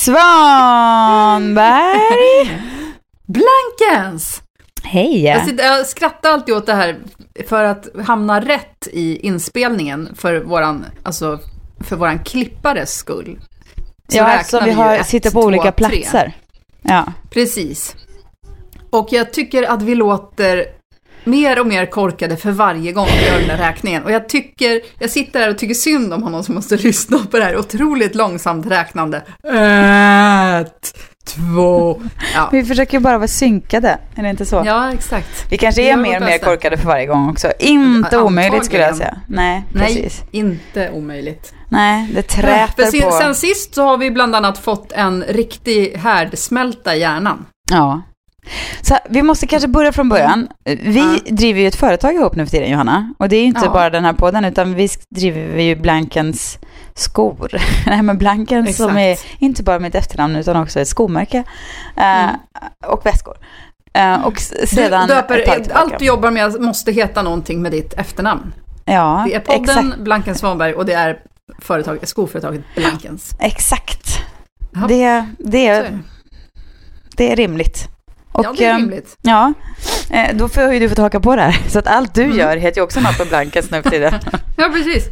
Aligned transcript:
Svanberg! 0.00 1.50
Blankens! 3.26 4.42
Hej! 4.82 5.24
Jag, 5.24 5.46
sitter, 5.46 5.64
jag 5.64 5.86
skrattar 5.86 6.30
alltid 6.30 6.54
åt 6.54 6.66
det 6.66 6.74
här 6.74 6.98
för 7.46 7.64
att 7.64 7.88
hamna 8.04 8.40
rätt 8.40 8.88
i 8.92 9.26
inspelningen 9.26 10.08
för 10.14 10.40
våran, 10.40 10.84
alltså, 11.02 11.38
för 11.80 11.96
våran 11.96 12.18
klippares 12.18 12.94
skull. 12.94 13.38
Så 14.08 14.16
ja, 14.16 14.24
alltså 14.24 14.60
vi 14.64 14.70
har, 14.70 14.94
ett, 14.94 15.06
sitter 15.06 15.30
på 15.30 15.40
två, 15.40 15.46
olika 15.46 15.72
tre. 15.72 15.72
platser. 15.72 16.32
Ja. 16.82 17.12
Precis. 17.30 17.96
Och 18.90 19.08
jag 19.10 19.32
tycker 19.32 19.62
att 19.62 19.82
vi 19.82 19.94
låter 19.94 20.66
mer 21.24 21.60
och 21.60 21.66
mer 21.66 21.86
korkade 21.86 22.36
för 22.36 22.50
varje 22.50 22.92
gång 22.92 23.06
vi 23.20 23.26
gör 23.26 23.38
den 23.38 23.48
där 23.48 23.56
räkningen. 23.56 24.02
Och 24.02 24.12
jag 24.12 24.28
tycker, 24.28 24.80
jag 24.98 25.10
sitter 25.10 25.40
här 25.40 25.50
och 25.50 25.58
tycker 25.58 25.74
synd 25.74 26.12
om 26.14 26.22
honom 26.22 26.44
som 26.44 26.54
måste 26.54 26.76
lyssna 26.86 27.18
på 27.30 27.38
det 27.38 27.44
här 27.44 27.56
otroligt 27.58 28.14
långsamt 28.14 28.66
räknande. 28.66 29.22
Ett, 30.60 30.96
två, 31.26 32.02
ja. 32.34 32.48
Vi 32.52 32.64
försöker 32.64 32.98
ju 32.98 33.00
bara 33.00 33.18
vara 33.18 33.28
synkade, 33.28 33.98
är 34.14 34.22
det 34.22 34.30
inte 34.30 34.46
så? 34.46 34.62
Ja, 34.66 34.92
exakt. 34.92 35.46
Vi 35.50 35.58
kanske 35.58 35.82
är 35.82 35.96
mer 35.96 36.16
och 36.16 36.26
mer 36.26 36.38
korkade 36.38 36.76
för 36.76 36.86
varje 36.86 37.06
gång 37.06 37.30
också. 37.30 37.52
Inte 37.58 38.08
Ja, 38.16 38.22
omöjligt 38.22 38.64
skulle 38.64 38.82
jag 38.82 38.88
antagligen. 38.92 39.14
säga. 39.14 39.20
Nej, 39.28 39.62
Nej, 39.74 39.94
precis. 39.94 40.22
inte 40.30 40.90
omöjligt. 40.90 41.54
Nej, 41.68 42.08
det 42.14 42.22
träter 42.22 42.84
sen, 42.84 43.00
på. 43.00 43.10
sen 43.10 43.34
sist 43.34 43.74
så 43.74 43.82
har 43.82 43.96
vi 43.98 44.10
bland 44.10 44.36
annat 44.36 44.58
fått 44.58 44.92
en 44.92 45.24
riktig 45.28 45.96
härdsmälta 45.96 46.96
i 46.96 47.00
hjärnan. 47.00 47.46
Ja. 47.70 48.02
Så 48.82 48.96
vi 49.08 49.22
måste 49.22 49.46
kanske 49.46 49.68
börja 49.68 49.92
från 49.92 50.08
början. 50.08 50.48
Vi 50.64 50.98
Ja. 51.24 51.32
driver 51.34 51.60
ju 51.60 51.66
ett 51.66 51.76
företag 51.76 52.14
ihop 52.14 52.36
nu 52.36 52.46
för 52.46 52.50
tiden, 52.50 52.70
Johanna. 52.70 53.14
Och 53.18 53.28
det 53.28 53.36
är 53.36 53.40
ju 53.40 53.46
inte 53.46 53.60
Ja. 53.64 53.70
bara 53.72 53.90
den 53.90 54.04
här 54.04 54.12
podden, 54.12 54.44
utan 54.44 54.74
vi 54.74 54.88
driver 55.08 55.62
ju 55.62 55.76
Blankens 55.76 56.58
skor. 56.94 57.50
Nej, 57.86 58.02
men 58.02 58.18
Blankens 58.18 58.76
som 58.76 58.96
är 58.96 59.12
Exakt. 59.12 59.36
inte 59.42 59.62
bara 59.62 59.78
mitt 59.78 59.94
efternamn, 59.94 60.36
utan 60.36 60.56
också 60.56 60.80
ett 60.80 60.88
skomärke. 60.88 61.38
Eh, 61.96 62.24
Mm. 62.24 62.36
Och 62.86 63.06
väskor. 63.06 63.36
Eh, 63.92 64.24
och 64.26 64.38
sedan 64.40 65.08
du 65.08 65.14
döper, 65.14 65.66
allt 65.72 65.98
du 65.98 66.04
jobbar 66.04 66.30
med 66.30 66.60
måste 66.60 66.92
heta 66.92 67.22
någonting 67.22 67.62
med 67.62 67.72
ditt 67.72 67.92
efternamn. 67.94 68.52
Ja, 68.84 69.24
Det 69.28 69.34
är 69.34 69.40
podden 69.40 69.62
exakt. 69.86 70.00
Blankens 70.00 70.38
Svanberg 70.38 70.74
och 70.74 70.86
det 70.86 70.92
är 70.92 71.18
företag, 71.58 71.98
skoföretaget 72.08 72.60
Blankens. 72.76 73.34
exakt. 73.38 74.18
Ja, 74.74 74.80
Det, 74.88 75.24
det, 75.38 75.66
är 75.66 75.98
det 77.16 77.32
är 77.32 77.36
rimligt. 77.36 77.88
Och, 78.32 78.44
ja, 78.44 78.54
det 78.58 78.64
är 78.64 78.70
eh, 78.74 78.76
rimligt. 78.76 79.16
Ja, 79.22 79.52
eh, 80.10 80.36
då 80.36 80.48
får 80.48 80.72
ju 80.72 80.78
du 80.80 80.88
fått 80.88 80.98
haka 80.98 81.20
på 81.20 81.36
där. 81.36 81.58
Så 81.68 81.78
att 81.78 81.86
allt 81.86 82.18
Mm. 82.18 82.30
du 82.30 82.36
gör 82.38 82.56
heter 82.56 82.78
ju 82.80 82.84
också 82.84 83.00
på 83.18 83.24
Blankens 83.24 83.70
nu 83.70 83.82
för 83.82 83.90
tiden. 83.90 84.14
Ja, 84.56 84.70
precis. 84.74 85.04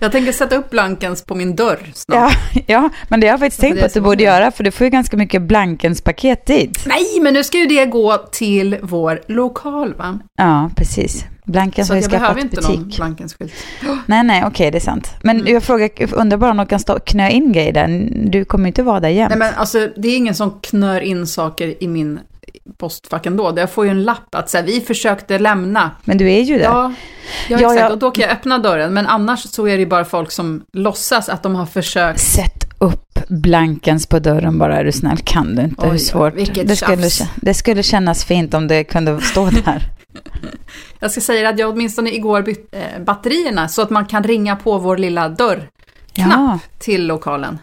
Jag 0.00 0.12
tänker 0.12 0.32
sätta 0.32 0.56
upp 0.56 0.70
Blankens 0.70 1.22
på 1.24 1.34
min 1.34 1.56
dörr 1.56 1.78
Ja, 1.86 1.90
snart. 1.94 2.32
ja, 2.66 2.88
men 3.08 3.20
det 3.20 3.26
har 3.26 3.32
jag 3.32 3.40
faktiskt 3.40 3.60
tänkt 3.60 3.74
det 3.74 3.80
på 3.80 3.86
att 3.86 3.94
du 3.94 4.00
borde 4.00 4.22
är- 4.24 4.24
göra, 4.24 4.50
för 4.50 4.64
du 4.64 4.70
får 4.70 4.84
ju 4.84 4.90
ganska 4.90 5.16
mycket 5.16 5.42
Blankens-paket 5.42 6.46
dit. 6.46 6.84
Nej, 6.86 7.20
men 7.22 7.34
nu 7.34 7.44
ska 7.44 7.58
ju 7.58 7.66
det 7.66 7.86
gå 7.86 8.16
till 8.32 8.76
vår 8.82 9.20
lokal, 9.28 9.94
va? 9.94 10.18
Ja, 10.36 10.70
precis. 10.76 11.24
Blankens 11.48 11.88
Så 11.88 11.94
jag 11.94 12.10
behöver 12.10 12.40
inte 12.40 12.60
någon. 12.60 12.88
Blankens-skylt. 12.96 13.52
Nej, 14.06 14.24
nej, 14.24 14.44
okej, 14.46 14.70
det 14.70 14.78
är 14.78 14.80
sant. 14.80 15.10
Men 15.22 15.40
Mm. 15.40 15.52
jag 15.54 15.62
frågar, 15.62 15.90
undrar 16.14 16.38
bara 16.38 16.50
om 16.50 16.56
de 16.56 16.66
kan 16.66 16.78
stå, 16.80 16.98
knö 16.98 17.28
in 17.30 17.52
grejer 17.52 17.72
där. 17.72 18.08
Du 18.30 18.44
kommer 18.44 18.64
ju 18.64 18.68
inte 18.68 18.82
vara 18.82 19.00
där 19.00 19.08
jämt. 19.08 19.28
Nej, 19.30 19.38
men 19.38 19.54
alltså 19.54 19.88
det 19.96 20.08
är 20.08 20.16
ingen 20.16 20.34
som 20.34 20.58
knör 20.62 21.00
in 21.00 21.26
saker 21.26 21.82
i 21.82 21.88
min 21.88 22.20
postfack 22.78 23.26
ändå. 23.26 23.52
Jag 23.56 23.70
får 23.70 23.84
ju 23.84 23.90
en 23.90 24.04
lapp 24.04 24.34
att 24.34 24.50
säga, 24.50 24.62
vi 24.62 24.80
försökte 24.80 25.38
lämna. 25.38 25.90
Men 26.04 26.18
du 26.18 26.32
är 26.32 26.40
ju 26.40 26.58
där. 26.58 26.64
Ja, 26.64 26.92
ja, 27.48 27.56
exakt. 27.58 27.80
ja. 27.80 27.90
Och 27.90 27.98
då 27.98 28.10
kan 28.10 28.22
jag 28.22 28.30
öppna 28.32 28.58
dörren. 28.58 28.94
Men 28.94 29.06
annars 29.06 29.40
så 29.42 29.68
är 29.68 29.72
det 29.72 29.80
ju 29.80 29.86
bara 29.86 30.04
folk 30.04 30.30
som 30.30 30.62
låtsas 30.72 31.28
att 31.28 31.42
de 31.42 31.54
har 31.54 31.66
försökt. 31.66 32.20
Sätt 32.20 32.64
upp 32.78 33.18
Blankens 33.28 34.06
på 34.06 34.18
dörren 34.18 34.58
bara, 34.58 34.76
är 34.78 34.84
du 34.84 34.92
snäll. 34.92 35.18
Kan 35.24 35.54
du 35.54 35.62
inte? 35.62 35.82
Oj, 35.86 35.90
Hur 35.90 35.98
svårt? 35.98 36.34
vilket 36.34 36.68
det, 36.68 36.76
skulle, 36.76 37.02
tjafs. 37.10 37.30
det 37.36 37.54
skulle 37.54 37.82
kännas 37.82 38.24
fint 38.24 38.54
om 38.54 38.68
det 38.68 38.84
kunde 38.84 39.20
stå 39.20 39.50
där. 39.50 39.82
Jag 41.00 41.10
ska 41.10 41.20
säga 41.20 41.48
att 41.48 41.58
jag 41.58 41.70
åtminstone 41.70 42.10
igår 42.14 42.42
bytt 42.42 42.74
eh, 42.74 43.02
batterierna 43.04 43.68
så 43.68 43.82
att 43.82 43.90
man 43.90 44.06
kan 44.06 44.22
ringa 44.24 44.56
på 44.56 44.78
vår 44.78 44.96
lilla 44.96 45.28
dörr 45.28 45.68
ja, 46.14 46.58
till 46.78 47.06
lokalen. 47.06 47.58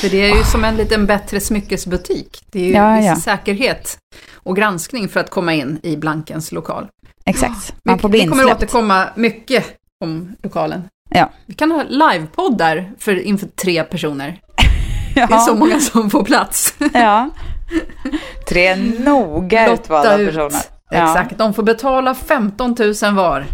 För 0.00 0.08
det 0.08 0.30
är 0.30 0.36
ju 0.36 0.44
som 0.44 0.64
en 0.64 0.76
liten 0.76 1.06
bättre 1.06 1.40
smyckesbutik. 1.40 2.42
Det 2.52 2.58
är 2.60 2.64
ju 2.66 2.72
Ja, 2.72 2.96
viss 2.96 3.06
ja. 3.06 3.16
säkerhet 3.16 3.98
och 4.34 4.56
granskning 4.56 5.08
för 5.08 5.20
att 5.20 5.30
komma 5.30 5.54
in 5.54 5.80
i 5.82 5.96
Blankens 5.96 6.52
lokal. 6.52 6.86
exakt. 7.26 7.74
Man 7.84 7.98
får 7.98 8.08
bli 8.08 8.20
Vi 8.20 8.26
kommer 8.26 8.42
insläppt. 8.42 8.62
återkomma 8.62 9.06
mycket 9.16 9.64
om 10.04 10.36
lokalen. 10.42 10.82
Ja. 11.10 11.30
Vi 11.46 11.54
kan 11.54 11.70
ha 11.70 11.82
livepodd 11.88 12.58
där 12.58 12.92
för, 12.98 13.20
inför 13.20 13.46
tre 13.46 13.84
personer. 13.84 14.40
Ja. 15.14 15.26
Det 15.26 15.34
är 15.34 15.38
så 15.38 15.54
många 15.54 15.80
som 15.80 16.10
får 16.10 16.24
plats. 16.24 16.74
Ja. 16.92 17.30
Tre 18.48 18.76
noga 18.76 19.72
utvalda 19.74 20.18
ut. 20.18 20.28
personer. 20.28 20.62
Exakt, 20.92 21.38
de 21.38 21.54
får 21.54 21.62
betala 21.62 22.14
15 22.14 22.76
000 23.02 23.14
var. 23.14 23.44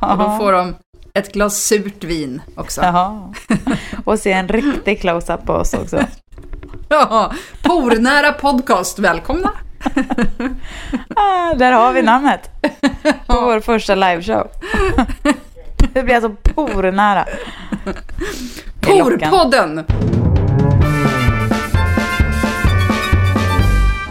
Och 0.00 0.18
då 0.18 0.36
får 0.38 0.52
de 0.52 0.74
ett 1.14 1.32
glas 1.32 1.56
surt 1.56 2.04
vin 2.04 2.42
också. 2.56 2.80
Jaha. 2.82 3.32
Och 4.04 4.18
se 4.18 4.32
en 4.32 4.48
riktig 4.48 5.00
close-up 5.00 5.46
på 5.46 5.52
oss 5.52 5.74
också. 5.74 6.00
Ja, 6.92 7.32
pornära 7.62 8.32
podcast, 8.32 8.98
välkomna! 8.98 9.50
Ah, 11.16 11.54
där 11.54 11.72
har 11.72 11.92
vi 11.92 12.02
namnet. 12.02 12.50
På 13.26 13.40
vår 13.40 13.60
första 13.60 13.94
liveshow. 13.94 14.46
Det 15.92 16.02
blir 16.02 16.14
alltså 16.14 16.30
pornära. 16.54 17.26
Porpodden! 18.80 19.84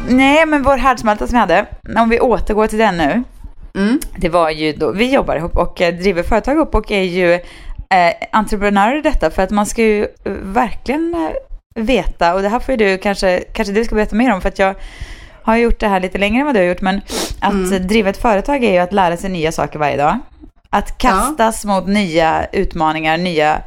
Nej, 0.09 0.45
men 0.45 0.63
vår 0.63 0.77
härdsmälta 0.77 1.27
som 1.27 1.33
vi 1.33 1.39
hade, 1.39 1.65
om 1.97 2.09
vi 2.09 2.19
återgår 2.19 2.67
till 2.67 2.77
den 2.79 2.97
nu. 2.97 3.23
Mm. 3.75 3.99
Det 4.17 4.29
var 4.29 4.49
ju 4.49 4.73
då, 4.73 4.91
vi 4.91 5.13
jobbar 5.13 5.35
ihop 5.35 5.57
och 5.57 5.81
eh, 5.81 5.93
driver 5.93 6.23
företag 6.23 6.55
ihop 6.55 6.75
och 6.75 6.91
är 6.91 7.01
ju 7.03 7.33
eh, 7.33 8.13
entreprenörer 8.31 8.97
i 8.97 9.01
detta 9.01 9.29
för 9.29 9.41
att 9.43 9.49
man 9.49 9.65
ska 9.65 9.81
ju 9.81 10.03
eh, 10.03 10.31
verkligen 10.41 11.13
eh, 11.13 11.81
veta, 11.83 12.33
och 12.33 12.41
det 12.41 12.49
här 12.49 12.59
får 12.59 12.71
ju 12.71 12.77
du 12.77 12.97
kanske, 12.97 13.43
kanske 13.53 13.73
du 13.73 13.85
ska 13.85 13.95
berätta 13.95 14.15
mer 14.15 14.33
om 14.33 14.41
för 14.41 14.49
att 14.49 14.59
jag 14.59 14.75
har 15.43 15.55
gjort 15.57 15.79
det 15.79 15.87
här 15.87 15.99
lite 15.99 16.17
längre 16.17 16.39
än 16.39 16.45
vad 16.45 16.55
du 16.55 16.59
har 16.59 16.67
gjort, 16.67 16.81
men 16.81 17.01
att 17.39 17.53
Mm. 17.53 17.87
driva 17.87 18.09
ett 18.09 18.21
företag 18.21 18.63
är 18.63 18.71
ju 18.71 18.77
att 18.77 18.93
lära 18.93 19.17
sig 19.17 19.29
nya 19.29 19.51
saker 19.51 19.79
varje 19.79 19.97
dag. 19.97 20.19
Att 20.69 20.97
kastas 20.97 21.65
mot 21.65 21.87
nya 21.87 22.45
utmaningar, 22.51 23.17
nya 23.17 23.61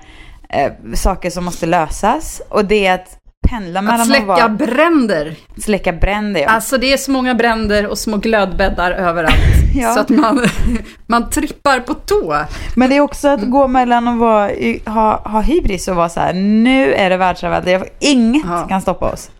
eh, 0.48 0.72
saker 0.94 1.30
som 1.30 1.44
måste 1.44 1.66
lösas. 1.66 2.42
Och 2.48 2.64
det 2.64 2.86
är 2.86 2.94
att 2.94 3.18
pendla 3.52 3.82
mellan 3.82 4.00
Att 4.00 4.06
släcka 4.06 4.24
vara, 4.26 4.48
bränder. 4.48 5.34
släcka 5.58 5.92
bränder. 5.92 6.40
Ja. 6.40 6.48
Alltså 6.48 6.78
det 6.78 6.92
är 6.92 6.96
så 6.96 7.10
många 7.10 7.34
bränder 7.34 7.86
och 7.86 7.98
små 7.98 8.16
glödbäddar 8.16 8.90
överallt. 8.90 9.34
Ja. 9.74 9.94
Så 9.94 10.00
att 10.00 10.08
man, 10.08 10.40
man 11.06 11.30
trippar 11.30 11.80
på 11.80 11.94
tå. 11.94 12.36
Men 12.76 12.90
det 12.90 12.96
är 12.96 13.00
också 13.00 13.28
att 13.28 13.42
gå 13.50 13.68
mellan 13.68 14.08
att 14.08 14.18
vara, 14.18 14.50
ha, 14.86 15.28
ha 15.28 15.40
hybris 15.40 15.88
och 15.88 15.96
vara 15.96 16.08
så 16.08 16.20
här, 16.20 16.32
nu 16.32 16.94
är 16.94 17.10
det 17.10 17.16
världsherravälde, 17.16 17.84
inget 18.00 18.42
Ja. 18.46 18.66
kan 18.68 18.80
stoppa 18.82 19.12
oss. 19.12 19.30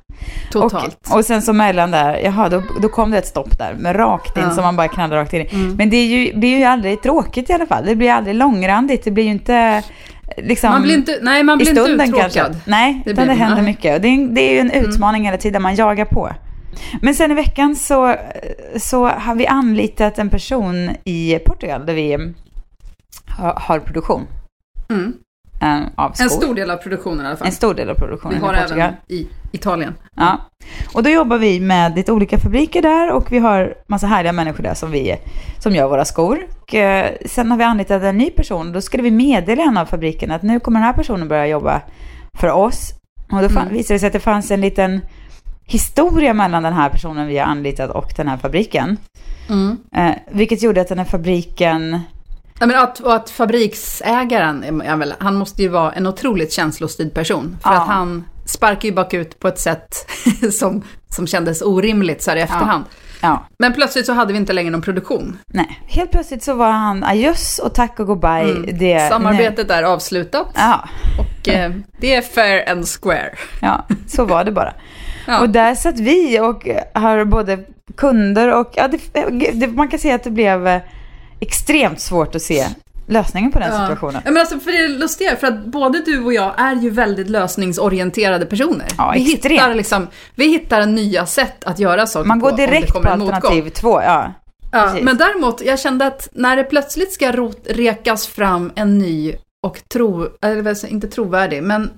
Totalt. 0.51 0.99
Och, 1.11 1.17
och 1.17 1.25
sen 1.25 1.43
så 1.43 1.53
mellan 1.53 1.91
där, 1.91 2.21
jaha, 2.25 2.49
då, 2.49 2.63
då 2.83 2.89
kom 2.89 3.11
det 3.11 3.19
ett 3.19 3.27
stopp 3.27 3.59
där, 3.59 3.75
med 3.79 3.97
rakt 3.99 4.37
in 4.37 4.43
Ja. 4.43 4.51
som 4.51 4.65
man 4.65 4.77
bara 4.77 4.89
knallar 4.89 5.17
rakt 5.17 5.33
in. 5.33 5.47
Mm. 5.51 5.75
Men 5.75 5.91
det 5.91 5.97
är 5.97 6.07
ju, 6.07 6.39
blir 6.39 6.59
ju 6.59 6.65
aldrig 6.65 7.03
tråkigt 7.03 7.51
i 7.51 7.53
alla 7.53 7.67
fall, 7.67 7.85
det 7.87 7.95
blir 7.97 8.11
aldrig 8.13 8.35
långrandigt, 8.37 9.05
det 9.05 9.11
blir 9.11 9.25
ju 9.25 9.31
inte 9.31 9.83
liksom... 10.37 10.71
man 10.71 10.83
blir 10.83 10.95
inte, 10.95 11.19
nej, 11.23 11.43
man 11.43 11.59
blir 11.59 11.69
inte 11.69 11.81
uttråkad. 11.81 12.33
kanske. 12.33 12.55
Nej, 12.67 13.03
Det 13.05 13.11
utan 13.11 13.27
det 13.29 13.35
händer 13.35 13.63
mycket. 13.63 13.95
Och 13.95 14.01
det, 14.01 14.09
är, 14.09 14.35
det 14.35 14.41
är 14.41 14.53
ju 14.53 14.59
en 14.59 14.71
utmaning 14.71 15.25
hela 15.25 15.37
tiden, 15.37 15.63
man 15.63 15.75
jagar 15.75 16.05
på. 16.05 16.31
Men 17.03 17.15
sen 17.15 17.31
i 17.31 17.35
veckan 17.35 17.77
så, 17.77 18.17
så 18.77 19.09
har 19.09 19.35
vi 19.35 19.47
anlitat 19.47 20.19
en 20.19 20.31
person 20.31 20.91
i 21.05 21.39
Portugal 21.47 21.87
där 21.87 21.95
vi 21.95 22.35
har, 23.29 23.55
har 23.61 23.79
produktion. 23.79 24.27
Mm. 24.91 25.13
Av 25.95 26.13
skor. 26.13 26.25
En 26.25 26.31
stor 26.31 26.55
del 26.55 26.71
av 26.71 26.77
produktionen 26.77 27.25
i 27.25 27.29
alla 27.29 27.37
fall. 27.37 27.47
En 27.47 27.53
stor 27.53 27.75
del 27.75 27.91
av 27.91 27.95
produktionen 27.95 28.39
Vi 28.41 28.47
har 28.47 28.55
i 28.55 28.57
Portugal. 28.61 28.81
även 28.81 28.95
i 29.09 29.29
Italien. 29.53 29.95
Ja. 30.17 30.39
Och 30.95 31.03
då 31.03 31.11
jobbar 31.11 31.39
vi 31.39 31.61
med 31.61 31.97
lite 31.97 32.13
olika 32.13 32.39
fabriker 32.39 32.83
där 32.83 33.11
och 33.11 33.33
vi 33.33 33.39
har 33.39 33.75
massa 33.89 34.07
härliga 34.07 34.33
människor 34.33 34.63
där 34.63 34.75
som, 34.75 34.91
vi, 34.91 35.17
som 35.59 35.75
gör 35.75 35.89
våra 35.89 36.05
skor. 36.05 36.39
Och, 36.63 36.75
eh, 36.75 37.11
sen 37.27 37.51
har 37.51 37.59
vi 37.59 37.65
anlitat 37.65 38.03
en 38.03 38.19
ny 38.19 38.31
person. 38.31 38.73
Då 38.73 38.81
skulle 38.81 39.03
vi 39.03 39.11
meddela 39.11 39.63
en 39.63 39.77
av 39.77 39.87
fabrikerna 39.87 40.35
att 40.35 40.43
nu 40.43 40.61
kommer 40.61 40.81
den 40.81 40.87
här 40.87 40.93
personen 40.93 41.29
börja 41.29 41.47
jobba 41.47 41.81
för 42.39 42.51
oss. 42.51 42.93
Och 43.33 43.43
då 43.43 43.49
fann, 43.49 43.63
Mm. 43.63 43.75
visade 43.75 43.95
det 43.95 43.99
sig 43.99 44.07
att 44.07 44.13
det 44.13 44.21
fanns 44.21 44.51
en 44.51 44.61
liten 44.61 45.01
historia 45.65 46.35
mellan 46.35 46.63
den 46.63 46.73
här 46.73 46.89
personen 46.89 47.27
vi 47.27 47.39
har 47.39 47.47
anlitat 47.47 47.91
och 47.91 48.13
den 48.17 48.29
här 48.29 48.37
fabriken. 48.37 48.97
Mm. 49.49 49.79
Eh, 49.97 50.15
vilket 50.31 50.63
gjorde 50.63 50.81
att 50.81 50.89
den 50.89 50.99
här 50.99 51.05
fabriken... 51.05 52.01
Ja, 52.61 52.67
men 52.67 52.77
att, 52.79 53.01
och 53.01 53.15
att 53.15 53.31
fabriksägaren, 53.31 54.83
ja, 54.87 55.15
han 55.19 55.35
måste 55.35 55.63
ju 55.63 55.69
vara 55.69 55.93
en 55.93 56.07
otroligt 56.07 56.53
känslostyrd 56.53 57.15
person. 57.15 57.57
För 57.63 57.71
Ja. 57.71 57.81
att 57.83 57.89
han 57.89 58.25
sparkar 58.47 58.89
ju 58.89 58.95
bakut 58.95 59.39
på 59.39 59.49
ett 59.49 59.59
sätt 59.59 59.95
som, 60.53 60.83
som 61.09 61.27
kändes 61.27 61.63
orimligt 61.63 62.23
så 62.23 62.31
här 62.31 62.37
i 62.39 62.41
efterhand. 62.41 62.85
Ja, 63.23 63.47
Men 63.59 63.73
plötsligt 63.73 64.07
så 64.07 64.13
hade 64.13 64.33
vi 64.33 64.39
inte 64.39 64.53
längre 64.53 64.71
någon 64.71 64.83
produktion. 64.83 65.39
nej. 65.47 65.81
Helt 65.87 66.11
plötsligt 66.11 66.43
så 66.43 66.55
var 66.55 66.71
han 66.71 67.05
adjöss 67.05 67.59
och 67.59 67.75
tack 67.75 68.01
och 68.01 68.07
goodbye. 68.07 68.51
Mm. 68.51 68.79
Det, 68.79 69.09
Samarbetet 69.11 69.71
är 69.71 69.83
avslutat 69.83 70.47
Ja, 70.55 70.89
och 71.19 71.49
eh, 71.49 71.73
det 72.01 72.15
är 72.15 72.23
fair 72.23 72.71
and 72.71 72.87
square. 72.89 73.31
ja, 73.61 73.87
så 74.07 74.25
var 74.25 74.45
det 74.45 74.53
bara. 74.53 74.75
Ja. 75.27 75.41
Och 75.41 75.49
där 75.51 75.75
satt 75.75 75.99
vi 75.99 76.41
och 76.41 76.69
har 76.95 77.25
både 77.25 77.59
kunder 77.97 78.55
och, 78.55 78.73
ja, 78.75 78.89
det, 78.89 79.01
det, 79.53 79.67
man 79.69 79.89
kan 79.89 79.99
säga 79.99 80.15
att 80.15 80.25
det 80.25 80.31
blev 80.31 80.67
eh, 80.67 80.81
extremt 81.43 82.01
svårt 82.01 82.35
att 82.35 82.43
se 82.43 82.67
lösningen 83.07 83.53
på 83.53 83.59
den 83.59 83.73
situationen. 83.81 84.23
Ja, 84.25 84.31
men 84.31 84.41
alltså, 84.41 84.61
för 84.61 84.73
det 84.73 84.79
är 84.79 84.89
lustigt, 84.89 85.41
för 85.41 85.47
att 85.47 85.65
både 85.67 85.99
du 85.99 86.25
och 86.25 86.33
jag 86.33 86.61
är 86.61 86.75
ju 86.75 86.91
väldigt 86.91 87.31
lösningsorienterade 87.31 88.47
personer. 88.47 88.87
Ja, 88.99 89.13
vi, 89.15 89.35
extremt. 89.35 89.61
hittar 89.61 89.75
liksom, 89.75 90.09
vi 90.35 90.49
hittar 90.49 90.87
nya 90.87 91.27
sätt 91.27 91.65
att 91.65 91.79
göra 91.79 92.07
saker 92.07 92.29
Man 92.29 92.39
går 92.39 92.53
direkt 92.53 92.93
på 92.93 93.09
alternativ 93.09 93.69
två, 93.69 94.03
ja. 94.03 94.33
Ja, 94.73 94.83
Precis. 94.83 95.03
men 95.03 95.17
däremot, 95.17 95.63
jag 95.65 95.81
kände 95.81 96.07
att 96.07 96.29
när 96.33 96.57
det 96.57 96.65
plötsligt 96.65 97.13
ska 97.13 97.33
rot, 97.33 97.67
rekas 97.67 98.27
fram 98.27 98.73
en 98.75 98.99
ny 98.99 99.35
och 99.63 99.81
tro, 99.93 100.29
eller 100.43 100.87
inte 100.87 101.09
trovärdig, 101.09 101.63
men 101.63 101.91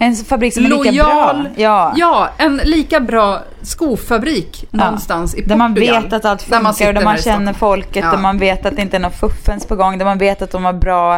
En 0.00 0.14
fabrik 0.16 0.54
som 0.54 0.64
är 0.64 0.68
lika 0.68 1.04
bra. 1.04 1.44
Ja. 1.56 1.92
ja, 1.96 2.30
en 2.38 2.56
lika 2.64 3.00
bra 3.00 3.38
skofabrik 3.62 4.64
någonstans 4.70 5.34
i 5.34 5.36
Där 5.36 5.42
Portugal. 5.42 5.58
man 5.58 5.74
vet 5.74 6.12
att 6.12 6.24
allt 6.24 6.50
Där 6.50 6.60
man 6.60 6.74
funkar 6.74 6.88
och 6.88 6.94
där 6.94 7.04
man 7.04 7.16
känner 7.16 7.52
folket, 7.52 8.04
Ja. 8.04 8.10
där 8.10 8.18
man 8.18 8.38
vet 8.38 8.66
att 8.66 8.76
det 8.76 8.82
inte 8.82 8.96
är 8.96 9.00
någon 9.00 9.10
fuffens 9.10 9.66
på 9.66 9.76
gång, 9.76 9.98
där 9.98 10.04
man 10.04 10.18
vet 10.18 10.42
att 10.42 10.50
de 10.50 10.64
har 10.64 10.72
bra 10.72 11.14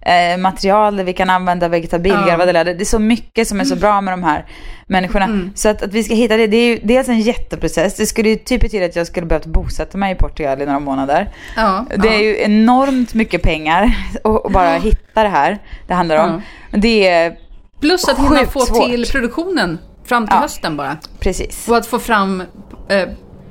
eh, 0.00 0.38
material 0.38 0.96
där 0.96 1.04
vi 1.04 1.12
kan 1.12 1.30
använda 1.30 1.68
vegetabilier, 1.68 2.28
Ja. 2.28 2.36
vad 2.36 2.48
det 2.48 2.58
är. 2.60 2.64
Det 2.64 2.80
är 2.80 2.84
så 2.84 2.98
mycket 2.98 3.48
som 3.48 3.60
är 3.60 3.64
så 3.64 3.76
bra 3.76 4.00
med 4.00 4.12
de 4.12 4.22
här 4.24 4.44
människorna. 4.86 5.24
Mm. 5.24 5.52
Så 5.54 5.68
att, 5.68 5.82
att 5.82 5.92
vi 5.92 6.02
ska 6.04 6.14
hitta 6.14 6.36
det, 6.36 6.46
det 6.46 6.56
är 6.56 6.66
ju 6.68 6.78
dels 6.82 7.08
en 7.08 7.20
jätteprocess. 7.20 7.96
Det 7.96 8.06
skulle 8.06 8.28
ju 8.28 8.36
typ 8.36 8.60
betyda 8.62 8.84
att 8.86 8.96
jag 8.96 9.06
skulle 9.06 9.26
behövt 9.26 9.46
bosätta 9.46 9.98
mig 9.98 10.12
i 10.12 10.14
Portugal 10.14 10.62
i 10.62 10.66
några 10.66 10.78
månader. 10.80 11.28
Ja, 11.56 11.84
Det 11.96 12.08
ja. 12.08 12.14
är 12.14 12.18
ju 12.22 12.42
enormt 12.42 13.14
mycket 13.14 13.42
pengar 13.42 13.96
att 14.24 14.52
bara 14.52 14.74
hitta 14.76 15.22
det 15.22 15.28
här 15.28 15.58
det 15.86 15.94
handlar 15.94 16.24
om. 16.24 16.42
Det 16.70 17.08
är 17.08 17.36
Plus 17.80 18.08
att 18.08 18.18
hinna 18.18 18.38
sjukt 18.38 18.52
få 18.52 18.60
svårt. 18.66 18.86
till 18.88 19.06
produktionen 19.10 19.78
fram 20.04 20.26
till 20.26 20.34
Ja. 20.34 20.40
hösten 20.40 20.76
bara. 20.76 20.96
precis. 21.18 21.68
Och 21.68 21.76
att 21.76 21.86
få 21.86 21.98
fram 21.98 22.42
eh, 22.88 23.08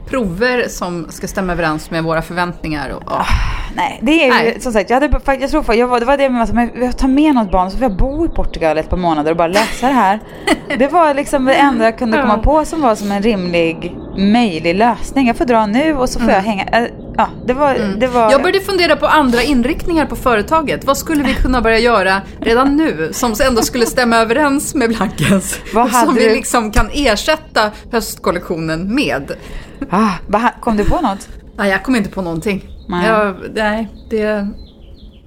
prover 0.10 0.68
som 0.70 1.08
ska 1.10 1.28
stämma 1.28 1.54
överens 1.54 1.92
med 1.92 2.04
våra 2.04 2.22
förväntningar. 2.22 2.90
Och, 2.90 3.04
ja. 3.06 3.26
Nej, 3.76 4.00
det 4.02 4.12
är 4.12 4.26
ju 4.26 4.32
Nej. 4.32 4.62
som 4.62 4.74
sagt, 4.74 4.90
jag, 4.90 5.02
hade, 5.02 5.20
jag 5.40 5.50
tror 5.50 5.76
jag 5.76 5.88
var, 5.88 6.00
det 6.00 6.06
var 6.06 6.18
det 6.18 6.30
med 6.30 6.44
att 6.44 6.50
jag 6.76 6.98
tar 6.98 7.08
med 7.08 7.36
något 7.36 7.52
barn 7.52 7.72
så 7.72 7.78
får 7.78 7.84
jag 7.84 7.98
bo 7.98 8.26
i 8.26 8.30
Portugal 8.30 8.78
ett 8.78 8.90
par 8.90 8.98
månader 8.98 9.32
och 9.32 9.38
bara 9.38 9.48
läsa 9.48 9.88
det 9.88 9.94
här. 9.94 10.20
Det 10.78 10.88
var 10.88 11.14
liksom 11.14 11.46
det 11.46 11.54
enda 11.54 11.86
jag 11.86 11.98
kunde 11.98 12.18
komma 12.22 12.38
på 12.38 12.66
som 12.66 12.82
var 12.82 12.96
som 12.96 13.12
en 13.12 13.22
rimlig, 13.22 13.96
möjlig 14.18 14.76
lösning. 14.76 15.28
Jag 15.28 15.36
får 15.38 15.46
dra 15.46 15.66
nu 15.66 15.96
och 15.96 16.10
så 16.10 16.20
får 16.20 16.32
jag 16.32 16.42
hänga. 16.42 16.64
äh, 16.64 16.88
Ja, 17.18 17.30
det 17.46 17.54
var... 17.54 17.74
Det 18.00 18.08
var 18.08 18.26
Mm. 18.26 18.32
Jag 18.32 18.42
började 18.42 18.60
fundera 18.60 18.96
på 18.96 19.06
andra 19.06 19.42
inriktningar 19.42 20.06
på 20.06 20.16
företaget. 20.16 20.86
Vad 20.86 20.98
skulle 20.98 21.24
vi 21.24 21.34
kunna 21.34 21.62
börja 21.62 21.80
göra 21.80 22.22
redan 22.40 22.76
nu 22.78 23.10
som 23.14 23.36
ändå 23.48 23.62
skulle 23.62 23.86
stämma 23.86 24.18
överens 24.18 24.76
med 24.76 24.90
Blankens? 24.90 25.60
Vad 25.74 25.86
Och 25.86 25.92
som 25.92 26.08
hade 26.08 26.20
vi 26.20 26.30
liksom 26.30 26.72
kan 26.72 26.90
ersätta 26.94 27.72
höstkollektionen 27.92 28.96
med. 28.96 29.32
Ah, 29.90 30.50
kom 30.60 30.78
du 30.78 30.86
på 30.86 31.02
något? 31.02 31.30
Nej, 31.58 31.70
jag 31.70 31.84
kom 31.84 31.96
inte 31.96 32.10
på 32.10 32.22
någonting. 32.22 32.70
Nej. 32.90 33.08
Jag, 33.08 33.36
nej, 33.54 33.88
det... 34.10 34.48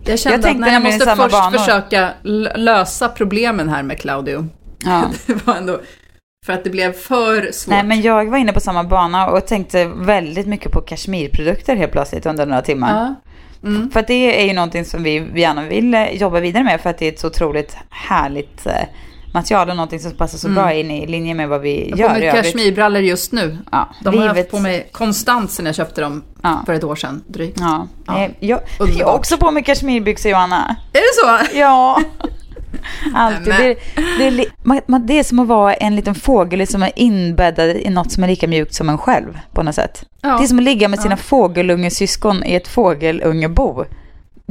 Jag 0.05 0.19
kände 0.19 0.37
Jag 0.37 0.43
tänkte 0.43 0.49
att 0.49 0.57
nej, 0.61 0.73
jag 0.73 0.83
måste 0.83 1.17
först 1.17 1.33
banor. 1.33 1.59
försöka 1.59 2.11
lösa 2.57 3.09
problemen 3.09 3.69
här 3.69 3.83
med 3.83 4.01
Claudio. 4.01 4.49
Ja. 4.85 5.03
Det 5.27 5.47
var 5.47 5.55
ändå 5.55 5.81
för 6.47 6.53
att 6.53 6.65
det 6.65 6.71
blev 6.71 6.93
för 6.93 7.53
svårt. 7.53 7.75
Nej, 7.75 7.85
men 7.85 8.03
jag 8.03 8.31
var 8.31 8.39
inne 8.39 8.53
på 8.53 8.61
samma 8.61 8.85
bana 8.85 9.29
och 9.29 9.47
tänkte 9.47 9.85
väldigt 9.85 10.47
mycket 10.47 10.73
på 10.73 10.81
kashmirprodukter 10.81 11.77
helt 11.77 11.93
plötsligt 11.93 12.27
under 12.27 12.47
några 12.47 12.63
timmar. 12.63 12.95
Ja. 12.95 13.15
Mm. 13.69 13.91
För 13.91 14.01
att 14.01 14.07
det 14.07 14.43
är 14.43 14.47
ju 14.47 14.53
någonting 14.53 14.85
som 14.85 15.03
vi, 15.03 15.19
vi 15.19 15.41
gärna 15.41 15.63
vill 15.63 15.95
eh, 15.95 16.11
jobba 16.13 16.41
vidare 16.41 16.65
med 16.65 16.81
för 16.81 16.91
att 16.91 16.99
det 16.99 17.07
är 17.07 17.13
ett 17.13 17.19
så 17.19 17.27
otroligt 17.27 17.77
härligt 17.91 18.67
eh, 18.67 18.73
material 19.33 19.71
och 19.71 19.77
någonting 19.77 20.01
som 20.01 20.13
passar 20.13 20.39
så 20.39 20.49
bra 20.49 20.73
in 20.73 20.91
i 20.91 21.07
linje 21.07 21.35
med 21.35 21.49
vad 21.49 21.61
vi 21.61 21.87
Mm. 21.87 21.89
Jag 21.91 21.99
gör 21.99 22.09
har 22.09 22.15
på 22.15 22.37
mig 22.37 22.43
kashmirbrallor 22.43 23.03
just 23.03 23.33
nu. 23.33 23.59
Ja, 23.73 23.89
De 24.05 24.09
har 24.09 24.15
jag 24.15 24.23
haft 24.29 24.37
livet- 24.37 24.51
på 24.51 24.59
mig 24.59 24.89
konstant 24.93 25.51
sedan 25.51 25.67
jag 25.67 25.75
köpte 25.75 26.01
dem 26.01 26.25
Ja. 26.43 26.63
för 26.67 26.73
ett 26.75 26.85
år 26.85 26.97
sedan 26.97 27.23
drygt. 27.27 27.61
Ja. 27.61 27.87
Ja. 28.07 28.29
Jag, 28.41 28.61
jag 28.79 29.07
har 29.07 29.15
också 29.15 29.37
på 29.37 29.51
mig 29.51 29.63
kashmirbyxor 29.63 30.31
Johanna. 30.31 30.77
Är 30.93 30.99
det 31.01 31.47
så? 31.49 31.59
Ja. 31.59 32.01
Alltid. 33.15 33.77
Det, 34.19 34.31
det, 34.31 34.47
man, 34.87 35.07
det 35.07 35.19
är 35.19 35.25
som 35.25 35.39
att 35.39 35.49
vara 35.49 35.75
en 35.75 35.97
liten 35.97 36.15
fågel 36.15 36.67
som 36.67 36.83
är 36.83 36.93
inbäddad 36.97 37.69
i 37.77 37.91
något 37.91 38.13
som 38.13 38.25
är 38.25 38.29
lika 38.29 38.47
mjukt 38.49 38.75
som 38.75 38.89
en 38.89 38.99
själv 38.99 39.39
på 39.53 39.63
något 39.63 39.75
sätt. 39.75 40.05
Ja. 40.23 40.29
Det 40.39 40.45
är 40.45 40.47
som 40.47 40.59
att 40.59 40.65
ligga 40.65 40.89
med 40.89 41.01
sina 41.01 41.13
Ja. 41.13 41.17
fågelungesyskon 41.17 42.45
i 42.45 42.55
ett 42.55 42.69
fågelungebo. 42.69 43.85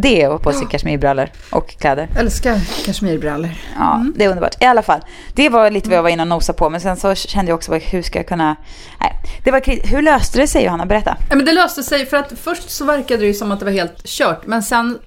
Det 0.02 0.22
är 0.22 0.26
att 0.26 0.32
ha 0.32 0.40
på 0.40 0.52
sig 0.54 0.68
kashmirbrallor 0.72 1.30
och 1.52 1.68
kläder. 1.70 2.08
Älskar 2.18 2.60
kashmirbrallor. 2.86 3.50
Ja, 3.78 3.96
Mm. 3.96 4.14
det 4.18 4.24
är 4.24 4.30
underbart. 4.30 4.64
I 4.64 4.66
alla 4.66 4.82
fall, 4.82 5.02
det 5.34 5.50
var 5.50 5.72
lite 5.72 5.90
vad 5.90 5.98
jag 5.98 6.04
var 6.04 6.10
inne 6.10 6.22
och 6.24 6.28
nosade 6.28 6.58
på. 6.58 6.70
Men 6.70 6.82
sen 6.82 6.98
så 6.98 7.16
kände 7.16 7.52
jag 7.52 7.56
också, 7.56 7.74
hur 7.74 8.02
ska 8.02 8.20
jag 8.20 8.28
kunna... 8.28 8.56
Nej, 9.02 9.14
det 9.44 9.52
var 9.52 9.60
kri- 9.60 9.88
Hur 9.88 10.02
löste 10.02 10.40
det 10.40 10.48
sig 10.48 10.64
Johanna? 10.66 10.86
Berätta. 10.86 11.18
Ja, 11.30 11.36
men 11.36 11.46
det 11.46 11.54
löste 11.54 11.84
sig 11.84 12.06
för 12.06 12.18
att 12.18 12.34
först 12.40 12.70
så 12.70 12.86
verkade 12.86 13.20
det 13.22 13.26
ju 13.28 13.34
som 13.34 13.52
att 13.52 13.60
det 13.60 13.66
var 13.66 13.72
helt 13.72 14.06
kört. 14.06 14.48
Men 14.48 14.64
sen 14.64 14.98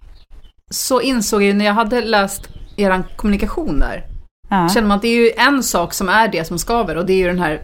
så 0.71 1.01
insåg 1.01 1.43
jag 1.43 1.47
ju 1.47 1.53
när 1.53 1.65
jag 1.65 1.75
hade 1.75 2.01
läst 2.03 2.49
eran 2.77 3.05
kommunikation 3.17 3.79
där. 3.81 4.05
Ja. 4.49 4.69
Känner 4.69 4.89
man 4.89 4.97
att 4.97 5.03
det 5.03 5.09
är 5.09 5.17
ju 5.17 5.31
en 5.37 5.63
sak 5.63 5.95
som 5.95 6.09
är 6.09 6.29
det 6.29 6.45
som 6.45 6.59
skaver 6.59 6.97
och 6.97 7.07
det 7.07 7.13
är 7.13 7.17
ju 7.19 7.27
den 7.27 7.39
här 7.39 7.61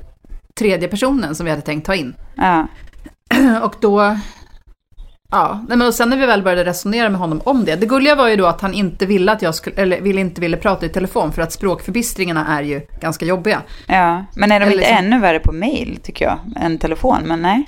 tredje 0.59 0.89
personen 0.89 1.35
som 1.35 1.45
vi 1.45 1.51
hade 1.51 1.63
tänkt 1.63 1.87
ta 1.87 1.95
in. 1.95 2.15
Ja. 2.37 2.67
Och 3.63 3.75
då... 3.81 4.17
Ja, 5.31 5.65
nej, 5.69 5.79
men 5.79 5.87
och 5.89 5.95
sen 5.95 6.11
när 6.11 6.17
vi 6.17 6.27
väl 6.27 6.43
började 6.43 6.65
resonera 6.65 7.09
med 7.09 7.21
honom 7.21 7.41
om 7.45 7.65
det. 7.65 7.77
Det 7.77 7.87
gulliga 7.87 8.15
var 8.15 8.29
ju 8.29 8.37
då 8.37 8.47
att 8.47 8.61
han 8.61 8.75
inte 8.75 9.07
ville 9.07 9.33
att 9.33 9.43
jag 9.43 9.55
skulle, 9.55 9.77
eller 9.77 10.01
ville 10.01 10.21
inte 10.21 10.41
ville 10.41 10.57
prata 10.57 10.87
i 10.87 10.89
telefon 10.89 11.33
för 11.33 11.43
att 11.43 11.53
språkförbistringarna 11.53 12.47
är 12.59 12.63
ju 12.63 12.81
ganska 13.01 13.25
jobbiga. 13.25 13.63
ja. 13.87 14.25
Men 14.37 14.53
är 14.53 14.61
de 14.61 14.67
Eller 14.67 14.77
inte 14.77 14.89
som- 14.89 14.97
ännu 14.97 15.21
värre 15.21 15.39
på 15.41 15.53
mail, 15.53 15.99
tycker 16.03 16.25
jag, 16.25 16.39
än 16.57 16.79
telefon? 16.79 17.19
Men 17.25 17.43
nej. 17.43 17.67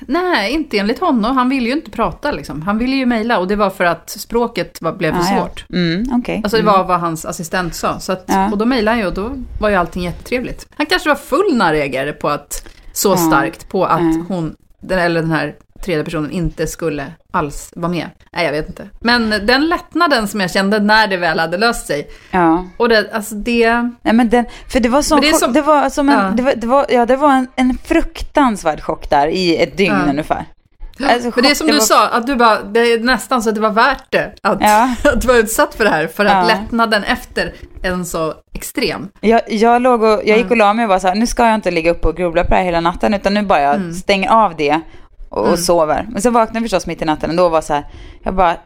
Nej, 0.00 0.52
inte 0.52 0.78
enligt 0.78 0.98
honom. 1.00 1.36
Han 1.36 1.48
ville 1.48 1.66
ju 1.68 1.72
inte 1.72 1.90
prata 1.90 2.32
liksom. 2.32 2.62
Han 2.62 2.78
ville 2.78 2.96
ju 2.96 3.06
mejla 3.06 3.38
och 3.38 3.48
det 3.48 3.56
var 3.56 3.70
för 3.70 3.84
att 3.84 4.10
språket 4.10 4.78
var, 4.82 4.92
blev 4.92 5.12
för 5.12 5.18
Ja, 5.20 5.36
ja. 5.36 5.40
svårt. 5.40 5.64
Mm, 5.72 6.04
okej. 6.20 6.40
Alltså 6.44 6.56
det 6.56 6.62
var 6.62 6.84
vad 6.84 7.00
hans 7.00 7.24
assistent 7.24 7.74
sa. 7.74 8.00
Så 8.00 8.12
att, 8.12 8.24
Ja. 8.26 8.50
Och 8.52 8.58
då 8.58 8.64
mejlade 8.64 8.90
han 8.94 9.00
ju 9.00 9.06
och 9.06 9.14
då 9.14 9.30
var 9.60 9.68
ju 9.68 9.74
allting 9.76 10.02
jättetrevligt. 10.02 10.66
Han 10.76 10.86
kanske 10.86 11.08
var 11.08 11.16
full 11.16 11.56
när 11.56 11.64
han 11.64 11.74
reagerade 11.74 12.12
på 12.12 12.28
att, 12.28 12.68
så 12.92 13.08
Ja. 13.12 13.16
starkt 13.16 13.68
på 13.68 13.84
att 13.84 14.00
Ja. 14.00 14.24
hon, 14.28 14.54
den, 14.80 14.98
eller 14.98 15.20
den 15.20 15.30
här 15.30 15.54
tredje 15.86 16.04
personen 16.04 16.30
inte 16.30 16.66
skulle 16.66 17.12
alls 17.32 17.72
vara 17.76 17.90
med. 17.92 18.06
Nej, 18.32 18.44
jag 18.44 18.52
vet 18.52 18.68
inte. 18.68 18.88
Men 19.00 19.30
den 19.30 19.66
lättnaden 19.68 20.28
som 20.28 20.40
jag 20.40 20.50
kände 20.50 20.80
när 20.80 21.06
det 21.08 21.16
väl 21.16 21.38
hade 21.38 21.56
löst 21.58 21.86
sig. 21.86 22.08
Ja. 22.30 22.64
Och 22.76 22.88
det, 22.88 23.10
alltså 23.12 23.34
det... 23.34 23.72
Nej 24.02 24.14
men 24.14 24.28
den, 24.28 24.44
för 24.68 24.80
det 24.80 24.88
var 24.88 25.02
som, 25.02 25.20
det 25.20 25.34
som- 25.34 25.52
det 25.52 25.62
var 25.62 25.90
som 25.90 26.08
en, 26.08 26.14
Ja. 26.18 26.30
det 26.30 26.42
var, 26.42 26.54
det 26.56 26.66
var, 26.66 26.86
ja 26.88 27.06
det 27.06 27.16
var 27.16 27.32
en, 27.32 27.48
en 27.56 27.78
fruktansvärd 27.84 28.80
chock 28.82 29.10
där 29.10 29.26
i 29.28 29.56
ett 29.62 29.76
dygn 29.76 29.94
Ja. 30.04 30.10
ungefär. 30.10 30.44
Alltså, 31.08 31.30
Men 31.34 31.44
det 31.44 31.50
är 31.50 31.54
som 31.54 31.66
du 31.66 31.72
var- 31.72 31.80
sa, 31.80 32.08
att 32.08 32.26
du 32.26 32.36
bara, 32.36 32.62
det 32.62 32.80
är 32.80 33.00
nästan 33.00 33.42
så 33.42 33.48
att 33.48 33.54
det 33.54 33.60
var 33.60 33.70
värt 33.70 34.04
det. 34.10 34.32
Att, 34.42 34.58
Ja. 34.60 34.94
att 35.14 35.24
vara 35.24 35.36
utsatt 35.36 35.74
för 35.74 35.84
det 35.84 35.90
här. 35.90 36.06
För 36.06 36.24
att 36.24 36.32
Ja. 36.48 36.54
lättnaden 36.56 37.04
efter 37.04 37.54
är 37.82 37.90
en 37.92 38.06
så 38.06 38.34
extrem. 38.54 39.08
Jag, 39.20 39.40
jag, 39.48 39.82
låg 39.82 40.02
och, 40.02 40.20
jag 40.24 40.38
gick 40.38 40.50
och 40.50 40.56
la 40.56 40.72
mig 40.74 40.84
och 40.84 40.88
var 40.88 40.98
så 40.98 41.08
här, 41.08 41.14
nu 41.14 41.26
ska 41.26 41.46
jag 41.46 41.54
inte 41.54 41.70
ligga 41.70 41.90
uppe 41.90 42.08
och 42.08 42.16
grubbla 42.16 42.42
på 42.44 42.50
det 42.50 42.56
här 42.56 42.64
hela 42.64 42.80
natten, 42.80 43.14
utan 43.14 43.34
nu 43.34 43.42
bara 43.42 43.60
jag 43.60 43.74
Mm. 43.74 43.92
stänger 43.94 44.30
av 44.30 44.56
det 44.56 44.80
och, 45.36 45.48
och 45.48 45.58
sover. 45.58 46.06
Men 46.10 46.22
så 46.22 46.30
vaknade 46.30 46.56
jag 46.58 46.64
förstås 46.64 46.86
mitt 46.86 47.02
i 47.02 47.04
natten 47.04 47.30
och 47.30 47.36
då 47.36 47.48
var 47.48 47.60
så 47.60 47.74
här, 47.74 47.84
jag 48.22 48.34
bara, 48.34 48.56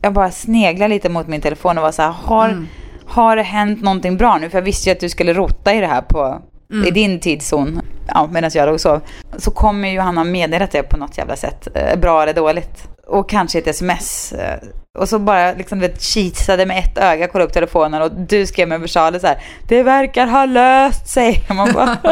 jag 0.00 0.12
bara 0.12 0.30
sneglar 0.30 0.88
lite 0.88 1.08
mot 1.08 1.26
min 1.28 1.40
telefon 1.40 1.78
och 1.78 1.82
var 1.84 1.92
så 1.92 2.02
här, 2.02 2.10
har, 2.10 2.48
Mm. 2.48 2.68
har 3.06 3.36
det 3.36 3.42
hänt 3.42 3.82
någonting 3.82 4.16
bra 4.16 4.38
nu? 4.38 4.50
För 4.50 4.58
jag 4.58 4.62
visste 4.62 4.88
ju 4.88 4.92
att 4.92 5.00
du 5.00 5.08
skulle 5.08 5.32
rota 5.32 5.74
i 5.74 5.80
det 5.80 5.86
här 5.86 6.02
på, 6.02 6.42
Mm. 6.72 6.86
i 6.86 6.90
din 6.90 7.20
tidszon, 7.20 7.80
ja, 8.08 8.28
medan 8.32 8.50
jag 8.54 8.66
låg 8.66 8.74
och 8.74 8.80
sov. 8.80 9.00
Så 9.36 9.50
kommer 9.50 9.88
ju 9.88 10.00
han 10.00 10.16
ha 10.16 10.24
meddelat 10.24 10.70
det 10.70 10.82
på 10.82 10.96
något 10.96 11.18
jävla 11.18 11.36
sätt, 11.36 11.68
eh, 11.74 11.98
bra 12.00 12.22
eller 12.22 12.34
dåligt. 12.34 12.88
Och 13.06 13.28
kanske 13.28 13.58
ett 13.58 13.66
sms. 13.66 14.32
eh, 14.32 14.58
Och 14.98 15.08
så 15.08 15.18
bara 15.18 15.52
liksom 15.52 15.80
vet, 15.80 16.02
kisade 16.02 16.66
med 16.66 16.78
ett 16.78 16.98
öga, 16.98 17.28
kollade 17.28 17.46
upp 17.48 17.52
telefonen 17.54 18.02
och 18.02 18.12
du 18.12 18.46
skrev 18.46 18.68
med 18.68 18.80
versaler 18.80 19.18
så 19.18 19.26
här. 19.26 19.38
Det 19.68 19.82
verkar 19.82 20.26
ha 20.26 20.44
löst 20.44 21.08
sig. 21.08 21.42
Och 21.48 21.54
man 21.56 21.72
bara... 21.72 21.96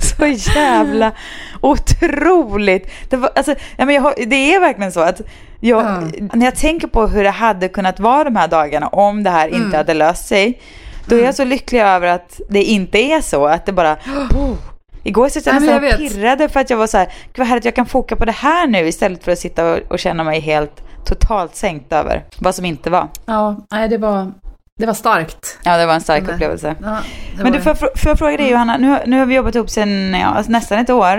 så 0.00 0.26
jävla 0.26 1.12
otroligt. 1.60 2.90
Det, 3.08 3.16
var, 3.16 3.30
alltså, 3.36 3.54
ja, 3.76 3.84
men 3.84 3.94
jag, 3.94 4.14
det 4.26 4.54
är 4.54 4.60
verkligen 4.60 4.92
så 4.92 5.00
att 5.00 5.20
jag, 5.60 5.82
Ja. 5.82 6.00
när 6.34 6.44
jag 6.46 6.56
tänker 6.56 6.88
på 6.88 7.06
hur 7.06 7.24
det 7.24 7.30
hade 7.30 7.68
kunnat 7.68 8.00
vara 8.00 8.24
de 8.24 8.36
här 8.36 8.48
dagarna 8.48 8.88
om 8.88 9.22
det 9.22 9.30
här 9.30 9.48
Mm. 9.48 9.62
inte 9.62 9.76
hade 9.76 9.94
löst 9.94 10.26
sig. 10.28 10.60
Då 11.06 11.16
är 11.16 11.24
jag 11.24 11.34
så 11.34 11.44
lycklig 11.44 11.80
över 11.80 12.06
att 12.06 12.40
det 12.48 12.62
inte 12.62 12.98
är 12.98 13.20
så, 13.20 13.46
att 13.46 13.66
det 13.66 13.72
bara... 13.72 13.92
Oh. 14.34 14.54
Igår 15.04 15.28
så 15.28 15.40
jag 15.44 15.54
nästan 15.54 15.84
och 15.84 15.98
pirrade 15.98 16.48
för 16.48 16.60
att 16.60 16.70
jag 16.70 16.76
var 16.76 16.86
så 16.86 16.98
här, 16.98 17.06
gud 17.06 17.38
vad 17.38 17.46
härligt 17.46 17.64
jag 17.64 17.74
kan 17.74 17.86
foka 17.86 18.16
på 18.16 18.24
det 18.24 18.32
här 18.32 18.66
nu 18.66 18.88
istället 18.88 19.24
för 19.24 19.32
att 19.32 19.38
sitta 19.38 19.72
och, 19.72 19.78
och 19.88 19.98
känna 19.98 20.24
mig 20.24 20.40
helt 20.40 20.82
totalt 21.04 21.56
sänkt 21.56 21.92
över 21.92 22.24
vad 22.38 22.54
som 22.54 22.64
inte 22.64 22.90
var. 22.90 23.08
Ja, 23.26 23.56
nej 23.70 23.88
det 23.88 23.98
var, 23.98 24.32
det 24.78 24.86
var 24.86 24.94
starkt. 24.94 25.58
Ja, 25.64 25.76
det 25.76 25.86
var 25.86 25.94
en 25.94 26.00
stark 26.00 26.28
upplevelse. 26.28 26.74
Ja, 26.82 26.98
Men 27.42 27.52
du, 27.52 27.60
får, 27.60 27.74
får 27.74 28.10
jag 28.10 28.18
fråga 28.18 28.36
dig 28.36 28.50
Johanna, 28.50 28.76
nu, 28.76 28.98
nu 29.06 29.18
har 29.18 29.26
vi 29.26 29.34
jobbat 29.34 29.54
ihop 29.54 29.70
sedan 29.70 30.14
ja, 30.14 30.26
alltså 30.26 30.52
nästan 30.52 30.78
ett 30.78 30.90
år. 30.90 31.18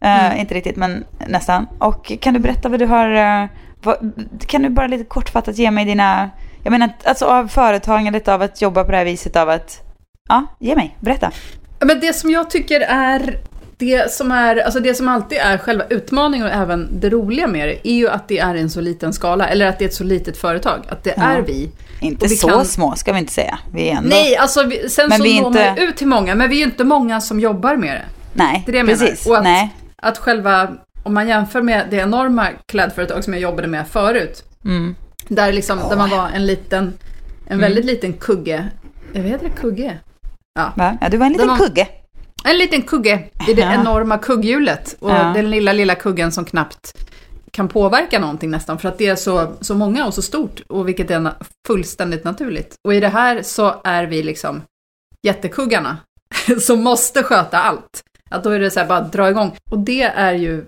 Eh, 0.00 0.26
Mm. 0.26 0.38
Inte 0.38 0.54
riktigt, 0.54 0.76
men 0.76 1.04
nästan. 1.26 1.66
Och 1.78 2.12
kan 2.20 2.34
du 2.34 2.40
berätta 2.40 2.68
vad 2.68 2.78
du 2.78 2.86
har, 2.86 3.10
eh, 3.10 3.48
vad, 3.82 4.12
kan 4.46 4.62
du 4.62 4.68
bara 4.68 4.86
lite 4.86 5.04
kortfattat 5.04 5.58
ge 5.58 5.70
mig 5.70 5.84
dina, 5.84 6.30
jag 6.62 6.70
menar 6.70 6.90
alltså 7.04 7.26
av 7.26 7.48
företagandet, 7.48 8.28
av 8.28 8.42
att 8.42 8.62
jobba 8.62 8.84
på 8.84 8.90
det 8.90 8.96
här 8.96 9.04
viset, 9.04 9.36
av 9.36 9.48
att, 9.48 9.80
ja, 10.28 10.46
ge 10.58 10.76
mig, 10.76 10.96
berätta. 11.00 11.30
Men 11.84 12.00
det 12.00 12.12
som 12.12 12.30
jag 12.30 12.50
tycker 12.50 12.80
är 12.80 13.38
det 13.78 14.12
som, 14.12 14.30
är, 14.32 14.56
alltså 14.56 14.80
det 14.80 14.94
som 14.94 15.08
alltid 15.08 15.38
är 15.38 15.58
själva 15.58 15.84
utmaningen 15.90 16.46
och 16.46 16.52
även 16.52 16.88
det 17.00 17.10
roliga 17.10 17.46
med 17.46 17.68
det 17.68 17.88
är 17.88 17.94
ju 17.94 18.08
att 18.08 18.28
det 18.28 18.38
är 18.38 18.54
en 18.54 18.70
så 18.70 18.80
liten 18.80 19.12
skala, 19.12 19.48
eller 19.48 19.66
att 19.66 19.78
det 19.78 19.84
är 19.84 19.88
ett 19.88 19.94
så 19.94 20.04
litet 20.04 20.36
företag. 20.36 20.80
Att 20.88 21.04
det 21.04 21.14
Ja. 21.16 21.22
är 21.22 21.42
vi. 21.42 21.70
Inte 22.00 22.26
vi 22.26 22.36
så 22.36 22.48
kan- 22.48 22.64
små 22.64 22.94
ska 22.96 23.12
vi 23.12 23.18
inte 23.18 23.32
säga. 23.32 23.58
Vi 23.72 23.88
är 23.88 23.96
ändå, 23.96 24.08
Nej, 24.08 24.36
alltså 24.36 24.62
vi, 24.62 24.88
sen 24.88 25.08
Men 25.08 25.18
så 25.18 25.24
vi 25.24 25.40
når 25.40 25.46
inte- 25.46 25.74
ut 25.82 25.96
till 25.96 26.06
många, 26.06 26.34
men 26.34 26.50
vi 26.50 26.56
är 26.56 26.58
ju 26.58 26.64
inte 26.64 26.84
många 26.84 27.20
som 27.20 27.40
jobbar 27.40 27.76
med 27.76 27.94
det. 27.94 28.02
nej, 28.32 28.62
Det 28.66 28.70
är 28.70 28.72
det 28.72 28.78
jag 28.78 28.86
menar. 28.86 28.98
precis. 28.98 29.26
Och 29.26 29.36
att- 29.36 29.44
Nej. 29.44 29.74
Att 29.96 30.18
själva, 30.18 30.68
om 31.02 31.14
man 31.14 31.28
jämför 31.28 31.62
med 31.62 31.86
det 31.90 31.96
enorma 31.96 32.46
klädföretag 32.66 33.24
som 33.24 33.32
jag 33.32 33.42
jobbade 33.42 33.68
med 33.68 33.88
förut, 33.88 34.44
Mm. 34.64 34.94
där, 35.28 35.52
liksom, 35.52 35.78
där 35.90 35.96
man 35.96 36.10
var 36.10 36.28
en 36.34 36.46
liten, 36.46 36.92
en 37.46 37.58
väldigt 37.58 37.84
liten 37.84 38.12
kugge. 38.12 38.68
Jag 39.12 39.22
vet 39.22 39.42
inte, 39.42 39.56
kugge? 39.60 39.98
Va? 40.54 40.98
Ja, 41.00 41.08
du 41.08 41.16
var 41.16 41.26
en 41.26 41.32
liten 41.32 41.48
har- 41.48 41.56
kugge. 41.58 41.88
En 42.44 42.58
liten 42.58 42.82
kugge 42.82 43.28
i 43.48 43.54
det 43.54 43.60
Ja. 43.62 43.72
enorma 43.74 44.18
kugghjulet. 44.18 44.96
Och 45.00 45.10
Ja. 45.10 45.32
den 45.34 45.50
lilla, 45.50 45.72
lilla 45.72 45.94
kuggen 45.94 46.32
som 46.32 46.44
knappt 46.44 46.92
kan 47.50 47.68
påverka 47.68 48.18
någonting 48.18 48.50
nästan. 48.50 48.78
För 48.78 48.88
att 48.88 48.98
det 48.98 49.06
är 49.06 49.16
så, 49.16 49.52
så 49.60 49.74
många 49.74 50.06
och 50.06 50.14
så 50.14 50.22
stort. 50.22 50.60
Och 50.68 50.88
vilket 50.88 51.10
är 51.10 51.32
fullständigt 51.66 52.24
naturligt. 52.24 52.74
Och 52.84 52.94
i 52.94 53.00
det 53.00 53.08
här 53.08 53.42
så 53.42 53.80
är 53.84 54.04
vi 54.06 54.22
liksom 54.22 54.62
jättekuggarna. 55.26 55.96
som 56.60 56.82
måste 56.82 57.22
sköta 57.22 57.58
allt. 57.58 58.02
Att 58.30 58.44
då 58.44 58.50
är 58.50 58.58
det 58.60 58.70
så 58.70 58.80
här 58.80 58.86
bara 58.86 59.00
dra 59.00 59.30
igång. 59.30 59.56
Och 59.70 59.78
det 59.78 60.02
är 60.02 60.32
ju 60.32 60.64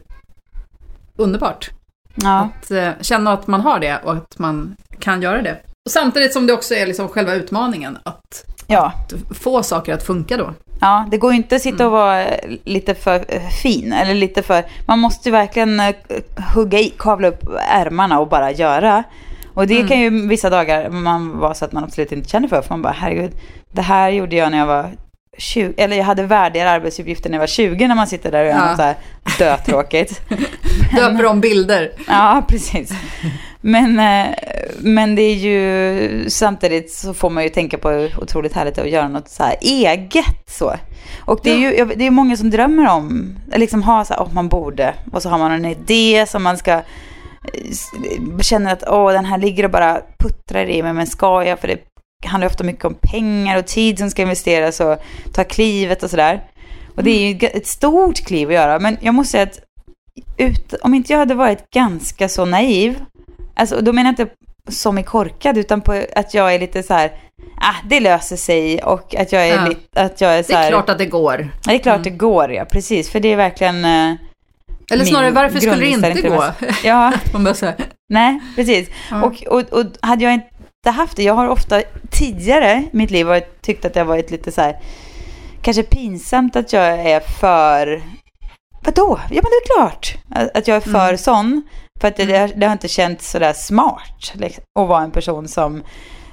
underbart. 1.17 1.71
Ja. 2.15 2.49
Att 2.63 2.71
eh, 2.71 2.91
känna 3.01 3.33
att 3.33 3.47
man 3.47 3.61
har 3.61 3.79
det 3.81 3.99
och 4.05 4.13
att 4.13 4.39
man 4.39 4.77
kan 4.99 5.23
göra 5.23 5.43
det. 5.43 5.61
Och 5.87 5.91
samtidigt 5.91 6.33
som 6.33 6.47
det 6.47 6.53
också 6.53 6.75
är 6.75 6.87
liksom 6.87 7.09
själva 7.09 7.35
utmaningen. 7.35 7.99
Att 8.03 8.54
ja. 8.67 8.93
få 9.31 9.63
saker 9.63 9.95
att 9.95 10.03
funka 10.03 10.37
då. 10.37 10.55
Ja, 10.81 11.07
det 11.11 11.19
går 11.19 11.31
ju 11.31 11.37
inte 11.37 11.57
att 11.57 11.63
sitta 11.63 11.87
och 11.87 11.93
vara 11.93 12.27
lite 12.65 12.95
för 12.95 13.25
eh, 13.29 13.49
fin 13.63 13.93
eller 13.93 14.15
lite 14.15 14.43
för... 14.43 14.65
Man 14.87 14.99
måste 14.99 15.29
ju 15.29 15.33
verkligen 15.33 15.81
eh, 15.81 15.95
hugga 16.55 16.79
i, 16.79 16.93
kavla 16.99 17.29
upp 17.29 17.43
ärmarna 17.69 18.21
och 18.21 18.29
bara 18.29 18.53
göra. 18.53 19.05
Och 19.55 19.67
det 19.67 19.89
kan 19.89 20.01
ju 20.01 20.29
vissa 20.29 20.51
dagar 20.51 20.91
man 20.91 21.39
vara 21.39 21.55
så 21.55 21.65
att 21.65 21.73
man 21.73 21.85
absolut 21.85 22.13
inte 22.13 22.29
känner 22.29 22.49
för. 22.49 22.63
För 22.63 22.71
man 22.71 22.83
bara, 22.83 22.93
herregud, 22.93 23.33
det 23.73 23.83
här 23.83 24.11
gjorde 24.11 24.37
jag 24.37 24.51
när 24.51 24.59
jag 24.59 24.67
var 24.67 24.91
20, 25.39 25.75
eller 25.77 25.97
jag 25.97 26.05
hade 26.05 26.23
värdigare 26.23 26.71
arbetsuppgifter 26.71 27.31
när 27.31 27.37
jag 27.37 27.41
var 27.41 27.47
20 27.47 27.89
när 27.89 27.95
man 27.95 28.07
sitter 28.07 28.33
där 28.33 28.41
och 28.41 28.47
gör 28.47 28.55
Ja. 28.59 28.67
något 28.67 28.77
så 28.77 28.83
här 28.83 28.97
dötråkigt. 29.39 30.21
Döper 30.97 31.27
om 31.27 31.41
bilder. 31.41 31.93
Ja, 32.09 32.45
precis. 32.49 32.93
Men, 33.61 33.99
eh, 33.99 34.35
men 34.79 35.15
det 35.15 35.23
är 35.23 35.35
ju 35.35 36.31
samtidigt 36.31 36.93
så 36.93 37.15
får 37.15 37.31
man 37.31 37.43
ju 37.43 37.49
tänka 37.49 37.79
på 37.79 37.91
hur 37.91 38.21
otroligt 38.23 38.53
härligt 38.53 38.75
det 38.75 38.81
är 38.81 38.85
att 38.85 38.91
göra 38.91 39.09
något 39.09 39.29
så 39.29 39.43
här 39.43 39.57
eget 39.61 40.51
så. 40.51 40.75
Och 41.21 41.41
det 41.43 41.51
är 41.51 41.57
ju 41.59 41.85
det 41.97 42.07
är 42.07 42.11
många 42.11 42.37
som 42.37 42.51
drömmer 42.51 42.89
om, 42.91 43.39
liksom 43.55 43.83
ha 43.83 44.05
så 44.05 44.15
här, 44.15 44.21
oh, 44.21 44.33
man 44.33 44.49
borde, 44.49 44.95
och 45.13 45.23
så 45.23 45.29
har 45.29 45.39
man 45.39 45.53
en 45.53 45.65
idé 45.65 46.25
som 46.29 46.43
man 46.43 46.59
ska 46.59 46.73
eh, 46.73 46.83
känner 48.41 48.73
att 48.73 48.85
åh, 48.89 49.13
den 49.13 49.25
här 49.25 49.39
ligger 49.39 49.65
och 49.65 49.71
bara 49.71 50.01
puttrar 50.19 50.67
i 50.69 50.83
mig, 50.83 50.93
men 50.93 51.07
ska 51.07 51.45
jag? 51.45 51.59
För 51.59 51.69
det 51.69 51.79
handlar 52.27 52.47
ofta 52.49 52.65
mycket 52.65 52.85
om 52.85 52.95
pengar 53.01 53.59
och 53.59 53.67
tid 53.67 53.99
som 53.99 54.11
ska 54.11 54.23
investeras 54.23 54.81
och 54.81 54.99
ta 55.33 55.45
klivet 55.45 56.03
och 56.03 56.11
sådär. 56.11 56.43
Och 56.97 57.05
det 57.05 57.11
är 57.11 57.33
ju 57.33 57.47
ett 57.49 57.67
stort 57.67 58.21
kliv 58.27 58.49
att 58.49 58.55
göra, 58.55 58.79
men 58.79 58.97
jag 59.01 59.15
måste 59.15 59.31
säga 59.31 59.43
att 59.43 59.59
ut, 60.37 60.75
om 60.83 60.95
inte 60.95 61.13
jag 61.13 61.19
hade 61.19 61.35
varit 61.35 61.71
ganska 61.71 62.29
så 62.29 62.45
naiv, 62.45 63.01
alltså 63.57 63.81
då 63.81 63.93
menar 63.93 64.15
jag 64.19 64.27
inte 64.27 64.35
som 64.69 64.99
är 64.99 65.03
korkad, 65.03 65.59
utan 65.59 65.81
på 65.81 66.05
att 66.17 66.35
jag 66.35 66.55
är 66.55 66.59
lite 66.59 66.83
så 66.83 66.95
här, 66.95 67.13
ah, 67.61 67.75
det 67.89 68.01
löser 68.01 68.37
sig 68.37 68.83
och 68.83 69.15
att 69.15 69.33
jag 69.33 69.49
är 69.49 69.57
Ja. 69.57 69.67
lite, 69.69 70.03
att 70.03 70.21
jag 70.21 70.39
är 70.39 70.43
så 70.43 70.53
Det 70.53 70.59
är 70.59 70.63
här, 70.63 70.69
klart 70.71 70.89
att 70.89 70.99
det 70.99 71.07
går. 71.07 71.49
Ja, 71.65 71.71
det 71.73 71.75
är 71.75 71.79
klart 71.79 72.05
det 72.05 72.11
går, 72.11 72.53
ja, 72.53 72.65
precis, 72.65 73.11
för 73.11 73.21
det 73.21 73.33
är 73.33 73.37
verkligen 73.37 73.85
eh, 73.85 74.15
Eller 74.93 75.05
snarare, 75.05 75.31
varför 75.31 75.61
skulle 75.61 75.77
det 75.77 75.89
inte 76.11 76.29
gå? 76.29 76.45
Ja, 76.85 77.13
Man 77.33 77.45
bara 77.45 77.55
så 77.55 77.67
här, 77.67 77.75
nej, 78.09 78.41
precis. 78.57 78.89
Ja. 79.11 79.23
Och, 79.23 79.43
och, 79.47 79.73
och 79.79 79.87
hade 80.03 80.25
jag 80.25 80.35
inte 80.35 80.49
haft 80.91 81.17
det, 81.17 81.23
jag 81.23 81.35
har 81.35 81.49
ofta 81.49 81.83
tidigare 82.11 82.73
i 82.73 82.97
mitt 82.97 83.11
liv 83.11 83.27
varit, 83.27 83.63
tyckt 83.63 83.85
att 83.85 83.95
det 83.95 84.01
har 84.01 84.07
varit 84.07 84.31
lite 84.31 84.53
så 84.53 84.61
här, 84.61 84.81
kanske 85.63 85.83
pinsamt 85.83 86.57
att 86.57 86.73
jag 86.73 86.87
är 86.87 87.21
för, 87.21 88.03
vadå? 88.85 89.21
Ja 89.31 89.43
men 89.43 89.51
det 89.51 89.63
är 89.65 89.75
klart 89.75 90.17
att 90.55 90.69
jag 90.69 90.77
är 90.77 90.81
för 90.81 91.09
Mm. 91.09 91.19
sån. 91.19 91.63
För 92.01 92.09
att 92.09 92.17
det, 92.17 92.25
det, 92.25 92.39
har, 92.39 92.49
det 92.57 92.67
har 92.67 92.73
inte 92.73 92.89
känts 92.89 93.31
sådär 93.31 93.53
smart 93.53 94.33
liksom, 94.35 94.65
att 94.81 94.89
vara 94.89 95.03
en 95.03 95.11
person 95.11 95.49
som, 95.49 95.83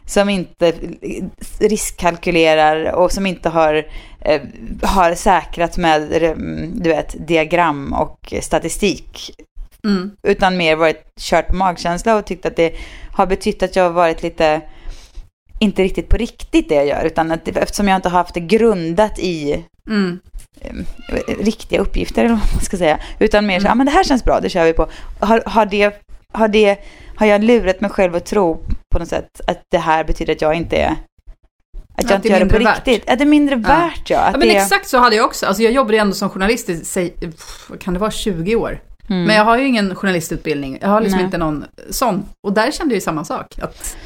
som 0.06 0.30
inte 0.30 0.74
riskkalkylerar 1.60 2.92
och 2.92 3.12
som 3.12 3.26
inte 3.26 3.50
har, 3.50 3.86
eh, 4.22 4.42
har 4.84 5.16
säkrat 5.16 5.78
med 5.78 6.02
du 6.74 6.90
vet, 6.90 7.28
diagram 7.28 7.94
och 7.94 8.34
statistik 8.42 9.32
mm. 9.86 10.12
utan 10.24 10.58
mer 10.58 10.76
varit 10.76 11.04
kört 11.20 11.48
på 11.48 11.56
magkänsla 11.56 12.16
och 12.16 12.26
tyckt 12.26 12.46
att 12.46 12.56
det 12.56 12.74
har 13.14 13.26
betytt 13.26 13.64
att 13.64 13.76
jag 13.76 13.84
har 13.84 13.90
varit 13.92 14.24
lite, 14.24 14.62
inte 15.60 15.84
riktigt 15.84 16.10
på 16.10 16.18
riktigt 16.18 16.70
det 16.70 16.76
jag 16.76 16.88
gör, 16.88 17.04
utan 17.06 17.32
att 17.32 17.46
det, 17.46 17.58
eftersom 17.58 17.88
jag 17.88 17.96
inte 17.96 18.10
har 18.10 18.18
haft 18.18 18.34
det 18.34 18.40
grundat 18.40 19.20
i 19.20 19.66
Mm. 19.88 20.20
eh, 20.62 20.74
riktiga 21.40 21.80
uppgifter, 21.80 22.26
eller 22.26 22.36
vad 22.36 22.54
man 22.54 22.62
ska 22.62 22.78
säga, 22.78 23.00
utan 23.20 23.46
mer 23.46 23.60
så, 23.60 23.68
ja 23.68 23.76
men 23.76 23.86
det 23.86 23.92
här 23.92 24.04
känns 24.04 24.24
bra, 24.24 24.40
det 24.40 24.50
kör 24.50 24.66
vi 24.66 24.74
på. 24.74 24.88
Har, 25.20 25.44
har, 25.46 25.66
det, 25.66 26.02
har, 26.34 26.48
det, 26.48 26.78
har 27.16 27.26
jag 27.28 27.44
lurat 27.44 27.82
mig 27.82 27.90
själv 27.92 28.16
att 28.16 28.26
tro 28.26 28.64
på 28.94 29.00
något 29.00 29.08
sätt 29.08 29.42
att 29.48 29.62
det 29.72 29.78
här 29.78 30.04
betyder 30.04 30.34
att 30.34 30.42
jag 30.42 30.56
inte 30.56 30.76
är, 30.78 30.92
att 31.98 32.04
jag 32.04 32.12
Att 32.12 32.16
inte 32.16 32.28
gör 32.28 32.40
det 32.40 32.46
på 32.58 32.64
värt. 32.64 32.88
riktigt? 32.88 33.10
Att 33.10 33.18
det 33.20 33.24
är 33.24 33.26
mindre 33.26 33.56
Ja. 33.56 33.62
värt, 33.62 34.10
ja. 34.10 34.20
Att 34.20 34.34
Ja, 34.34 34.40
men 34.40 34.48
det, 34.48 34.56
exakt 34.56 34.88
så 34.88 34.98
hade 34.98 35.16
jag 35.16 35.26
också. 35.26 35.46
Alltså 35.46 35.64
jag 35.64 35.72
jobbade 35.74 35.94
ju 35.94 36.00
ändå 36.02 36.14
som 36.16 36.30
journalist 36.30 36.70
i, 36.70 36.78
säg, 36.86 37.14
kan 37.80 37.94
det 37.94 38.00
vara 38.00 38.12
20 38.12 38.56
år? 38.56 38.80
Mm. 39.12 39.24
Men 39.24 39.36
jag 39.36 39.46
har 39.46 39.58
ju 39.58 39.68
ingen 39.68 39.96
journalistutbildning. 39.96 40.78
Jag 40.82 40.90
har 40.90 41.02
liksom 41.02 41.18
Nej. 41.18 41.26
inte 41.26 41.38
någon 41.38 41.66
sån. 41.90 42.26
Och 42.44 42.54
där 42.54 42.72
kände 42.72 42.94
jag 42.94 42.98
ju 42.98 43.02
samma 43.02 43.26
sak. 43.26 43.60
Att, 43.62 43.98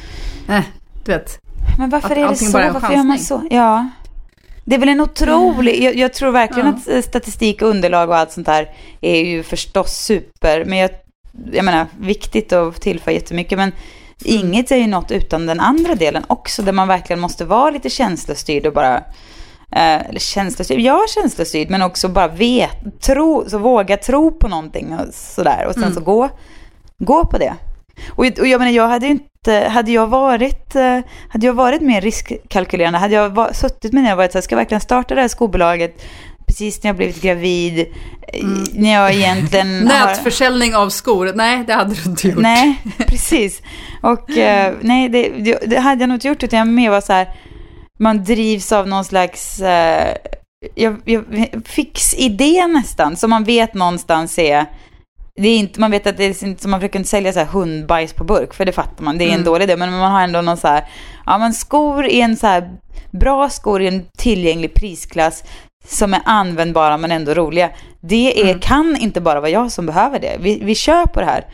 eh, 0.48 0.64
du 1.04 1.12
vet. 1.12 1.38
Men 1.78 1.90
varför 1.90 2.10
Att 2.10 2.18
är 2.18 2.28
det 2.28 2.36
så? 2.36 2.52
bara 2.52 2.64
är 2.64 2.72
Varför 2.72 2.92
gör 2.94 3.02
man 3.02 3.18
så? 3.18 3.42
Ja. 3.50 3.88
Det 4.64 4.74
är 4.74 4.78
väl 4.78 4.88
en 4.88 5.00
otrolig, 5.00 5.82
jag, 5.82 5.96
jag 5.96 6.12
tror 6.12 6.30
verkligen 6.30 6.66
Ja. 6.66 6.74
att 6.74 6.88
eh, 6.88 7.02
statistik 7.02 7.62
och 7.62 7.68
underlag 7.68 8.08
och 8.08 8.16
allt 8.16 8.32
sånt 8.32 8.46
där 8.46 8.70
är 9.00 9.24
ju 9.24 9.42
förstås 9.42 9.92
super, 9.92 10.64
men 10.64 10.78
jag, 10.78 10.90
jag 11.52 11.64
menar 11.64 11.86
viktigt 12.00 12.52
och 12.52 12.80
tillför 12.80 13.10
jättemycket, 13.10 13.58
men 13.58 13.72
inget 14.24 14.70
är 14.70 14.76
ju 14.76 14.86
något 14.86 15.10
utan 15.10 15.46
den 15.46 15.60
andra 15.60 15.94
delen 15.94 16.24
också, 16.26 16.62
där 16.62 16.72
man 16.72 16.88
verkligen 16.88 17.20
måste 17.20 17.44
vara 17.44 17.70
lite 17.70 17.90
känslostyrd 17.90 18.66
och 18.66 18.72
bara 18.72 19.02
eller 19.78 20.20
känslostyrd, 20.20 20.80
ja 20.80 21.04
känslostyrd, 21.14 21.70
men 21.70 21.82
också 21.82 22.08
bara 22.08 22.28
vet, 22.28 23.00
tro, 23.00 23.44
så 23.48 23.58
våga 23.58 23.96
tro 23.96 24.30
på 24.30 24.48
någonting 24.48 24.94
och 24.94 25.14
sådär. 25.14 25.66
Och 25.66 25.74
sen 25.74 25.82
Mm. 25.82 25.94
så 25.94 26.00
gå, 26.00 26.28
gå 26.98 27.26
på 27.26 27.38
det. 27.38 27.54
Och, 28.10 28.24
och 28.24 28.46
jag 28.46 28.58
menar, 28.58 28.72
jag 28.72 28.88
hade 28.88 29.06
ju 29.06 29.12
inte, 29.12 29.68
hade 29.70 29.92
jag 29.92 30.06
varit, 30.06 30.76
eh, 30.76 30.98
hade 31.28 31.46
jag 31.46 31.52
varit 31.54 31.80
mer 31.80 32.00
riskkalkylerande, 32.00 32.98
hade 32.98 33.14
jag 33.14 33.28
var, 33.30 33.52
suttit 33.52 33.92
med 33.92 34.02
när 34.02 34.10
jag 34.10 34.16
varit 34.16 34.32
så 34.32 34.38
här, 34.38 34.42
ska 34.42 34.54
jag 34.54 34.60
verkligen 34.60 34.80
starta 34.80 35.14
det 35.14 35.20
här 35.20 35.28
skobolaget 35.28 36.02
precis 36.46 36.82
när 36.82 36.88
jag 36.88 36.96
blivit 36.96 37.22
gravid, 37.22 37.78
eh, 38.32 38.46
när 38.72 38.92
jag 38.92 39.14
egentligen 39.14 39.88
har... 39.90 40.06
Nätförsäljning 40.06 40.74
av 40.76 40.88
skor. 40.90 41.32
Nej, 41.34 41.64
det 41.66 41.72
hade 41.72 41.94
du 41.94 42.10
inte 42.10 42.28
gjort. 42.28 42.38
Nej, 42.38 42.82
precis. 43.06 43.62
Och 44.02 44.30
eh, 44.36 44.74
nej, 44.80 45.08
det, 45.08 45.28
det 45.66 45.78
hade 45.78 46.02
jag 46.02 46.08
nog 46.08 46.16
inte 46.16 46.28
gjort, 46.28 46.42
utan 46.42 46.58
jag 46.58 46.68
mer 46.68 46.90
var 46.90 47.00
så 47.00 47.12
här, 47.12 47.28
man 47.96 48.24
drivs 48.24 48.72
av 48.72 48.88
någon 48.88 49.04
slags, 49.04 49.60
eh, 49.60 50.16
jag, 50.74 50.96
jag, 51.04 51.24
fix 51.64 52.14
idé 52.14 52.66
nästan, 52.66 53.16
som 53.16 53.30
man 53.30 53.44
vet 53.44 53.74
någonstans 53.74 54.38
är 54.38 54.66
det 55.40 55.48
är 55.48 55.58
inte, 55.58 55.80
man 55.80 55.90
vet 55.90 56.06
att 56.06 56.16
det 56.16 56.24
är 56.24 56.44
inte 56.44 56.62
som 56.62 56.70
man 56.70 56.80
försöker 56.80 56.98
inte 56.98 57.08
sälja 57.08 57.32
så 57.32 57.38
här 57.38 57.46
hundbajs 57.46 58.12
på 58.12 58.24
burk, 58.24 58.54
för 58.54 58.64
det 58.64 58.72
fattar 58.72 59.04
man, 59.04 59.18
det 59.18 59.24
är 59.24 59.28
en 59.28 59.34
Mm. 59.34 59.44
dålig 59.44 59.64
idé. 59.64 59.76
Men 59.76 59.90
man 59.90 60.12
har 60.12 60.20
ändå 60.22 60.40
någon 60.40 60.56
så 60.56 60.68
här, 60.68 60.84
ja 61.26 61.38
men 61.38 61.52
skor 61.54 62.06
i 62.06 62.20
en 62.20 62.36
så 62.36 62.46
här, 62.46 62.70
bra 63.10 63.48
skor 63.50 63.82
i 63.82 63.88
en 63.88 64.04
tillgänglig 64.18 64.74
prisklass 64.74 65.44
som 65.86 66.14
är 66.14 66.20
användbara 66.24 66.96
men 66.96 67.12
ändå 67.12 67.34
roliga. 67.34 67.70
Det 68.00 68.40
är, 68.40 68.44
Mm. 68.48 68.60
kan 68.60 68.96
inte 68.96 69.20
bara 69.20 69.40
vara 69.40 69.50
jag 69.50 69.72
som 69.72 69.86
behöver 69.86 70.20
det. 70.20 70.36
Vi, 70.40 70.60
vi 70.64 70.74
kör 70.74 71.06
på 71.06 71.20
det 71.20 71.26
här. 71.26 71.44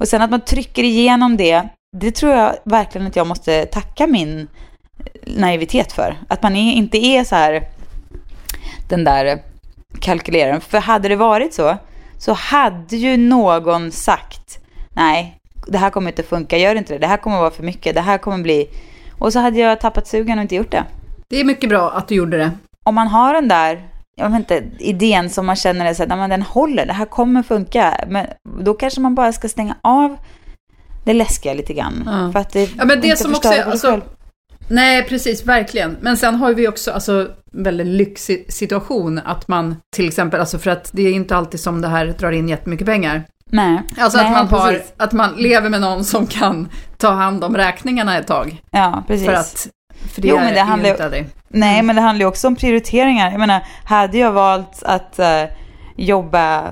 Och 0.00 0.08
sen 0.08 0.22
att 0.22 0.30
man 0.30 0.40
trycker 0.40 0.82
igenom 0.82 1.36
det, 1.36 1.68
det 1.96 2.10
tror 2.10 2.32
jag 2.32 2.54
verkligen 2.64 3.06
att 3.06 3.16
jag 3.16 3.26
måste 3.26 3.66
tacka 3.66 4.06
min 4.06 4.48
naivitet 5.26 5.92
för. 5.92 6.16
Att 6.28 6.42
man 6.42 6.56
är, 6.56 6.72
inte 6.72 6.98
är 6.98 7.24
så 7.24 7.34
här 7.34 7.62
den 8.88 9.04
där 9.04 9.38
kalkyleraren. 10.00 10.60
För 10.60 10.78
hade 10.78 11.08
det 11.08 11.16
varit 11.16 11.54
så, 11.54 11.76
så 12.18 12.32
hade 12.32 12.96
ju 12.96 13.16
någon 13.16 13.90
sagt 13.90 14.60
nej, 15.00 15.40
det 15.66 15.78
här 15.78 15.90
kommer 15.90 16.10
inte 16.10 16.22
funka, 16.22 16.56
gör 16.56 16.74
inte 16.74 16.92
det, 16.92 16.98
det 16.98 17.06
här 17.06 17.16
kommer 17.16 17.38
vara 17.38 17.50
för 17.50 17.62
mycket, 17.62 17.94
det 17.94 18.00
här 18.00 18.18
kommer 18.18 18.38
bli... 18.38 18.68
Och 19.18 19.32
så 19.32 19.38
hade 19.38 19.58
jag 19.58 19.80
tappat 19.80 20.06
sugen 20.06 20.38
och 20.38 20.42
inte 20.42 20.54
gjort 20.54 20.70
det. 20.70 20.84
Det 21.28 21.40
är 21.40 21.44
mycket 21.44 21.68
bra 21.68 21.90
att 21.90 22.08
du 22.08 22.14
gjorde 22.14 22.36
det. 22.36 22.50
Om 22.84 22.94
man 22.94 23.08
har 23.08 23.34
den 23.34 23.48
där, 23.48 23.88
jag 24.16 24.30
vet 24.30 24.38
inte, 24.38 24.64
idén 24.78 25.30
som 25.30 25.46
man 25.46 25.56
känner 25.56 25.86
är 25.86 25.94
så 25.94 26.06
men 26.06 26.30
den 26.30 26.42
håller, 26.42 26.86
det 26.86 26.92
här 26.92 27.06
kommer 27.06 27.42
funka, 27.42 28.04
men 28.08 28.26
då 28.60 28.74
kanske 28.74 29.00
man 29.00 29.14
bara 29.14 29.32
ska 29.32 29.48
stänga 29.48 29.76
av 29.82 30.16
det 31.04 31.12
läskiga 31.12 31.54
lite 31.54 31.74
grann. 31.74 32.02
Ja. 32.06 32.32
För 32.32 32.38
att 32.38 32.52
det, 32.52 32.70
Ja, 32.78 32.84
men 32.84 33.00
det 33.00 33.18
som 33.18 33.34
också 33.34 33.48
är, 33.48 33.64
alltså. 33.64 34.00
Nej, 34.70 35.04
precis, 35.04 35.44
verkligen. 35.46 35.96
Men 36.00 36.16
sen 36.16 36.34
har 36.34 36.54
vi 36.54 36.68
också 36.68 36.90
alltså, 36.92 37.28
en 37.54 37.62
väldigt 37.62 37.86
lyxig 37.86 38.52
situation 38.52 39.20
att 39.24 39.48
man 39.48 39.76
till 39.90 40.08
exempel, 40.08 40.40
alltså 40.40 40.58
för 40.58 40.70
att 40.70 40.90
det 40.92 41.02
är 41.02 41.12
inte 41.12 41.36
alltid 41.36 41.60
som 41.60 41.80
det 41.80 41.88
här 41.88 42.06
drar 42.06 42.32
in 42.32 42.48
jättemycket 42.48 42.86
pengar. 42.86 43.22
Nej, 43.52 43.82
Alltså 43.98 44.18
nej, 44.18 44.26
att, 44.26 44.32
man 44.32 44.60
har, 44.60 44.72
precis. 44.72 44.92
att 44.96 45.12
man 45.12 45.34
lever 45.36 45.68
med 45.68 45.80
någon 45.80 46.04
som 46.04 46.26
kan 46.26 46.68
ta 46.96 47.10
hand 47.10 47.44
om 47.44 47.56
räkningarna 47.56 48.18
ett 48.18 48.26
tag. 48.26 48.62
Ja, 48.70 49.04
precis. 49.06 49.26
För 49.26 49.32
att, 49.32 49.68
för 50.14 50.22
det, 50.22 50.28
Jo, 50.28 50.36
men 50.36 50.54
det 50.54 50.60
handlar 50.60 50.88
ju 50.88 50.92
inte 50.92 51.04
aldrig. 51.04 51.26
Nej, 51.48 51.82
men 51.82 51.96
det 51.96 52.02
handlar 52.02 52.24
ju 52.24 52.28
också 52.28 52.46
om 52.46 52.56
prioriteringar. 52.56 53.30
Jag 53.30 53.40
menar, 53.40 53.66
hade 53.84 54.18
jag 54.18 54.32
valt 54.32 54.82
att 54.82 55.18
eh, 55.18 55.42
jobba 55.96 56.62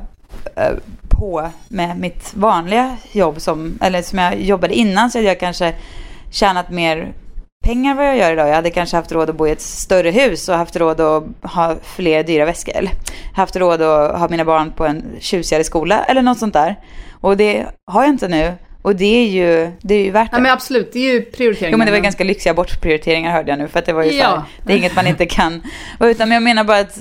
eh, 0.56 0.72
på 1.08 1.50
med 1.68 1.98
mitt 1.98 2.32
vanliga 2.34 2.96
jobb, 3.12 3.40
som, 3.40 3.78
eller 3.80 4.02
som 4.02 4.18
jag 4.18 4.40
jobbade 4.40 4.74
innan, 4.74 5.10
så 5.10 5.18
hade 5.18 5.28
jag 5.28 5.40
kanske 5.40 5.74
tjänat 6.30 6.70
mer 6.70 7.12
pengar 7.64 7.94
vad 7.94 8.06
jag 8.06 8.16
gör 8.16 8.32
idag. 8.32 8.48
Jag 8.48 8.54
hade 8.54 8.70
kanske 8.70 8.96
haft 8.96 9.12
råd 9.12 9.30
att 9.30 9.36
bo 9.36 9.46
i 9.46 9.50
ett 9.50 9.60
större 9.60 10.10
hus 10.10 10.48
och 10.48 10.54
haft 10.54 10.76
råd 10.76 11.00
att 11.00 11.24
ha 11.42 11.74
fler 11.82 12.22
dyra 12.22 12.44
väskor. 12.44 12.76
Eller 12.76 12.92
haft 13.34 13.56
råd 13.56 13.82
att 13.82 14.18
ha 14.18 14.28
mina 14.28 14.44
barn 14.44 14.72
på 14.76 14.86
en 14.86 15.04
tjusigare 15.20 15.64
skola 15.64 16.04
eller 16.04 16.22
något 16.22 16.38
sånt 16.38 16.54
där. 16.54 16.76
Och 17.20 17.36
det 17.36 17.66
har 17.90 18.02
jag 18.02 18.10
inte 18.10 18.28
nu. 18.28 18.52
Och 18.82 18.96
det 18.96 19.04
är 19.04 19.26
ju, 19.28 19.70
det 19.80 19.94
är 19.94 20.04
ju 20.04 20.10
värt 20.10 20.30
det. 20.30 20.36
Ja, 20.36 20.40
men 20.40 20.52
absolut, 20.52 20.92
det 20.92 20.98
är 20.98 21.12
ju 21.12 21.22
prioriteringar. 21.22 21.72
Jo 21.72 21.78
men 21.78 21.86
det 21.86 21.92
var 21.92 21.98
ganska 21.98 22.24
lyxiga 22.24 22.54
bortprioriteringar 22.54 23.32
hörde 23.32 23.50
jag 23.50 23.58
nu 23.58 23.68
för 23.68 23.78
att 23.78 23.86
det 23.86 23.92
var 23.92 24.02
ju 24.02 24.10
så 24.10 24.16
Ja. 24.16 24.26
här, 24.28 24.42
det 24.66 24.72
är 24.72 24.76
inget 24.76 24.96
man 24.96 25.06
inte 25.06 25.26
kan. 25.26 25.62
Utan 26.00 26.28
men 26.28 26.34
jag 26.36 26.42
menar 26.42 26.64
bara 26.64 26.78
att 26.78 26.98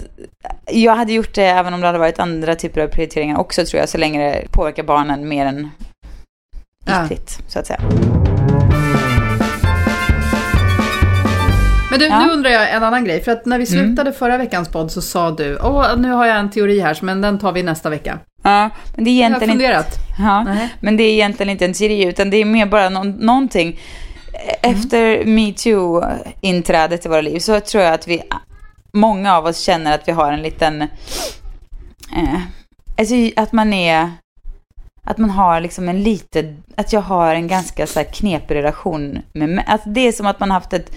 jag 0.72 0.96
hade 0.96 1.14
gjort 1.14 1.34
det 1.36 1.44
även 1.46 1.74
om 1.74 1.82
det 1.82 1.88
hade 1.88 2.00
varit 2.00 2.20
andra 2.20 2.56
typer 2.56 2.82
av 2.82 2.88
prioriteringar 2.88 3.40
också 3.40 3.66
tror 3.66 3.80
jag 3.80 3.90
så 3.90 3.98
länge 3.98 4.30
det 4.32 4.52
påverkar 4.52 4.84
barnen 4.84 5.28
mer 5.28 5.46
än 5.46 5.72
Ja. 6.86 7.06
ytligt 7.06 7.40
så 7.48 7.60
att 7.60 7.68
säga. 7.68 7.80
Men 11.98 12.10
du, 12.10 12.16
Ja. 12.16 12.26
nu 12.26 12.32
undrar 12.34 12.50
jag 12.52 12.72
en 12.74 12.84
annan 12.84 13.04
grej. 13.06 13.24
För 13.24 13.32
att 13.32 13.46
när 13.46 13.60
vi 13.60 13.66
slutade 13.66 14.14
förra 14.14 14.38
veckans 14.38 14.70
podd 14.70 14.92
så 14.92 15.02
sa 15.02 15.32
du, 15.32 15.58
åh, 15.64 15.98
nu 15.98 16.12
har 16.12 16.26
jag 16.26 16.38
en 16.38 16.50
teori 16.52 16.80
här, 16.80 16.98
men 17.02 17.22
den 17.22 17.40
tar 17.40 17.52
vi 17.52 17.64
nästa 17.64 17.90
vecka. 17.90 18.20
Ja, 18.44 18.70
men 18.96 19.04
det 19.06 19.10
är 19.12 19.14
Jag 19.22 19.24
har 19.24 19.30
egentligen 19.30 19.52
inte, 19.54 19.64
funderat. 19.66 19.98
ja, 20.20 20.44
Nej. 20.44 20.70
men 20.80 20.98
det 20.98 21.04
är 21.04 21.12
egentligen 21.14 21.50
inte 21.50 21.66
en 21.66 21.74
teori 21.74 22.04
utan 22.06 22.30
det 22.30 22.38
är 22.38 22.46
mer 22.46 22.66
bara 22.66 22.90
någon, 22.90 23.10
någonting. 23.12 23.80
Efter 24.62 25.26
metoo-inträdet 25.26 27.06
i 27.06 27.10
våra 27.10 27.22
liv 27.22 27.40
så 27.40 27.60
tror 27.60 27.84
jag 27.84 27.94
att 27.94 28.08
vi, 28.08 28.22
många 28.94 29.38
av 29.38 29.46
oss 29.46 29.60
känner 29.60 29.96
att 29.96 30.08
vi 30.08 30.12
har 30.12 30.32
en 30.32 30.42
liten, 30.42 30.82
eh, 30.82 32.40
alltså 32.98 33.16
att 33.36 33.52
man 33.52 33.74
är, 33.74 34.12
att 35.04 35.18
man 35.18 35.30
har 35.30 35.60
liksom 35.62 35.90
en 35.90 36.04
liten, 36.04 36.64
att 36.76 36.94
jag 36.94 37.02
har 37.02 37.36
en 37.36 37.48
ganska 37.48 37.88
så 37.88 38.04
knepig 38.04 38.56
relation 38.56 39.20
med 39.34 39.50
män. 39.50 39.64
Alltså 39.68 39.90
det 39.90 40.08
är 40.08 40.12
som 40.12 40.26
att 40.28 40.40
man 40.40 40.52
haft 40.52 40.74
ett, 40.74 40.92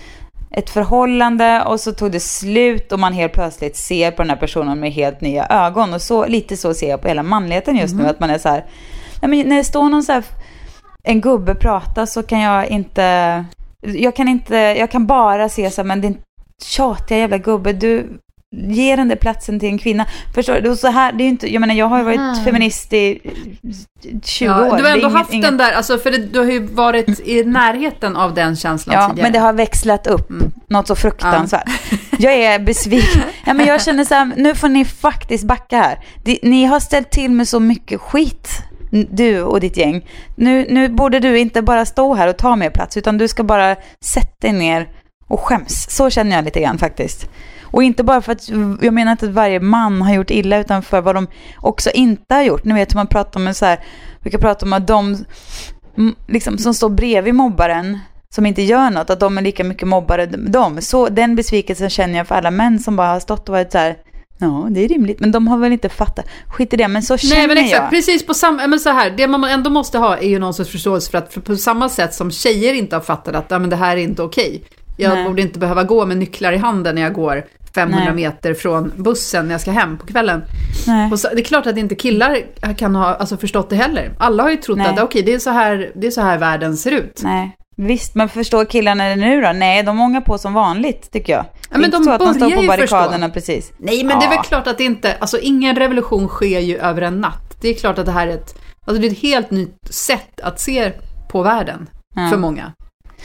ett 0.57 0.71
förhållande 0.71 1.63
och 1.67 1.81
så 1.81 1.93
tog 1.93 2.13
det 2.13 2.21
slut 2.21 2.93
och 2.93 2.99
man 2.99 3.13
helt 3.13 3.33
plötsligt 3.33 3.77
ser 3.77 4.11
på 4.11 4.23
den 4.23 4.31
här 4.31 4.37
personen 4.37 4.81
med 4.81 4.93
helt 4.93 5.21
nya 5.21 5.47
ögon. 5.47 5.95
Och 5.95 6.03
så, 6.03 6.27
lite 6.27 6.57
så 6.57 6.75
ser 6.75 6.91
jag 6.91 7.03
på 7.03 7.09
hela 7.09 7.23
manligheten 7.23 7.77
just 7.77 7.95
nu, 7.95 8.07
att 8.07 8.21
man 8.21 8.31
är 8.31 8.39
så 8.39 8.49
här, 8.49 8.65
nej 9.23 9.31
men 9.31 9.49
när 9.49 9.57
det 9.57 9.65
står 9.65 9.89
någon 9.89 10.03
så 10.03 10.13
här, 10.13 10.25
en 11.03 11.21
gubbe 11.21 11.55
prata 11.55 12.07
så 12.07 12.23
kan 12.23 12.41
jag 12.41 12.69
inte, 12.69 13.45
jag 13.81 14.17
kan 14.17 14.29
inte, 14.29 14.57
jag 14.57 14.91
kan 14.91 15.07
bara 15.07 15.49
se 15.49 15.71
så 15.71 15.81
här, 15.81 15.87
men 15.87 16.01
din 16.01 16.19
tjatiga 16.63 17.19
jävla 17.19 17.39
gubbe, 17.39 17.73
du 17.73 18.21
ger 18.57 18.97
den 18.97 19.09
där 19.09 19.17
platsen 19.17 19.61
till 19.61 19.69
en 19.69 19.79
kvinna. 19.79 20.07
Förstår 20.35 20.61
du? 20.61 20.71
Och 20.71 20.79
Så 20.79 20.89
här, 20.89 21.13
det 21.13 21.25
är 21.25 21.29
inte, 21.29 21.53
jag 21.53 21.61
menar 21.61 21.75
jag 21.75 21.87
har 21.87 21.99
ju 21.99 22.05
varit 22.05 22.21
Ah. 22.21 22.35
feminist 22.45 22.93
i 22.93 23.21
20 24.25 24.45
Ja, 24.45 24.67
år. 24.73 24.77
du 24.77 24.83
har 24.83 24.91
ändå 24.91 24.99
inget- 25.07 25.13
haft 25.13 25.33
inget- 25.33 25.47
den 25.47 25.57
där, 25.57 25.73
alltså, 25.73 25.99
för 25.99 26.11
det, 26.11 26.19
du 26.19 26.39
har 26.39 26.47
ju 26.47 26.67
varit 26.67 27.21
i 27.21 27.45
närheten 27.45 28.17
av 28.17 28.35
den 28.35 28.57
känslan 28.57 28.95
Ja, 28.97 29.09
tidigare. 29.09 29.23
men 29.27 29.33
det 29.33 29.39
har 29.39 29.53
växlat 29.53 30.07
upp 30.07 30.31
Mm. 30.31 30.53
något 30.69 30.87
så 30.87 30.95
fruktansvärt. 30.97 31.69
Jag 32.19 32.33
är 32.35 32.59
besviken. 32.59 33.23
Ja, 33.47 33.55
men 33.55 33.67
jag 33.67 33.83
känner 33.83 34.05
så 34.05 34.15
här, 34.15 34.33
nu 34.37 34.55
får 34.55 34.69
ni 34.69 34.85
faktiskt 34.85 35.45
backa 35.45 35.77
här. 35.77 35.99
Ni 36.43 36.65
har 36.65 36.81
ställt 36.81 37.11
till 37.11 37.31
med 37.31 37.49
så 37.49 37.61
mycket 37.61 38.01
skit, 38.01 38.49
du 39.11 39.43
och 39.43 39.61
ditt 39.61 39.77
gäng. 39.77 40.07
Nu, 40.37 40.67
nu 40.71 40.89
borde 40.89 41.21
du 41.21 41.39
inte 41.39 41.63
bara 41.63 41.85
stå 41.85 42.15
här 42.15 42.29
och 42.29 42.37
ta 42.37 42.57
mer 42.57 42.71
plats, 42.71 42.97
utan 42.97 43.19
du 43.19 43.29
ska 43.29 43.43
bara 43.45 43.77
sätta 44.05 44.31
dig 44.41 44.53
ner 44.53 44.89
och 45.29 45.41
skäms. 45.41 45.91
Så 45.91 46.11
känner 46.11 46.37
jag 46.37 46.45
lite 46.45 46.61
grann 46.61 46.79
faktiskt. 46.79 47.31
Och 47.71 47.83
inte 47.83 48.05
bara 48.05 48.23
för 48.23 48.33
att, 48.33 48.49
jag 48.83 48.95
menar 48.95 49.13
inte 49.13 49.27
att 49.27 49.33
varje 49.33 49.61
man 49.61 50.03
har 50.03 50.15
gjort 50.15 50.31
illa, 50.31 50.59
utan 50.59 50.83
för 50.83 51.01
vad 51.01 51.15
de 51.15 51.27
också 51.57 51.91
inte 51.91 52.35
har 52.35 52.43
gjort. 52.43 52.65
Ni 52.65 52.75
vet 52.75 52.93
hur 52.93 52.97
man 52.97 53.07
pratar 53.07 53.41
om 53.41 53.55
så 53.55 53.67
här, 53.67 53.81
vi 54.21 54.31
kan 54.31 54.41
prata 54.41 54.67
om 54.67 54.73
att 54.73 54.87
de 54.87 55.25
liksom, 56.29 56.59
som 56.59 56.75
står 56.75 56.89
bredvid 56.89 57.35
mobbaren, 57.35 57.99
som 58.35 58.47
inte 58.47 58.63
gör 58.63 58.91
något, 58.91 59.11
att 59.11 59.21
de 59.21 59.39
är 59.39 59.43
lika 59.43 59.65
mycket 59.65 59.89
mobbare 59.89 60.27
de. 60.27 60.81
Så 60.83 61.09
den 61.09 61.37
besvikelsen 61.37 61.91
känner 61.91 62.19
jag 62.19 62.27
för 62.27 62.35
alla 62.35 62.51
män 62.51 62.79
som 62.79 62.97
bara 62.97 63.09
har 63.09 63.21
stått 63.21 63.49
och 63.49 63.55
varit 63.55 63.73
så 63.73 63.79
här, 63.79 63.97
ja 64.39 64.69
det 64.71 64.85
är 64.85 64.89
rimligt, 64.89 65.21
men 65.21 65.33
de 65.33 65.49
har 65.49 65.59
väl 65.59 65.73
inte 65.73 65.89
fattat, 65.89 66.25
skit 66.47 66.73
i 66.73 66.77
det, 66.77 66.89
men 66.89 67.03
så 67.03 67.17
känner 67.17 67.37
Nej 67.37 67.49
men 67.49 67.59
exakt, 67.59 67.83
jag. 67.83 67.91
precis 67.91 68.27
på 68.27 68.35
samma, 68.35 68.67
men 68.67 68.81
så 68.81 68.91
här, 68.91 69.11
det 69.11 69.27
man 69.27 69.45
ändå 69.45 69.71
måste 69.71 69.99
ha 69.99 70.17
är 70.17 70.29
ju 70.29 70.39
någon 70.39 70.55
sorts 70.55 70.71
förståelse 70.71 71.11
för 71.11 71.19
att 71.19 71.33
för 71.33 71.41
på 71.41 71.57
samma 71.57 71.89
sätt 71.89 72.15
som 72.15 72.31
tjejer 72.31 72.75
inte 72.75 72.97
har 72.97 73.01
fattat 73.01 73.35
att 73.35 73.47
ja, 73.49 73.59
men 73.59 73.71
det 73.71 73.77
här 73.77 73.97
är 73.97 74.01
inte 74.01 74.23
okej. 74.23 74.65
Jag 75.01 75.15
Nej. 75.15 75.25
borde 75.25 75.43
inte 75.43 75.59
behöva 75.59 75.85
gå 75.85 76.07
med 76.07 76.17
nycklar 76.17 76.53
i 76.53 76.57
handen 76.57 76.95
när 76.95 77.03
jag 77.03 77.13
går 77.13 77.45
500 77.75 78.05
Nej. 78.05 78.15
meter 78.15 78.55
från 78.55 78.93
bussen 78.97 79.47
när 79.47 79.55
jag 79.55 79.61
ska 79.61 79.71
hem 79.71 79.99
på 79.99 80.07
kvällen. 80.07 80.43
Så, 81.17 81.29
det 81.29 81.41
är 81.41 81.45
klart 81.45 81.67
att 81.67 81.77
inte 81.77 81.95
killar 81.95 82.39
kan 82.75 82.95
ha 82.95 83.15
alltså, 83.15 83.37
förstått 83.37 83.71
det 83.71 83.77
heller. 83.77 84.11
Alla 84.19 84.43
har 84.43 84.51
ju 84.51 84.57
trott 84.57 84.79
Nej. 84.79 84.87
att 84.87 85.01
okej, 85.01 85.23
det, 85.23 85.35
är 85.35 85.39
så 85.39 85.51
här, 85.51 85.91
det 85.95 86.07
är 86.07 86.11
så 86.11 86.21
här 86.21 86.39
världen 86.39 86.77
ser 86.77 86.91
ut. 86.91 87.21
Nej, 87.25 87.57
visst, 87.77 88.15
men 88.15 88.29
förstår 88.29 88.65
killarna 88.65 89.05
det 89.09 89.17
nu 89.17 89.41
då? 89.41 89.53
Nej, 89.53 89.83
de 89.83 90.01
ångar 90.01 90.21
på 90.21 90.39
som 90.39 90.55
vanligt 90.55 91.13
tycker 91.13 91.33
jag. 91.33 91.45
Det 91.69 91.75
är 91.75 91.79
men 91.79 91.85
inte 91.85 91.97
de 91.97 92.05
så 92.05 92.11
att 92.11 92.19
de 92.21 92.35
står 92.35 92.51
på 92.51 92.63
barrikaderna 92.63 93.29
precis. 93.29 93.73
Nej, 93.79 94.05
men 94.05 94.19
det 94.19 94.25
är 94.25 94.31
Ja. 94.31 94.37
väl 94.37 94.45
klart 94.45 94.67
att 94.67 94.79
det 94.79 94.85
inte, 94.85 95.17
alltså 95.21 95.39
ingen 95.39 95.77
revolution 95.77 96.29
sker 96.29 96.61
ju 96.61 96.79
över 96.79 97.03
en 97.03 97.21
natt. 97.21 97.57
Det 97.61 97.69
är 97.69 97.75
klart 97.75 97.99
att 97.99 98.07
det 98.07 98.13
här 98.13 98.27
är 98.27 98.35
ett, 98.35 98.55
alltså 98.87 99.03
det 99.03 99.09
är 99.09 99.11
ett 99.13 99.19
helt 99.19 99.51
nytt 99.51 99.95
sätt 99.95 100.41
att 100.43 100.61
se 100.61 100.93
på 101.31 101.43
världen 101.43 101.89
Ja. 102.15 102.29
för 102.31 102.37
många. 102.37 102.73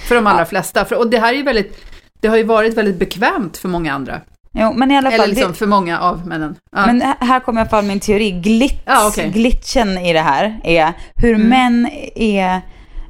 För 0.07 0.15
de 0.15 0.27
allra 0.27 0.39
Ja. 0.41 0.45
flesta. 0.45 0.85
För, 0.85 0.95
och 0.97 1.09
det 1.09 1.19
här 1.19 1.33
är 1.33 1.37
ju 1.37 1.43
väldigt, 1.43 1.77
det 2.21 2.27
har 2.27 2.37
ju 2.37 2.43
varit 2.43 2.73
väldigt 2.77 2.99
bekvämt 2.99 3.57
för 3.57 3.67
många 3.69 3.93
andra. 3.93 4.21
Jo, 4.57 4.73
men 4.75 4.91
i 4.91 4.97
alla 4.97 5.11
fall. 5.11 5.19
Eller 5.19 5.27
liksom 5.35 5.53
för 5.53 5.67
många 5.67 5.99
av 5.99 6.27
männen. 6.27 6.55
Ja. 6.75 6.85
Men 6.85 7.01
här- 7.19 7.39
kommer 7.39 7.59
i 7.59 7.61
alla 7.61 7.69
fall 7.69 7.83
min 7.85 7.99
teori. 7.99 8.31
Glitch, 8.31 8.73
Ja, 8.85 9.07
okej. 9.07 9.29
Glitchen 9.29 9.97
i 9.97 10.13
det 10.13 10.19
här 10.19 10.59
är 10.63 10.93
hur 11.15 11.35
Mm. 11.35 11.47
män 11.47 11.89
är 12.15 12.61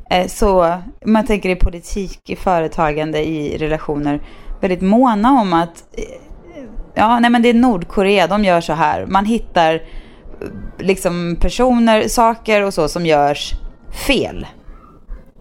eh, 0.09 0.27
så, 0.27 0.77
man 1.05 1.25
tänker 1.25 1.49
i 1.49 1.55
politik, 1.55 2.29
i 2.29 2.35
företagande, 2.35 3.27
i 3.27 3.57
relationer, 3.57 4.21
väldigt 4.61 4.81
måna 4.81 5.31
om 5.31 5.53
att 5.53 5.83
eh, 5.97 6.03
Ja, 6.97 7.19
nej 7.19 7.29
men 7.29 7.41
det 7.41 7.49
är 7.49 7.53
Nordkorea, 7.53 8.27
de 8.27 8.43
gör 8.43 8.61
så 8.61 8.73
här. 8.73 9.05
Man 9.05 9.25
hittar 9.25 9.73
eh, 9.73 9.79
liksom 10.79 11.37
personer, 11.41 12.07
saker 12.07 12.61
och 12.61 12.73
så 12.73 12.87
som 12.87 13.05
görs 13.05 13.51
fel 14.07 14.47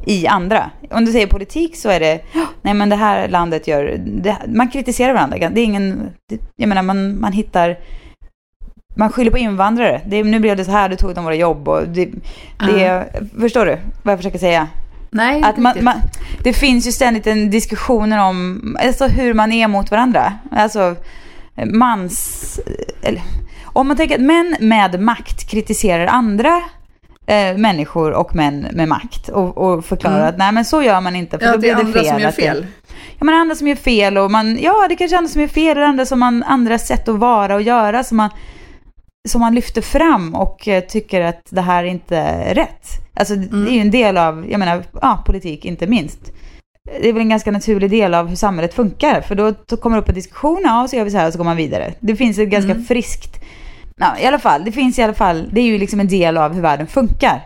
i 0.07 0.27
andra. 0.27 0.71
Om 0.91 1.05
du 1.05 1.13
säger 1.13 1.27
politik 1.27 1.77
så 1.77 1.89
är 1.89 2.01
det, 2.01 2.21
nej 2.63 2.75
men 2.75 2.89
det 2.89 2.97
här 2.97 3.29
landet 3.29 3.69
gör, 3.69 4.01
det, 4.07 4.37
man 4.49 4.69
kritiserar 4.69 5.15
varandra. 5.15 5.51
Det 5.51 5.61
är 5.61 5.65
ingen, 5.65 6.11
det, 6.29 6.39
jag 6.57 6.69
menar 6.69 6.83
man, 6.83 7.21
man 7.21 7.33
hittar, 7.33 7.79
man 8.97 9.11
skyller 9.11 9.31
på 9.31 9.39
invandrare. 9.39 10.01
Det, 10.07 10.25
nu 10.25 10.41
blev 10.41 10.57
det 10.57 10.65
så 10.65 10.71
här, 10.71 10.89
du 10.89 10.97
tog 10.97 11.15
de 11.15 11.25
våra 11.25 11.35
jobb 11.35 11.69
och 11.69 11.89
det, 11.89 12.09
det 12.59 13.05
förstår 13.41 13.67
du 13.67 13.79
vad 14.03 14.13
jag 14.13 14.19
försöker 14.19 14.39
säga? 14.39 14.69
Nej, 15.11 15.43
Att 15.43 15.57
man, 15.57 15.77
man, 15.81 15.95
det 16.43 16.53
finns 16.53 16.87
ju 16.87 16.93
ständigt 16.93 17.27
en 17.27 17.51
diskussioner 17.51 18.29
om 18.29 18.77
alltså 18.81 19.07
hur 19.07 19.35
man 19.35 19.53
är 19.53 19.69
mot 19.69 19.91
varandra. 19.91 20.33
Alltså, 20.51 20.97
mans... 21.65 22.61
Eller, 23.03 23.23
om 23.65 23.89
man 23.89 23.97
tänker 23.97 24.15
att 24.15 24.21
män 24.21 24.57
med 24.61 25.01
makt 25.01 25.51
kritiserar 25.51 26.07
andra 26.07 26.63
eh, 27.27 27.57
människor 27.57 28.11
och 28.13 28.35
män 28.37 28.67
med 28.73 28.89
makt 28.89 29.29
och, 29.29 29.59
och 29.59 29.85
förklarar 29.85 30.17
Mm. 30.17 30.29
att 30.29 30.39
nej 30.39 30.53
men 30.53 30.65
så 30.65 30.83
gör 30.83 31.01
man 31.01 31.17
inte 31.17 31.39
för 31.39 31.47
Ja, 31.47 31.53
då 31.53 31.59
det 31.59 31.71
är 31.71 31.85
blir 31.85 31.85
det 31.85 31.91
andra 31.91 32.01
fel. 32.03 32.09
som 32.13 32.21
gör 32.21 32.29
att 32.29 32.37
det- 32.37 32.43
fel. 32.43 32.67
Ja 33.19 33.25
men 33.25 33.35
andra 33.35 33.55
som 33.55 33.69
gör 33.69 33.77
fel 33.77 34.19
och 34.19 34.31
man, 34.31 34.59
ja 34.63 34.87
det 34.89 34.97
kanske 34.97 35.17
är 35.17 35.19
andra 35.19 35.29
som 35.31 35.41
gör 35.41 35.49
fel 35.49 35.79
och 35.79 35.85
andra 35.87 36.07
som 36.07 36.19
man, 36.21 36.43
andra 36.43 36.79
sätt 36.79 37.09
att 37.09 37.17
vara 37.19 37.55
och 37.55 37.63
göra 37.63 38.05
som 38.05 38.17
man, 38.17 38.31
som 39.29 39.41
man 39.41 39.55
lyfter 39.55 39.83
fram 39.83 40.35
och 40.35 40.69
eh, 40.69 40.85
tycker 40.85 41.21
att 41.21 41.43
det 41.51 41.61
här 41.61 41.85
inte 41.85 42.17
är 42.17 42.55
rätt. 42.55 42.87
Alltså 43.15 43.35
det 43.37 43.71
är 43.71 43.75
ju 43.75 43.81
en 43.81 43.91
del 43.91 44.17
av, 44.19 44.47
jag 44.51 44.59
menar, 44.59 44.83
ja, 45.03 45.23
politik 45.27 45.65
inte 45.65 45.87
minst. 45.87 46.33
Det 47.01 47.09
är 47.09 47.13
väl 47.13 47.23
en 47.23 47.29
ganska 47.29 47.51
naturlig 47.51 47.91
del 47.91 48.15
av 48.15 48.29
hur 48.29 48.37
samhället 48.37 48.75
funkar, 48.75 49.21
för 49.21 49.35
då, 49.35 49.55
då 49.67 49.77
kommer 49.77 49.97
det 49.97 50.03
upp 50.03 50.09
en 50.09 50.15
diskussion, 50.15 50.61
ja 50.65 50.83
och 50.83 50.91
så 50.91 50.97
gör 50.97 51.05
vi 51.05 51.11
så 51.11 51.17
här 51.19 51.27
och 51.27 51.33
så 51.33 51.39
går 51.39 51.45
man 51.45 51.57
vidare. 51.57 51.95
Det 52.01 52.17
finns 52.17 52.39
ett 52.39 52.49
ganska 52.49 52.75
friskt, 52.89 53.41
ja 53.97 54.19
i 54.19 54.27
alla 54.27 54.39
fall, 54.39 54.65
det 54.65 54.73
finns 54.73 54.99
i 54.99 55.03
alla 55.03 55.15
fall, 55.15 55.49
det 55.53 55.61
är 55.61 55.65
ju 55.65 55.79
liksom 55.79 56.01
en 56.01 56.09
del 56.09 56.37
av 56.37 56.55
hur 56.55 56.63
världen 56.63 56.87
funkar. 56.87 57.43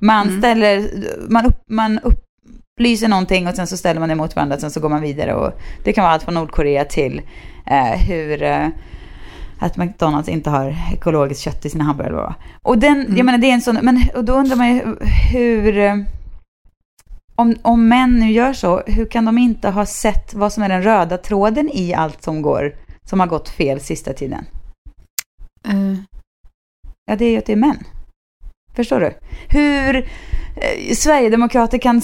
Man 0.00 0.38
ställer, 0.38 0.90
man, 1.28 1.46
upp, 1.46 1.64
man 1.68 1.98
upplyser 1.98 3.08
någonting 3.08 3.48
och 3.48 3.54
sen 3.54 3.66
så 3.66 3.76
ställer 3.76 4.00
man 4.00 4.08
det 4.08 4.14
mot 4.14 4.36
varandra, 4.36 4.58
sen 4.58 4.70
så 4.70 4.80
går 4.80 4.88
man 4.88 5.02
vidare 5.02 5.34
och 5.34 5.52
det 5.84 5.92
kan 5.92 6.02
vara 6.02 6.14
allt 6.14 6.22
från 6.22 6.34
Nordkorea 6.34 6.84
till 6.84 7.22
eh, 7.66 8.00
hur 8.00 8.42
eh, 8.42 8.68
att 9.58 9.76
McDonalds 9.76 10.28
inte 10.28 10.50
har 10.50 10.76
ekologiskt 10.92 11.42
kött 11.42 11.64
i 11.64 11.70
sina 11.70 11.84
hamburgare. 11.84 12.34
Och 12.62 12.78
den, 12.78 13.16
jag 13.16 13.26
menar 13.26 13.38
det 13.38 13.50
är 13.50 13.54
en 13.54 13.60
sån, 13.60 13.78
men 13.82 14.02
och 14.14 14.24
då 14.24 14.32
undrar 14.32 14.56
man 14.56 14.74
ju 14.74 14.96
hur, 15.32 16.04
om, 17.34 17.56
om 17.62 17.88
män 17.88 18.18
nu 18.18 18.32
gör 18.32 18.52
så, 18.52 18.82
hur 18.86 19.06
kan 19.06 19.24
de 19.24 19.38
inte 19.38 19.68
ha 19.68 19.86
sett 19.86 20.34
vad 20.34 20.52
som 20.52 20.62
är 20.62 20.68
den 20.68 20.82
röda 20.82 21.18
tråden 21.18 21.70
i 21.72 21.94
allt 21.94 22.22
som 22.22 22.42
går, 22.42 22.74
som 23.04 23.20
har 23.20 23.26
gått 23.26 23.48
fel 23.48 23.80
sista 23.80 24.12
tiden? 24.12 24.44
Eh, 25.68 26.04
Ja, 27.10 27.16
det 27.16 27.24
är 27.24 27.30
ju 27.30 27.38
att 27.38 27.46
det 27.46 27.52
är 27.52 27.56
män. 27.56 27.84
Förstår 28.76 29.00
du? 29.00 29.14
Hur 29.48 29.96
eh, 29.96 30.94
Sverigedemokrater 30.94 31.78
kan 31.78 32.00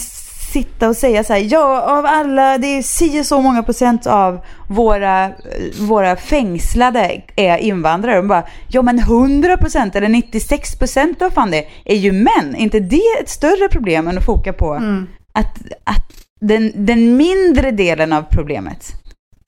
sitta 0.52 0.88
och 0.88 0.96
säga 0.96 1.24
så 1.24 1.32
här, 1.32 1.46
ja 1.52 1.82
av 1.82 2.06
alla, 2.06 2.58
det 2.58 2.66
är 2.66 2.82
si 2.82 3.20
och 3.20 3.26
så 3.26 3.40
många 3.40 3.62
procent 3.62 4.06
av 4.06 4.40
våra, 4.68 5.24
eh, 5.24 5.32
våra 5.80 6.16
fängslade 6.16 7.22
är 7.36 7.58
invandrare. 7.58 8.18
Och 8.18 8.26
bara, 8.26 8.44
ja 8.68 8.82
men 8.82 8.98
100 8.98 9.56
procent 9.56 9.96
eller 9.96 10.08
96 10.08 10.78
procent 10.78 11.22
av 11.22 11.30
fan 11.30 11.50
det 11.50 11.66
är 11.84 11.96
ju 11.96 12.12
män. 12.12 12.56
inte 12.56 12.80
det 12.80 13.20
ett 13.20 13.28
större 13.28 13.68
problem 13.68 14.08
än 14.08 14.18
att 14.18 14.24
foka 14.24 14.52
på 14.52 14.74
mm. 14.74 15.06
att, 15.32 15.58
att 15.84 16.12
den, 16.40 16.72
den 16.86 17.16
mindre 17.16 17.70
delen 17.70 18.12
av 18.12 18.22
problemet? 18.22 18.95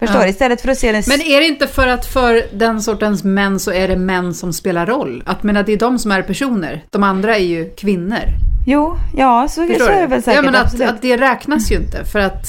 Förstår 0.01 0.21
Ja. 0.21 0.29
Istället 0.29 0.61
för 0.61 0.69
att 0.69 0.79
se 0.79 0.93
den... 0.93 1.03
Men 1.09 1.21
är 1.21 1.41
det 1.41 1.47
inte 1.47 1.67
för 1.67 1.87
att 1.87 2.07
för 2.07 2.43
den 2.53 2.83
sortens 2.83 3.25
män 3.25 3.61
så 3.61 3.73
är 3.73 3.89
det 3.89 3.97
män 3.97 4.35
som 4.35 4.53
spelar 4.53 4.87
roll? 4.87 5.23
Att 5.27 5.43
menar, 5.43 5.63
det 5.63 5.73
är 5.73 5.79
de 5.79 5.99
som 5.99 6.13
är 6.13 6.23
personer, 6.23 6.85
de 6.91 7.03
andra 7.03 7.37
är 7.37 7.45
ju 7.45 7.71
kvinnor. 7.71 8.25
Jo, 8.67 8.97
ja 9.17 9.49
så, 9.49 9.55
så 9.55 9.63
är 9.63 10.01
det 10.01 10.07
väl 10.07 10.23
säkert. 10.23 10.45
ja, 10.45 10.51
men 10.51 10.61
att, 10.61 10.81
att 10.81 11.03
det 11.03 11.17
räknas 11.17 11.73
ju 11.73 11.77
inte. 11.77 12.05
För 12.05 12.19
att, 12.19 12.47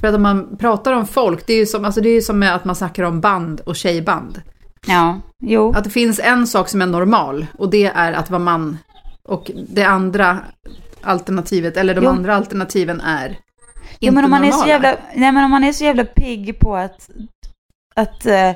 för 0.00 0.08
att 0.08 0.14
om 0.14 0.22
man 0.22 0.56
pratar 0.56 0.92
om 0.92 1.06
folk, 1.06 1.46
det 1.46 1.52
är 1.52 1.58
ju 1.58 1.66
som, 1.66 1.84
alltså 1.84 2.00
det 2.00 2.08
är 2.08 2.20
som 2.20 2.42
att 2.42 2.64
man 2.64 2.76
snackar 2.76 3.02
om 3.02 3.20
band 3.20 3.60
och 3.60 3.76
tjejband. 3.76 4.42
Ja, 4.86 5.20
jo. 5.40 5.72
Att 5.76 5.84
det 5.84 5.90
finns 5.90 6.20
en 6.24 6.46
sak 6.46 6.68
som 6.68 6.82
är 6.82 6.86
normal 6.86 7.46
och 7.58 7.70
det 7.70 7.86
är 7.86 8.12
att 8.12 8.30
vara 8.30 8.42
man. 8.42 8.78
Och 9.28 9.50
det 9.68 9.84
andra 9.84 10.38
alternativet, 11.02 11.76
eller 11.76 11.94
de 11.94 12.04
Jo. 12.04 12.10
andra 12.10 12.36
alternativen 12.36 13.00
är 13.00 13.38
Jo, 14.06 14.12
men 14.12 14.24
om 14.24 14.30
man, 14.30 14.44
är 14.44 14.50
så 14.50 14.56
normala. 14.58 14.72
jävla, 14.72 14.96
nej, 15.14 15.32
men 15.32 15.44
om 15.44 15.50
man 15.50 15.64
är 15.64 15.72
så 15.72 15.84
jävla 15.84 16.04
pigg 16.04 16.58
på 16.58 16.76
att, 16.76 17.10
att 17.96 18.26
eh, 18.26 18.50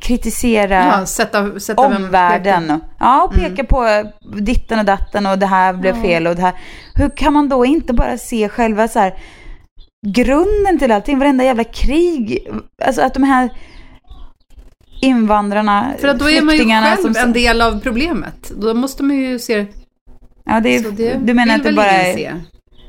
kritisera 0.00 0.74
Ja, 1.00 1.06
sätta, 1.06 1.60
sätta 1.60 1.88
vem- 1.88 2.04
omvärlden. 2.04 2.70
och- 2.70 2.80
Ja, 3.00 3.22
och 3.24 3.34
peka 3.34 3.46
Mm. 3.62 3.66
på 3.66 4.10
ditten 4.40 4.78
och 4.78 4.84
datten 4.84 5.26
och 5.26 5.38
det 5.38 5.46
här 5.46 5.72
blev 5.72 6.02
fel 6.02 6.26
och 6.26 6.36
det 6.36 6.42
här. 6.42 6.52
Hur 6.94 7.10
kan 7.16 7.32
man 7.32 7.48
då 7.48 7.64
inte 7.64 7.92
bara 7.92 8.18
se 8.18 8.48
själva 8.48 8.88
så 8.88 8.98
här 8.98 9.14
grunden 10.06 10.78
till 10.78 10.92
allting, 10.92 11.18
varenda 11.18 11.44
jävla 11.44 11.64
krig, 11.64 12.48
alltså 12.84 13.02
att 13.02 13.14
de 13.14 13.22
här 13.22 13.50
invandrarna, 15.00 15.92
För 16.00 16.08
att 16.08 16.18
då 16.18 16.30
är 16.30 16.42
man 16.42 16.56
ju 16.56 16.64
själv 16.64 16.96
som... 17.02 17.16
en 17.16 17.32
del 17.32 17.60
av 17.62 17.80
problemet. 17.80 18.52
Då 18.56 18.74
måste 18.74 19.02
man 19.02 19.16
ju 19.16 19.38
se... 19.38 19.66
ja, 20.44 20.60
det 20.60 20.76
är, 20.76 20.90
det 20.90 21.14
du 21.24 21.34
menar 21.34 21.54
att 21.56 21.62
det 21.62 21.72
bara 21.72 21.90
är... 21.90 22.14
se. 22.14 22.32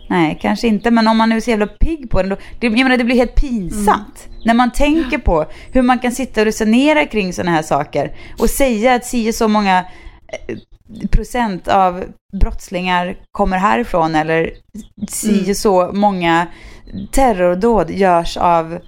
Nej, 0.08 0.38
kanske 0.41 0.68
inte. 0.68 0.91
Men 0.91 1.08
om 1.08 1.18
man 1.18 1.30
nu 1.30 1.36
är 1.36 1.39
så 1.39 1.50
jävla 1.50 1.68
pigg 1.68 2.10
på 2.10 2.22
den, 2.22 2.30
då, 2.30 2.36
det, 2.60 2.68
jag 2.68 2.84
menar, 2.84 2.98
det 2.98 3.04
blir 3.04 3.15
helt 3.15 3.36
pinsamt. 3.36 4.28
När 4.46 4.54
man 4.54 4.72
tänker 4.72 5.18
på 5.18 5.46
hur 5.72 5.82
man 5.82 6.00
kan 6.00 6.12
sitta 6.12 6.41
och 6.41 6.46
resonera 6.46 7.06
kring 7.06 7.34
sådana 7.34 7.52
här 7.52 7.62
saker 7.62 8.15
och 8.39 8.50
säga 8.50 8.94
att 8.94 9.06
si 9.06 9.34
så 9.34 9.48
många 9.48 9.86
eh, 10.48 10.58
procent 11.12 11.68
av 11.68 12.04
brottslingar 12.41 13.18
kommer 13.32 13.58
härifrån 13.58 14.15
eller 14.15 14.52
si 15.08 15.52
och 15.52 15.58
så 15.58 15.91
många 15.94 16.48
terrordåd 17.12 17.91
görs 17.91 18.38
av 18.38 18.80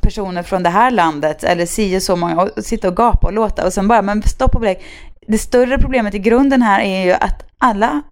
personer 0.00 0.42
från 0.42 0.62
det 0.62 0.70
här 0.70 0.90
landet 0.90 1.44
eller 1.44 1.66
si 1.66 2.00
så 2.00 2.16
många 2.16 2.42
och 2.42 2.64
sitta 2.64 2.88
och 2.88 2.96
gapa 2.96 3.26
och 3.26 3.32
låta 3.32 3.66
och 3.66 3.72
sen 3.72 3.88
bara, 3.88 4.02
men 4.02 4.22
stopp 4.22 4.54
och 4.54 4.60
belägg. 4.60 4.82
Det 5.26 5.38
större 5.38 5.78
problemet 5.78 6.14
i 6.14 6.18
grunden 6.18 6.62
här 6.62 6.80
är 6.80 7.04
ju 7.04 7.12
att 7.12 7.44
alla 7.58 8.02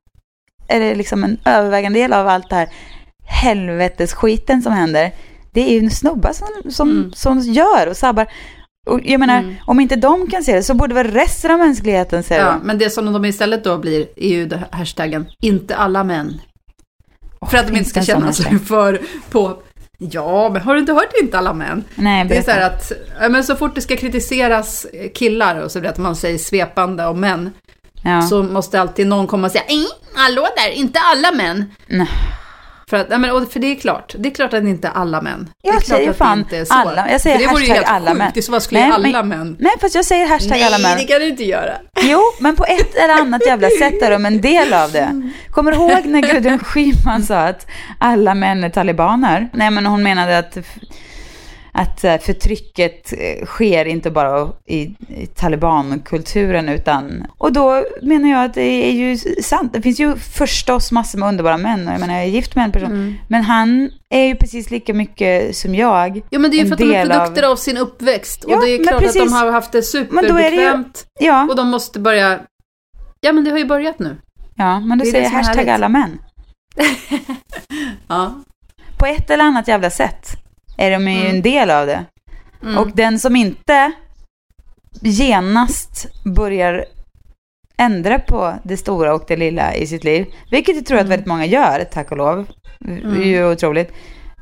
eller 0.72 0.94
liksom 0.94 1.24
en 1.24 1.38
övervägande 1.44 1.98
del 1.98 2.12
av 2.12 2.28
allt 2.28 2.50
det 2.50 2.56
här 2.56 2.68
helvetesskiten 3.26 4.62
som 4.62 4.72
händer, 4.72 5.10
det 5.52 5.60
är 5.76 5.80
ju 5.80 5.90
snubbar 5.90 6.32
som, 6.32 6.70
som, 6.72 6.90
Mm. 6.90 7.12
som 7.12 7.38
gör 7.40 7.86
och 7.88 7.96
sabbar. 7.96 8.26
Och 8.86 9.00
jag 9.04 9.20
menar, 9.20 9.38
Mm. 9.38 9.54
om 9.66 9.80
inte 9.80 9.96
de 9.96 10.30
kan 10.30 10.42
se 10.42 10.54
det 10.54 10.62
så 10.62 10.74
borde 10.74 10.94
väl 10.94 11.06
resten 11.10 11.50
av 11.50 11.58
mänskligheten 11.58 12.22
se 12.22 12.34
det. 12.34 12.40
Ja, 12.40 12.54
men 12.64 12.78
det 12.78 12.90
som 12.90 13.12
de 13.12 13.24
istället 13.24 13.64
då 13.64 13.78
blir 13.78 14.06
är 14.16 14.28
ju 14.28 14.46
det 14.46 14.62
hashtaggen 14.70 15.26
inte 15.40 15.76
alla 15.76 16.04
män. 16.04 16.40
för 17.50 17.58
att 17.58 17.66
de 17.66 17.72
inte 17.76 17.84
det 17.84 17.90
ska 17.90 18.02
känna 18.02 18.32
sig 18.32 18.58
för 18.58 19.00
på 19.30 19.58
Ja, 19.98 20.50
men 20.52 20.62
har 20.62 20.74
du 20.74 20.80
inte 20.80 20.92
hört 20.92 21.12
inte 21.22 21.38
alla 21.38 21.52
män? 21.52 21.84
Nej, 21.94 22.24
Det 22.28 22.36
är 22.36 22.42
så 22.42 22.50
här 22.50 22.60
att, 22.66 22.92
men 23.30 23.44
så 23.44 23.56
fort 23.56 23.74
det 23.74 23.80
ska 23.80 23.96
kritiseras 23.96 24.86
killar 25.14 25.56
och 25.60 25.70
så 25.70 25.80
blir 25.80 25.88
det 25.88 25.92
att 25.92 25.98
man 25.98 26.16
säger 26.16 26.38
svepande 26.38 27.06
om 27.06 27.20
män, 27.20 27.50
ja. 28.02 28.22
så 28.22 28.42
måste 28.42 28.80
alltid 28.80 29.06
någon 29.06 29.26
komma 29.26 29.46
och 29.46 29.52
säga 29.52 29.64
"Nej, 29.68 29.86
hallå 30.14 30.48
där, 30.56 30.70
inte 30.70 30.98
alla 31.00 31.30
män. 31.32 31.70
Nej. 31.86 32.08
För, 32.90 32.96
att, 32.96 33.20
men, 33.20 33.46
för 33.46 33.60
det 33.60 33.66
är 33.66 33.74
klart, 33.74 34.14
det 34.18 34.28
är 34.28 34.34
klart 34.34 34.52
att 34.54 34.62
det 34.64 34.70
inte 34.70 34.88
är 34.88 34.92
alla 34.92 35.20
män. 35.22 35.48
det 35.62 35.68
är 35.68 35.72
Jag 35.72 35.82
klart 35.82 35.98
säger 35.98 36.12
fan 36.12 36.46
det 36.50 36.66
alla. 36.70 37.10
Jag 37.10 37.20
säger 37.20 37.38
för 37.38 37.44
det 37.46 37.50
vore 37.52 37.60
hashtag 37.60 37.74
helt 37.74 37.86
alla 37.88 38.10
sjukt, 38.10 38.18
män. 38.18 38.32
i 38.34 38.42
så 38.42 38.52
fall 38.52 38.60
skulle 38.60 38.80
Nej, 38.80 38.90
alla 38.90 39.22
men- 39.22 39.28
män. 39.38 39.56
Nej, 39.60 39.72
fast 39.80 39.94
jag 39.94 40.04
säger 40.04 40.26
hashtag 40.26 40.62
alla 40.62 40.78
män. 40.78 40.90
Nej, 40.96 41.06
det 41.06 41.12
kan 41.12 41.20
du 41.20 41.28
inte 41.28 41.44
göra. 41.44 41.72
Jo, 42.02 42.20
men 42.40 42.56
på 42.56 42.64
ett 42.64 42.94
eller 42.94 43.14
annat 43.14 43.46
jävla 43.46 43.68
sätt 43.70 44.02
är 44.02 44.10
de 44.10 44.26
en 44.26 44.40
del 44.40 44.72
av 44.72 44.92
det. 44.92 45.30
Kommer 45.50 45.70
du 45.72 45.76
ihåg 45.78 46.04
när 46.06 46.20
Gudrun 46.20 46.58
Schyman 46.58 47.22
sa 47.22 47.36
att 47.38 47.66
alla 47.98 48.34
män 48.34 48.64
är 48.64 48.70
talibaner? 48.70 49.48
Nej, 49.52 49.70
men 49.70 49.86
hon 49.86 50.02
menade 50.02 50.38
att, 50.38 50.58
att 51.74 52.04
eh, 52.04 52.18
förtrycket 52.18 53.12
eh, 53.12 53.46
sker 53.46 53.84
inte 53.84 54.10
bara 54.10 54.48
i, 54.66 54.80
i 55.08 55.26
talibankulturen 55.34 56.68
utan... 56.68 57.26
Och 57.38 57.52
då 57.52 57.84
menar 58.02 58.28
jag 58.30 58.44
att 58.44 58.54
det 58.54 58.62
är 58.88 58.92
ju 58.92 59.16
sant. 59.42 59.72
Det 59.72 59.82
finns 59.82 60.00
ju 60.00 60.16
förstås 60.16 60.92
massor 60.92 61.18
med 61.18 61.28
underbara 61.28 61.56
män. 61.56 61.86
Jag 61.86 62.00
menar, 62.00 62.14
jag 62.14 62.22
är 62.22 62.28
gift 62.28 62.56
med 62.56 62.64
en 62.64 62.72
person. 62.72 63.18
Men 63.28 63.42
han 63.42 63.90
är 64.10 64.24
ju 64.24 64.34
precis 64.36 64.70
lika 64.70 64.94
mycket 64.94 65.56
som 65.56 65.74
jag. 65.74 66.22
Ja 66.30 66.38
men 66.38 66.50
det 66.50 66.56
är 66.56 66.58
ju 66.58 66.66
för 66.66 66.72
att 66.74 66.78
de 66.78 66.84
är 66.84 66.88
del 66.98 67.12
av- 67.12 67.18
produkter 67.18 67.42
av... 67.50 67.56
sin 67.56 67.76
uppväxt. 67.76 68.44
Ja, 68.48 68.56
och 68.56 68.64
det 68.64 68.70
är 68.70 68.82
klart 68.82 68.94
att 68.94 69.00
precis. 69.00 69.22
de 69.22 69.32
har 69.32 69.50
haft 69.52 69.72
det 69.72 69.78
det 69.78 69.82
ju- 69.82 69.82
superbekvämt. 70.06 71.06
Ja, 71.20 71.46
Och 71.50 71.56
de 71.56 71.68
måste 71.68 72.00
börja... 72.00 72.40
Ja 73.20 73.32
men 73.32 73.44
det 73.44 73.50
har 73.50 73.58
ju 73.58 73.64
börjat 73.66 73.98
nu. 73.98 74.16
ja 74.54 74.80
men 74.80 74.98
då 74.98 75.04
säger 75.04 75.22
jag 75.22 75.30
hashtag 75.30 75.54
härligt. 75.56 75.74
alla 75.74 75.88
män. 75.88 76.18
Ja. 78.08 78.34
på 78.98 79.06
ett 79.06 79.30
eller 79.30 79.44
annat 79.44 79.68
jävla 79.68 79.90
sätt 79.90 80.41
är 80.76 80.90
de 80.90 81.08
ju 81.08 81.26
en 81.26 81.42
del 81.42 81.70
av 81.70 81.86
det. 81.86 82.04
Mm. 82.62 82.78
Och 82.78 82.90
den 82.94 83.18
som 83.18 83.36
inte 83.36 83.92
genast 85.02 86.06
börjar 86.24 86.84
ändra 87.76 88.18
på 88.18 88.54
det 88.62 88.76
stora 88.76 89.14
och 89.14 89.24
det 89.28 89.36
lilla 89.36 89.74
i 89.74 89.86
sitt 89.86 90.04
liv, 90.04 90.26
vilket 90.50 90.76
jag 90.76 90.86
tror 90.86 90.98
Mm. 90.98 91.06
att 91.06 91.10
väldigt 91.10 91.26
många 91.26 91.46
gör, 91.46 91.84
tack 91.92 92.10
och 92.10 92.16
lov, 92.16 92.46
det 92.78 93.22
är 93.22 93.24
ju 93.26 93.46
otroligt. 93.52 93.92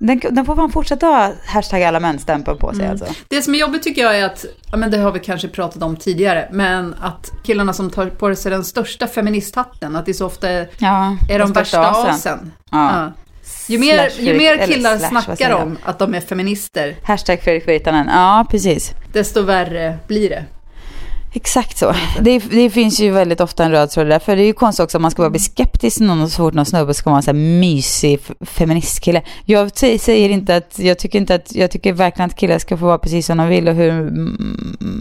Den, 0.03 0.21
den 0.31 0.45
får 0.47 0.57
fan 0.57 0.71
fortsätta 0.73 1.07
ha 1.07 1.33
hashtag 1.47 1.83
alla 1.83 2.01
män-stämpel 2.01 2.57
på 2.57 2.73
sig 2.75 2.85
Mm. 2.85 2.90
alltså. 2.90 3.07
Det 3.29 3.43
som 3.43 3.55
är 3.55 3.59
jobbigt 3.59 3.83
tycker 3.83 4.03
jag 4.03 4.19
är 4.19 4.25
att, 4.27 4.45
ja 4.71 4.77
men 4.77 4.90
det 4.90 4.99
har 4.99 5.12
vi 5.12 5.21
kanske 5.21 5.49
pratat 5.49 5.83
om 5.83 5.97
tidigare, 5.97 6.49
men 6.53 6.95
att 7.01 7.33
killarna 7.45 7.73
som 7.73 7.90
tar 7.90 8.07
på 8.07 8.35
sig 8.37 8.51
den 8.51 8.64
största 8.64 9.07
feministhatten, 9.07 9.97
att 9.97 10.07
det 10.07 10.14
så 10.14 10.27
ofta 10.27 10.49
är, 10.51 10.69
Ja, 10.79 11.16
är 11.31 11.38
de 11.38 11.53
värsta 11.53 11.90
asen. 11.90 12.53
Ja. 12.71 13.01
Ja. 13.03 13.12
Ju 13.71 13.79
mer, 13.79 14.11
ju 14.21 14.35
mer 14.35 14.67
killar 14.67 14.99
slash, 14.99 15.23
snackar 15.23 15.51
om 15.51 15.79
att 15.83 15.99
de 15.99 16.15
är 16.15 16.21
feminister, 16.21 16.97
Hashtag 17.03 17.41
Fredrik 17.43 17.69
Virtanen, 17.69 18.07
ja 18.09 18.47
precis. 18.51 18.93
desto 19.13 19.43
värre 19.43 19.99
blir 20.07 20.31
det. 20.31 20.45
Exakt 21.33 21.79
så. 21.79 21.95
Det, 22.21 22.39
det, 22.39 22.71
finns 22.71 23.01
ju 23.01 23.11
väldigt 23.11 23.41
ofta 23.41 23.65
en 23.65 23.71
röd 23.71 23.91
tråd 23.91 24.07
där. 24.07 24.19
För 24.19 24.37
det 24.37 24.43
är 24.43 24.47
ju 24.47 24.53
konstigt 24.53 24.85
också 24.85 24.99
om 24.99 25.03
man 25.03 25.11
ska 25.11 25.23
bara 25.23 25.31
bli 25.31 25.41
skeptisk 25.41 25.97
till 25.97 26.07
någon 26.07 26.31
så 26.31 26.37
fort 26.37 26.55
någon 26.55 26.67
snubbe 26.67 26.95
ska 26.95 27.11
vara 27.11 27.23
en 27.27 27.61
mysig 27.61 28.21
feministkille. 28.41 29.23
Jag 29.45 29.79
säger 29.79 30.29
inte 30.29 30.57
att, 30.57 30.79
jag 30.79 30.99
tycker 30.99 31.19
inte 31.19 31.35
att, 31.35 31.55
jag 31.55 31.71
tycker 31.71 31.93
verkligen 31.93 32.31
att 32.31 32.37
killar 32.37 32.59
ska 32.59 32.77
få 32.77 32.87
vara 32.87 32.99
precis 32.99 33.27
som 33.27 33.39
de 33.39 33.49
vill 33.49 33.69
och 33.69 33.75
hur 33.75 34.11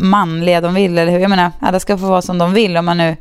manliga 0.04 0.62
de 0.62 0.74
vill. 0.74 0.98
Eller 0.98 1.12
hur, 1.12 1.20
jag 1.20 1.30
menar, 1.30 1.52
alla 1.60 1.80
ska 1.80 1.98
få 1.98 2.06
vara 2.06 2.22
som 2.22 2.38
de 2.38 2.54
vill 2.54 2.78
om 2.78 2.86
man 2.86 2.98
nu 2.98 3.16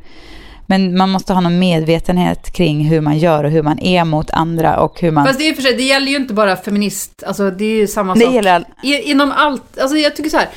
men 0.69 0.99
man 0.99 1.11
måste 1.11 1.33
ha 1.33 1.41
någon 1.41 1.59
medvetenhet 1.59 2.53
kring 2.53 2.85
hur 2.85 3.01
man 3.01 3.19
gör 3.19 3.45
och 3.45 3.51
hur 3.51 3.63
man 3.63 3.79
är 3.79 4.05
mot 4.05 4.31
andra 4.31 4.81
och 4.81 5.01
hur 5.01 5.11
man... 5.11 5.27
Fast 5.27 5.39
det 5.39 5.49
är 5.49 5.55
för 5.55 5.63
sig, 5.63 5.75
det 5.75 5.83
gäller 5.83 6.07
ju 6.07 6.17
inte 6.17 6.35
bara 6.35 6.57
feminist, 6.57 7.23
alltså 7.27 7.51
det 7.51 7.65
är 7.65 7.77
ju 7.77 7.87
samma 7.87 8.15
det 8.15 8.21
sak. 8.21 8.35
Gäller 8.35 8.55
all... 8.55 8.65
Inom 8.83 9.33
allt, 9.37 9.79
alltså 9.79 9.97
jag 9.97 10.17
tycker 10.17 10.31
så 10.31 10.37
här, 10.37 10.49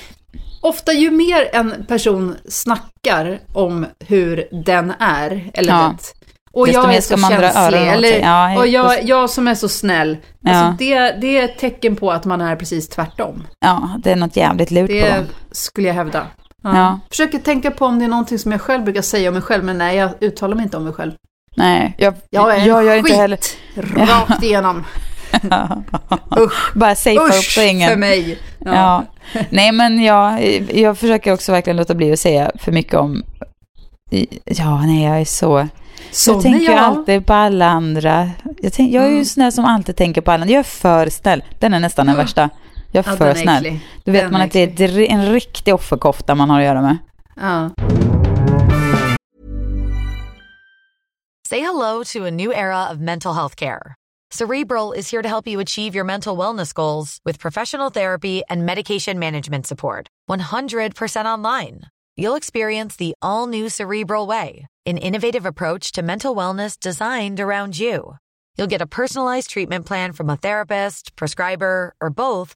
ofta 0.62 0.93
ju 0.93 1.12
mer 1.12 1.50
en 1.54 1.86
person 1.88 2.36
snackar 2.50 3.39
om 3.54 3.86
hur 4.00 4.47
den 4.65 4.93
är, 5.00 5.52
eller 5.54 5.74
ja. 5.74 5.95
vet, 5.97 6.13
och 6.54 6.67
Desto 6.67 6.82
jag 6.82 6.95
är 6.95 7.02
så 7.02 7.17
känslig, 7.17 7.88
eller, 7.88 8.19
ja, 8.19 8.60
och 8.60 8.67
jag, 8.67 9.04
jag 9.04 9.30
som 9.30 9.47
är 9.47 9.56
så 9.56 9.69
snäll. 9.69 10.17
Ja. 10.39 10.52
Alltså 10.52 10.86
det, 10.86 11.15
det 11.21 11.38
är 11.38 11.45
ett 11.45 11.58
tecken 11.58 11.95
på 11.95 12.12
att 12.12 12.26
man 12.26 12.41
är 12.41 12.56
precis 12.56 12.89
tvärtom. 12.89 13.43
Ja, 13.60 13.89
det 14.04 14.12
är 14.12 14.15
något 14.15 14.36
jävligt 14.36 14.71
lurt 14.71 14.89
det 14.89 15.02
på 15.02 15.08
Det 15.08 15.26
skulle 15.52 15.88
jag 15.88 15.95
hävda. 15.95 16.28
Ja. 16.63 16.78
ja. 16.78 17.00
Försöker 17.10 17.39
tänka 17.39 17.71
på 17.71 17.86
om 17.86 18.00
det 18.00 18.06
är 18.06 18.10
någonting 18.10 18.39
som 18.39 18.52
jag 18.52 18.62
själv 18.62 18.84
brukar 18.84 19.02
säga 19.02 19.30
om 19.30 19.34
mig 19.34 19.43
själv, 19.43 19.63
men 19.63 19.78
nej, 19.78 19.97
jag 19.97 20.12
uttalar 20.19 20.56
mig 20.56 20.63
inte 20.63 20.78
om 20.78 20.84
mig 20.84 20.93
själv. 20.93 21.12
Nej, 21.56 21.95
jag, 21.97 22.13
jag 22.30 22.56
är 22.56 22.67
jag 22.67 22.86
gör 22.86 22.93
skit 22.93 23.10
inte 23.10 23.21
heller. 23.21 23.39
rakt 24.08 24.43
igenom. 24.43 24.86
Usch, 26.39 26.76
Bara 26.76 26.95
safea 26.95 27.21
upp 27.21 27.34
så 27.34 27.62
ingen... 27.62 27.89
för 27.89 27.97
mig. 27.97 28.39
Ja. 28.60 28.74
ja. 28.74 29.06
Nej, 29.50 29.71
men 29.71 30.04
jag, 30.04 30.41
jag 30.74 30.97
försöker 30.97 31.34
också 31.34 31.52
verkligen 31.52 31.78
låta 31.78 31.95
bli 31.95 32.13
att 32.13 32.19
säga 32.19 32.52
för 32.60 32.71
mycket 32.71 32.93
om... 32.93 33.24
Ja, 34.45 34.82
nej, 34.82 35.04
jag 35.04 35.21
är 35.21 35.26
så... 35.26 35.67
Så 36.12 36.32
jag 36.32 36.41
tänker 36.41 36.71
jag. 36.71 36.80
alltid 36.80 37.26
på 37.26 37.34
alla 37.34 37.65
andra. 37.67 38.30
Jag, 38.62 38.74
tänk, 38.74 38.93
jag 38.93 39.04
är 39.04 39.08
ju 39.08 39.13
mm. 39.13 39.26
sån 39.26 39.43
där 39.43 39.52
som 39.52 39.65
alltid 39.65 39.95
tänker 39.95 40.21
på 40.21 40.32
alla 40.32 40.41
andra. 40.41 40.54
Jag 40.54 40.60
är 40.60 40.63
för 40.63 41.10
snäll. 41.10 41.43
Den 41.60 41.74
är 41.74 41.80
nästan 41.80 42.08
den 42.08 42.15
värsta. 42.15 42.50
Jag 42.92 43.08
är 43.08 43.12
ja, 43.12 43.18
för 43.18 43.34
snäll. 43.34 43.66
Äcklig. 43.66 43.80
Då 44.04 44.12
vet 44.12 44.22
den 44.22 44.32
man 44.32 44.42
att 44.42 44.52
det 44.52 44.80
är 44.80 45.00
en 45.00 45.34
riktig 45.34 45.74
offerkofta 45.74 46.36
man 46.36 46.50
har 46.50 46.60
att 46.60 46.66
göra 46.66 46.82
med. 46.82 46.98
Ja. 47.36 47.70
Say 51.50 51.60
hello 51.60 52.04
to 52.04 52.26
a 52.26 52.32
new 52.32 52.52
era 52.54 52.90
of 52.92 52.98
mental 53.00 53.34
health 53.34 53.56
care. 53.56 53.96
Cerebral 54.34 54.94
is 54.94 55.12
here 55.12 55.22
to 55.22 55.28
help 55.28 55.48
you 55.48 55.60
achieve 55.60 55.94
your 55.94 56.06
mental 56.06 56.38
wellness 56.38 56.74
goals 56.74 57.20
with 57.26 57.40
professional 57.40 57.90
therapy 57.90 58.42
and 58.50 58.66
medication 58.66 59.20
management 59.20 59.68
support. 59.68 60.08
100% 60.30 61.26
online. 61.26 61.82
You'll 62.16 62.38
experience 62.38 62.96
the 62.96 63.14
all 63.22 63.48
new 63.48 63.68
Cerebral 63.68 64.28
Way, 64.28 64.68
an 64.86 64.98
innovative 64.98 65.46
approach 65.46 65.92
to 65.94 66.02
mental 66.02 66.36
wellness 66.36 66.80
designed 66.80 67.40
around 67.40 67.78
you. 67.78 68.16
You'll 68.58 68.68
get 68.68 68.82
a 68.82 68.88
personalized 68.88 69.50
treatment 69.50 69.86
plan 69.86 70.14
from 70.14 70.30
a 70.30 70.38
therapist, 70.38 71.16
prescriber, 71.18 71.94
or 72.00 72.10
both 72.10 72.56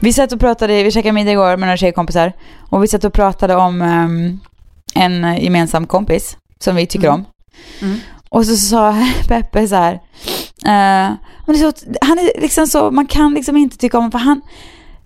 Vi 0.00 0.12
satt 0.12 0.32
och 0.32 0.40
pratade, 0.40 0.82
vi 0.82 0.90
käkade 0.90 1.12
middag 1.12 1.32
igår 1.32 1.56
med 1.56 1.60
några 1.60 1.76
tjejkompisar 1.76 2.32
och 2.70 2.82
vi 2.82 2.88
satt 2.88 3.04
och 3.04 3.12
pratade 3.12 3.56
om 3.56 3.82
um, 3.82 4.40
en 4.94 5.42
gemensam 5.42 5.86
kompis 5.86 6.36
som 6.58 6.76
vi 6.76 6.86
tycker 6.86 7.08
mm. 7.08 7.20
om. 7.20 7.24
Mm. 7.82 7.98
Och 8.28 8.46
så 8.46 8.56
sa 8.56 8.96
Peppe 9.28 9.68
så 9.68 9.74
här, 9.74 9.92
uh, 9.94 11.16
han 12.00 12.18
är 12.18 12.40
liksom 12.40 12.66
så, 12.66 12.90
man 12.90 13.06
kan 13.06 13.34
liksom 13.34 13.56
inte 13.56 13.76
tycka 13.76 13.98
om 13.98 14.02
honom 14.02 14.10
för 14.10 14.18
han, 14.18 14.40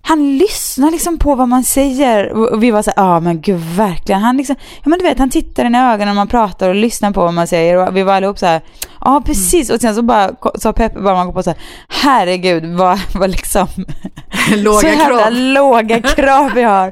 han 0.01 0.37
lyssnar 0.37 0.91
liksom 0.91 1.17
på 1.17 1.35
vad 1.35 1.47
man 1.47 1.63
säger. 1.63 2.31
Och 2.31 2.63
vi 2.63 2.71
var 2.71 2.81
så 2.81 2.91
ja 2.95 3.03
ah, 3.03 3.19
men 3.19 3.41
gud 3.41 3.59
verkligen. 3.59 4.21
Han 4.21 4.37
liksom, 4.37 4.55
ja 4.83 4.89
men 4.89 4.99
du 4.99 5.05
vet 5.05 5.19
han 5.19 5.29
tittar 5.29 5.65
in 5.65 5.75
i 5.75 5.77
ögonen 5.77 6.07
när 6.07 6.13
man 6.13 6.27
pratar 6.27 6.69
och 6.69 6.75
lyssnar 6.75 7.11
på 7.11 7.23
vad 7.23 7.33
man 7.33 7.47
säger. 7.47 7.77
Och 7.77 7.97
vi 7.97 8.03
var 8.03 8.13
allihop 8.13 8.39
så 8.39 8.45
här, 8.45 8.61
ja 8.83 8.92
ah, 9.05 9.21
precis. 9.21 9.69
Och 9.69 9.81
sen 9.81 9.95
så 9.95 10.01
bara 10.01 10.31
sa 10.55 10.73
Peppe 10.73 10.99
bara 10.99 11.15
man 11.15 11.25
går 11.25 11.33
på 11.33 11.43
så 11.43 11.49
här, 11.49 11.59
herregud 11.89 12.65
vad, 12.65 12.99
vad 13.13 13.29
liksom 13.29 13.67
låga 14.55 14.79
så 14.79 14.87
jävla 14.87 15.05
krav. 15.05 15.33
låga 15.33 16.01
krav 16.15 16.51
vi 16.55 16.61
har. 16.61 16.87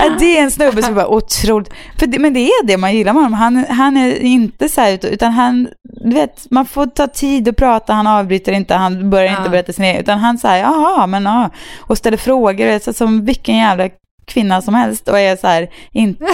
Att 0.00 0.18
det 0.18 0.38
är 0.38 0.42
en 0.42 0.50
snubbe 0.50 0.82
som 0.82 0.94
bara 0.94 1.08
otroligt, 1.08 1.72
för 1.98 2.06
det, 2.06 2.18
men 2.18 2.34
det 2.34 2.40
är 2.40 2.66
det 2.66 2.76
man 2.76 2.94
gillar 2.94 3.12
med 3.12 3.22
honom. 3.22 3.38
Han, 3.38 3.64
han 3.68 3.96
är 3.96 4.22
inte 4.22 4.68
så 4.68 4.80
här, 4.80 5.06
utan 5.06 5.32
han, 5.32 5.68
du 6.04 6.14
vet, 6.14 6.50
man 6.50 6.66
får 6.66 6.86
ta 6.86 7.06
tid 7.06 7.48
att 7.48 7.56
prata, 7.56 7.92
han 7.92 8.06
avbryter 8.06 8.52
inte, 8.52 8.74
han 8.74 9.10
börjar 9.10 9.32
ja. 9.32 9.38
inte 9.38 9.50
berätta 9.50 9.72
sin 9.72 9.84
egen, 9.84 10.00
utan 10.00 10.18
han 10.18 10.38
säger 10.38 10.64
jaha, 10.64 11.06
men 11.06 11.24
ja, 11.24 11.50
och 11.80 11.98
ställer 11.98 12.16
frågor, 12.16 12.78
så 12.78 12.92
som 12.92 13.24
vilken 13.24 13.56
jävla 13.56 13.88
kvinna 14.26 14.62
som 14.62 14.74
helst 14.74 15.08
och 15.08 15.18
är 15.18 15.36
så 15.36 15.46
här, 15.46 15.68
inte, 15.92 16.24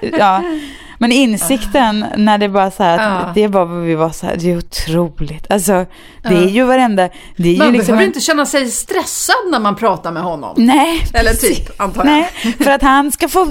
ja. 0.18 0.42
Men 1.02 1.12
insikten 1.12 2.06
när 2.16 2.38
det 2.38 2.48
bara 2.48 2.70
så 2.70 2.82
här, 2.82 3.10
ja. 3.10 3.32
det 3.34 3.48
var 3.48 3.64
vad 3.64 3.82
vi 3.82 3.94
var 3.94 4.10
så 4.10 4.26
här, 4.26 4.36
det 4.36 4.50
är 4.50 4.58
otroligt. 4.58 5.50
Alltså, 5.50 5.86
det 6.22 6.34
är 6.34 6.48
ju 6.48 6.64
varenda, 6.64 7.08
det 7.36 7.54
är 7.54 7.58
man 7.58 7.66
ju 7.66 7.72
liksom 7.72 7.86
behöver 7.86 8.02
en... 8.02 8.08
inte 8.08 8.20
känna 8.20 8.46
sig 8.46 8.70
stressad 8.70 9.50
när 9.50 9.60
man 9.60 9.76
pratar 9.76 10.12
med 10.12 10.22
honom. 10.22 10.54
Nej. 10.56 11.02
Eller 11.14 11.32
typ, 11.32 11.80
antar 11.80 12.04
jag. 12.04 12.12
Nej, 12.12 12.30
för 12.60 12.70
att 12.70 12.82
han 12.82 13.12
ska 13.12 13.28
få 13.28 13.46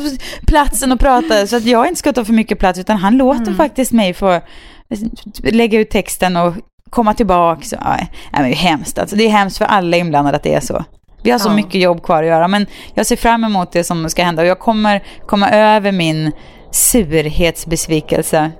platsen 0.48 0.92
att 0.92 1.00
prata 1.00 1.48
så 1.48 1.56
att 1.56 1.66
jag 1.66 1.88
inte 1.88 2.00
ska 2.00 2.14
ta 2.14 2.26
för 2.26 2.34
mycket 2.34 2.60
plats, 2.60 2.80
utan 2.80 2.98
han 2.98 3.18
låter 3.18 3.42
mm. 3.42 3.58
faktiskt 3.58 3.92
mig 3.92 4.14
få 4.14 4.42
lägga 5.44 5.80
ut 5.80 5.90
texten 5.90 6.38
och 6.38 6.54
komma 6.90 7.14
tillbaka. 7.14 7.62
Så, 7.62 7.76
ja, 7.80 7.98
men 8.32 8.44
det 8.44 8.50
är 8.50 8.56
hemskt 8.56 9.00
alltså. 9.00 9.16
Det 9.16 9.24
är 9.24 9.30
hemskt 9.30 9.58
för 9.58 9.66
alla 9.66 9.98
inblandade 9.98 10.38
att 10.38 10.44
det 10.44 10.54
är 10.54 10.62
så. 10.62 10.86
Vi 11.24 11.32
har 11.32 11.40
så 11.40 11.50
ja. 11.50 11.54
mycket 11.54 11.82
jobb 11.82 12.04
kvar 12.04 12.24
att 12.24 12.30
göra, 12.30 12.48
men 12.48 12.66
jag 12.94 13.06
ser 13.06 13.16
fram 13.16 13.44
emot 13.44 13.72
det 13.72 13.84
som 13.84 14.10
ska 14.10 14.24
hända 14.24 14.42
och 14.42 14.48
jag 14.48 14.60
kommer 14.60 15.04
komma 15.28 15.50
över 15.50 15.92
min 15.92 16.32
surhetsbesvikelse 16.72 18.52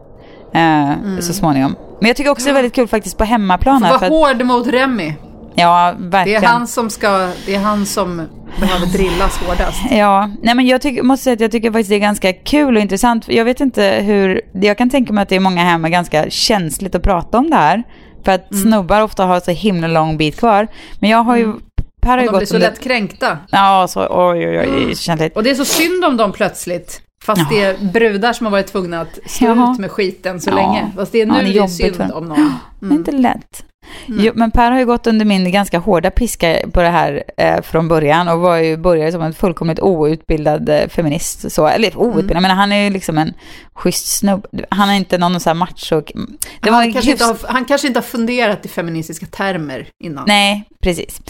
eh, 0.54 0.92
mm. 0.92 1.22
så 1.22 1.34
småningom. 1.34 1.76
Men 2.00 2.08
jag 2.08 2.18
tycker 2.18 2.32
också 2.32 2.46
det 2.46 2.52
är 2.52 2.54
väldigt 2.56 2.74
kul 2.76 2.88
faktiskt 2.88 3.18
på 3.18 3.24
hemmaplan. 3.24 3.82
Var 3.82 4.10
hård 4.10 4.46
mot 4.46 4.68
Remy. 4.68 5.14
Ja, 5.56 5.96
verkligen. 6.00 6.42
Det 6.42 6.48
är 6.48 6.52
han 6.52 6.68
som 6.68 6.90
ska, 6.90 7.32
det 7.46 7.56
är 7.56 7.60
han 7.60 7.86
som 7.86 8.28
behöver 8.60 8.86
drillas 8.86 9.38
hårdast. 9.38 9.82
Ja, 9.92 10.30
nej 10.42 10.56
men 10.56 10.68
jag 10.68 10.82
tycker, 10.82 11.04
måste 11.04 11.24
säga 11.24 11.34
att 11.34 11.40
jag 11.40 11.52
tycker 11.52 11.72
faktiskt 11.72 11.90
det 11.90 11.96
är 11.96 12.00
ganska 12.00 12.34
kul 12.34 12.76
och 12.76 12.82
intressant. 12.82 13.28
Jag 13.28 13.46
vet 13.46 13.62
inte 13.62 13.84
hur, 13.84 14.42
jag 14.54 14.78
kan 14.78 14.90
tänka 14.90 15.14
mig 15.14 15.22
att 15.22 15.30
det 15.30 15.36
är 15.36 15.40
många 15.40 15.64
hemma 15.64 15.90
ganska 15.90 16.30
känsligt 16.30 16.96
att 16.96 17.04
prata 17.04 17.38
om 17.38 17.50
det 17.50 17.56
här. 17.56 17.84
För 18.26 18.32
att 18.32 18.52
mm. 18.52 18.64
snubbar 18.64 19.02
ofta 19.02 19.26
har 19.26 19.40
så 19.40 19.52
himla 19.52 19.88
lång 19.88 20.18
bit 20.18 20.40
kvar. 20.40 20.68
Men 21.00 21.10
jag 21.10 21.24
har 21.24 21.38
ju 21.38 21.44
mm. 21.44 21.60
Per 22.02 22.18
har 22.18 22.26
de 22.26 22.38
blir 22.38 22.46
så 22.46 22.58
lätt 22.58 22.80
kränkta. 22.80 23.38
Ja, 23.52 23.88
så 23.90 24.08
oj, 24.10 24.48
oj, 24.48 24.60
oj, 24.60 24.96
känsligt. 24.96 25.36
Och 25.36 25.44
det 25.44 25.50
är 25.50 25.56
så 25.56 25.66
synd 25.66 26.06
om 26.06 26.18
dem 26.18 26.32
plötsligt. 26.32 27.02
Fast 27.24 27.50
det 27.50 27.62
är 27.62 27.78
brudar 27.94 28.34
som 28.34 28.46
har 28.46 28.52
varit 28.52 28.68
tvungna 28.68 29.02
att 29.02 29.20
stå 29.26 29.74
ut 29.74 29.80
med 29.80 29.92
skiten 29.92 30.42
så 30.42 30.52
länge. 30.52 30.92
Fast 30.96 31.12
det 31.12 31.22
är 31.22 31.26
nu 31.26 31.34
ja, 31.34 31.42
det 31.42 31.50
är, 31.50 31.54
det 31.54 31.60
är 31.60 31.68
synd 31.68 32.12
om 32.12 32.26
någon. 32.26 32.38
Mm. 32.38 32.52
Det 32.80 32.88
är 32.88 32.94
inte 32.94 33.12
lätt. 33.12 33.66
Jo, 34.08 34.32
men 34.36 34.52
Per 34.52 34.72
har 34.72 34.80
ju 34.80 34.86
gått 34.86 35.08
under 35.08 35.26
min 35.26 35.52
ganska 35.52 35.80
hårda 35.80 36.12
piska 36.12 36.58
på 36.74 36.82
det 36.82 36.90
här 36.90 37.24
eh, 37.38 37.62
från 37.62 37.88
början 37.88 38.28
och 38.28 38.40
var 38.40 38.58
ju, 38.58 38.78
började 38.78 39.12
som 39.12 39.22
en 39.22 39.34
fullkomligt 39.34 39.80
outbildad 39.80 40.70
eh, 40.70 40.88
feminist. 40.88 41.52
Så, 41.52 41.68
eller 41.68 41.98
outbildad, 41.98 42.32
Mm. 42.32 42.42
men 42.44 42.52
han 42.58 42.72
är 42.72 42.84
ju 42.84 42.90
liksom 42.90 43.18
en 43.18 43.34
schysst 43.74 44.18
snubb. 44.20 44.48
Han 44.70 44.90
är 44.90 44.94
inte 44.96 45.18
någon 45.18 45.40
så 45.40 45.50
här 45.50 45.56
macho. 45.56 46.02
Han, 46.62 46.94
kanske 46.94 47.12
inte 47.12 47.24
hyfs- 47.24 47.28
har, 47.28 47.54
han 47.54 47.66
kanske 47.66 47.88
inte 47.88 48.00
har 48.00 48.04
funderat 48.06 48.66
i 48.66 48.70
feministiska 48.70 49.26
termer 49.26 49.88
innan. 50.04 50.24
Nej, 50.28 50.64
precis. 50.82 51.22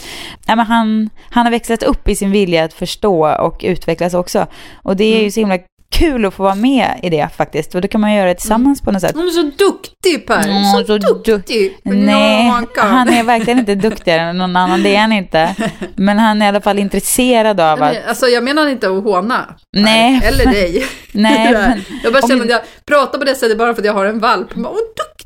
Ja, 0.46 0.56
men 0.56 0.66
han, 0.66 1.10
han 1.30 1.46
har 1.46 1.50
växlat 1.50 1.82
upp 1.82 2.08
i 2.08 2.16
sin 2.16 2.30
vilja 2.30 2.64
att 2.64 2.72
förstå 2.72 3.28
och 3.28 3.60
utvecklas 3.64 4.14
också. 4.14 4.46
Och 4.82 4.96
det 4.96 5.04
är 5.04 5.12
Mm. 5.12 5.24
ju 5.24 5.30
så 5.30 5.40
himla 5.40 5.58
kul 5.94 6.24
att 6.24 6.34
få 6.34 6.42
vara 6.42 6.54
med 6.54 7.00
i 7.02 7.10
det 7.10 7.28
faktiskt. 7.36 7.74
Och 7.74 7.80
då 7.80 7.88
kan 7.88 8.00
man 8.00 8.12
göra 8.14 8.28
det 8.28 8.34
tillsammans 8.34 8.80
på 8.80 8.92
något 8.92 9.00
sätt. 9.02 9.12
Han 9.16 9.26
är 9.26 9.30
så 9.30 9.42
duktig 9.42 10.26
Per, 10.26 10.48
Mm, 10.48 10.64
så, 10.64 10.84
så 10.84 10.98
du- 10.98 11.22
duktig. 11.36 11.78
Nej, 11.82 12.41
Han 12.76 13.08
är 13.08 13.22
verkligen 13.22 13.58
inte 13.58 13.74
duktigare 13.74 14.20
än 14.20 14.38
någon 14.38 14.56
annan, 14.56 14.82
det 14.82 14.96
är 14.96 15.00
han 15.00 15.12
inte. 15.12 15.54
Men 15.96 16.18
han 16.18 16.42
är 16.42 16.46
i 16.46 16.48
alla 16.48 16.60
fall 16.60 16.78
intresserad 16.78 17.60
av 17.60 17.72
att... 17.72 17.92
Nej, 17.92 18.04
Alltså 18.08 18.26
jag 18.26 18.44
menar 18.44 18.66
inte 18.68 18.88
att 18.88 19.04
håna. 19.04 19.54
Nej. 19.76 20.20
Eller 20.24 20.46
dig. 20.46 20.86
Nej, 21.12 21.52
men- 21.52 21.84
jag 22.02 22.12
bara 22.12 22.28
känner 22.28 22.44
att 22.44 22.50
jag 22.50 22.60
pratar 22.86 23.18
på 23.18 23.24
det 23.24 23.34
sättet 23.34 23.58
bara 23.58 23.74
för 23.74 23.82
att 23.82 23.86
jag 23.86 23.92
har 23.94 24.04
en 24.06 24.18
valp. 24.18 24.48
Åh, 24.56 24.62
duktig! 24.62 25.16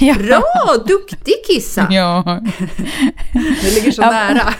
Ja. 0.00 0.14
Bra, 0.14 0.42
duktig 0.86 1.34
kissa! 1.46 1.86
Ja. 1.90 2.40
Det 3.62 3.74
ligger 3.74 3.90
så 3.92 4.02
Ja. 4.02 4.10
nära. 4.10 4.54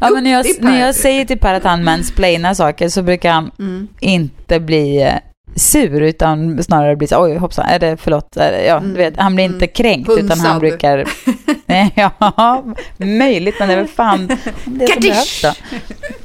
ja, 0.00 0.10
men 0.10 0.24
när 0.24 0.30
jag, 0.32 0.46
när 0.60 0.80
jag 0.86 0.94
säger 0.94 1.24
till 1.24 1.38
Per 1.38 1.54
att 1.54 1.64
han 1.64 1.84
mansplainar 1.84 2.54
saker 2.54 2.88
så 2.88 3.02
brukar 3.02 3.32
han 3.32 3.50
Mm. 3.58 3.88
inte 4.00 4.60
bli 4.60 5.02
eh, 5.02 5.14
sur 5.56 6.00
utan 6.02 6.62
snarare 6.64 6.96
bli 6.96 7.06
så 7.06 7.22
oj 7.24 7.36
hoppsan, 7.36 7.64
är 7.66 7.78
det 7.78 7.96
förlåt, 7.96 8.36
är 8.36 8.52
det, 8.52 8.64
ja, 8.64 8.80
du 8.80 8.92
vet, 8.92 9.16
han 9.16 9.34
blir 9.34 9.44
inte 9.44 9.66
kränkt 9.66 10.10
utan 10.18 10.40
han 10.40 10.58
brukar, 10.58 11.04
nej, 11.66 11.92
ja, 11.96 12.64
möjligt 12.96 13.54
men 13.58 13.68
det 13.68 13.74
är 13.74 13.78
väl 13.78 13.88
fan 13.88 14.26
det 14.64 14.86
som 14.92 15.00
behövs 15.02 15.42
då. 15.42 15.52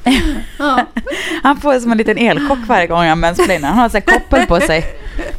Ja. 0.58 0.86
Han 1.42 1.56
får 1.60 1.80
som 1.80 1.92
en 1.92 1.98
liten 1.98 2.18
elchock 2.18 2.58
varje 2.66 2.86
gång 2.86 3.02
han 3.04 3.20
mansplainar, 3.20 3.68
han 3.68 3.78
har 3.78 3.88
så 3.88 3.96
här 3.96 4.00
koppel 4.18 4.46
på 4.46 4.60
sig, 4.60 4.84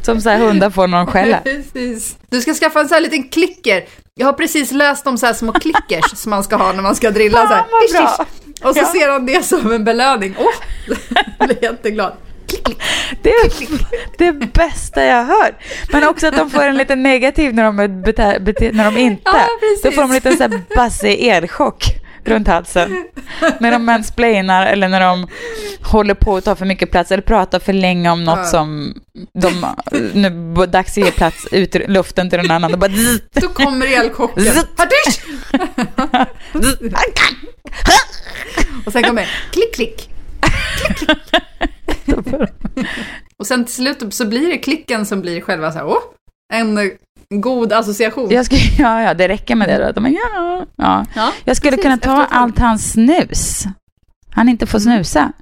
som 0.02 0.20
så 0.20 0.30
här 0.30 0.38
hundar 0.38 0.70
får 0.70 0.86
någon 0.86 1.06
skälla. 1.06 1.38
Precis. 1.44 2.16
Du 2.30 2.40
ska 2.40 2.54
skaffa 2.54 2.80
en 2.80 2.88
sån 2.88 2.94
här 2.94 3.02
liten 3.02 3.22
klicker. 3.28 3.84
Jag 4.14 4.26
har 4.26 4.32
precis 4.32 4.72
läst 4.72 5.06
om 5.06 5.18
så 5.18 5.26
här 5.26 5.32
små 5.32 5.52
klickers 5.52 6.04
som 6.18 6.30
man 6.30 6.44
ska 6.44 6.56
ha 6.56 6.72
när 6.72 6.82
man 6.82 6.96
ska 6.96 7.10
drilla 7.10 7.38
så 7.46 7.54
här. 7.54 7.56
Fan, 7.56 7.68
bra. 7.92 8.26
ish. 8.26 8.66
Och 8.68 8.74
så 8.74 8.80
Ja. 8.80 8.86
ser 9.00 9.08
han 9.12 9.26
det 9.26 9.44
som 9.44 9.72
en 9.72 9.84
belöning. 9.84 10.34
Åh, 10.38 10.96
jag 11.38 11.48
blir 11.48 11.62
jätteglad. 11.64 12.12
Det 13.22 13.30
är 13.30 14.32
det 14.32 14.32
bästa 14.52 15.04
jag 15.04 15.24
hört. 15.24 15.54
Men 15.92 16.08
också 16.08 16.26
att 16.26 16.36
de 16.36 16.50
får 16.50 16.62
en 16.62 16.76
lite 16.76 16.96
negativ 16.96 17.54
när 17.54 17.64
de, 17.64 17.76
bete, 18.44 18.70
när 18.72 18.84
de 18.84 18.96
inte. 19.00 19.22
Ja, 19.24 19.46
precis. 19.60 19.82
Då 19.82 19.90
får 19.90 20.02
de 20.02 20.10
en 20.10 20.14
liten 20.14 20.36
så 20.36 20.42
här 20.42 20.60
bassig 20.76 21.26
elchock 21.26 21.84
runt 22.24 22.48
halsen. 22.48 23.04
När 23.60 23.72
de 23.72 23.84
mansplainar 23.84 24.66
eller 24.66 24.88
när 24.88 25.00
de 25.00 25.26
håller 25.82 26.14
på 26.14 26.36
att 26.36 26.44
ta 26.44 26.56
för 26.56 26.64
mycket 26.66 26.90
plats 26.90 27.12
eller 27.12 27.22
pratar 27.22 27.58
för 27.58 27.72
länge 27.72 28.10
om 28.10 28.24
något 28.24 28.38
Ja. 28.38 28.44
som 28.44 28.94
de, 29.34 29.66
nu 30.12 30.26
är 30.62 30.66
dags 30.66 30.90
att 30.98 31.04
ge 31.04 31.10
plats 31.10 31.46
ut 31.52 31.74
luften 31.88 32.30
till 32.30 32.38
någon 32.38 32.50
annan. 32.50 32.70
Då 32.72 32.76
bara. 32.78 32.90
Då 33.34 33.48
kommer 33.48 33.86
elchocken. 33.86 34.44
Och 38.86 38.92
sen 38.92 39.02
kommer 39.02 39.28
klick, 39.52 39.74
klick. 39.74 40.08
Klick, 40.76 40.98
klick. 40.98 41.18
Och 43.36 43.46
sen 43.46 43.64
till 43.64 43.74
slut 43.74 44.14
så 44.14 44.26
blir 44.26 44.50
det 44.50 44.58
klicken 44.58 45.06
som 45.06 45.20
blir 45.20 45.40
själva 45.40 45.72
så 45.72 45.78
här, 45.78 45.86
åh, 45.86 45.98
en 46.52 46.78
god 47.30 47.72
association. 47.72 48.30
jag 48.30 48.46
skulle, 48.46 48.60
ja, 48.78 49.02
ja, 49.02 49.14
det 49.14 49.28
räcker 49.28 49.54
med 49.54 49.68
det 49.68 49.86
då. 49.86 49.92
De, 49.92 50.12
ja, 50.12 50.66
ja. 50.76 51.06
Ja, 51.14 51.32
Jag 51.44 51.56
skulle 51.56 51.70
precis, 51.70 51.82
kunna 51.84 51.96
ta 51.98 52.24
allt 52.24 52.58
hans 52.58 52.92
snus. 52.92 53.64
Han 54.30 54.48
inte 54.48 54.66
får 54.66 54.78
Mm. 54.86 54.96
snusa. 55.04 55.32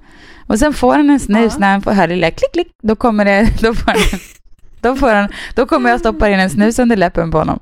Och 0.47 0.59
sen 0.59 0.73
får 0.73 0.93
han 0.95 1.09
en 1.09 1.19
snus 1.19 1.53
Ja. 1.53 1.59
när 1.59 1.71
han 1.71 1.81
får 1.81 1.91
höra 1.91 2.07
lilla 2.07 2.31
klick, 2.31 2.51
klick. 2.53 2.67
Då 2.83 2.95
kommer 2.95 3.25
det, 3.25 3.47
då 3.61 3.73
får 3.73 3.91
han, 3.91 3.97
då 4.81 4.95
får 4.95 5.09
han, 5.13 5.29
då 5.55 5.65
kommer 5.65 5.89
jag 5.89 5.99
stoppa 5.99 6.29
in 6.29 6.39
en 6.39 6.49
snus 6.49 6.79
under 6.79 6.95
läppen 6.95 7.31
på 7.31 7.37
honom. 7.37 7.59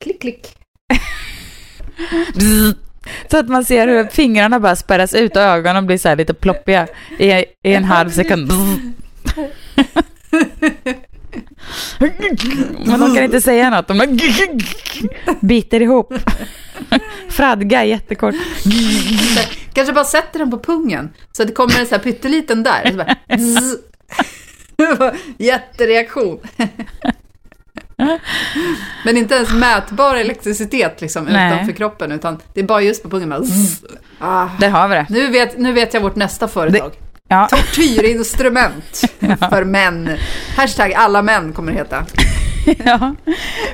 Klick, 0.00 0.20
klick. 0.20 0.54
Bzz. 2.34 2.74
Så 3.30 3.38
att 3.38 3.48
man 3.48 3.64
ser 3.64 3.88
hur 3.88 4.04
fingrarna 4.04 4.60
bara 4.60 4.76
spärras 4.76 5.14
ut 5.14 5.36
och 5.36 5.42
ögonen 5.42 5.86
blir 5.86 5.98
så 5.98 6.08
här 6.08 6.16
lite 6.16 6.34
ploppiga 6.34 6.86
i, 7.18 7.30
i 7.62 7.74
en 7.74 7.84
halv 7.84 8.10
sekund. 8.10 8.52
Men 12.86 13.00
de 13.00 13.14
kan 13.14 13.24
inte 13.24 13.40
säga 13.40 13.70
något. 13.70 13.88
De 13.88 13.98
bara 13.98 14.08
biter 15.40 15.82
ihop. 15.82 16.14
Fradga 17.28 17.84
jättekort. 17.84 18.34
Kanske 19.72 19.92
bara 19.92 20.04
sätter 20.04 20.38
den 20.38 20.50
på 20.50 20.58
pungen. 20.58 21.10
Så 21.32 21.42
att 21.42 21.48
det 21.48 21.54
kommer 21.54 21.80
en 21.80 21.86
så 21.86 21.94
här 21.94 22.02
pytteliten 22.02 22.62
där. 22.62 22.90
Så 22.90 22.96
bara. 22.96 23.16
Jättereaktion. 25.38 26.38
Men 29.04 29.16
inte 29.16 29.34
ens 29.34 29.52
mätbar 29.52 30.16
elektricitet 30.16 31.00
liksom 31.00 31.24
Nej. 31.24 31.54
utanför 31.54 31.72
kroppen, 31.72 32.12
utan 32.12 32.38
det 32.54 32.60
är 32.60 32.64
bara 32.64 32.82
just 32.82 33.02
på 33.02 33.10
pungen. 33.10 33.28
Bara, 33.28 33.42
zzz. 33.42 33.84
ah. 34.18 34.48
Där 34.60 34.68
har 34.70 34.88
vi 34.88 34.94
det. 34.94 35.06
nu, 35.08 35.26
vet, 35.26 35.58
nu 35.58 35.72
vet 35.72 35.94
jag 35.94 36.00
vårt 36.00 36.16
nästa 36.16 36.48
företag. 36.48 36.92
Ja. 37.28 37.48
Tortyrinstrument 37.50 39.00
för 39.50 39.64
män. 39.64 40.10
Hashtag 40.56 40.92
alla 40.92 41.22
män 41.22 41.52
kommer 41.52 41.72
det 41.72 41.78
heta. 41.78 42.06
ja. 42.84 43.14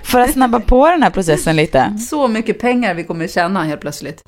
För 0.02 0.20
att 0.20 0.30
snabba 0.32 0.60
på 0.60 0.90
den 0.90 1.02
här 1.02 1.10
processen 1.10 1.56
lite. 1.56 1.98
Så 1.98 2.28
mycket 2.28 2.60
pengar 2.60 2.94
vi 2.94 3.04
kommer 3.04 3.26
tjäna 3.26 3.62
helt 3.62 3.80
plötsligt. 3.80 4.22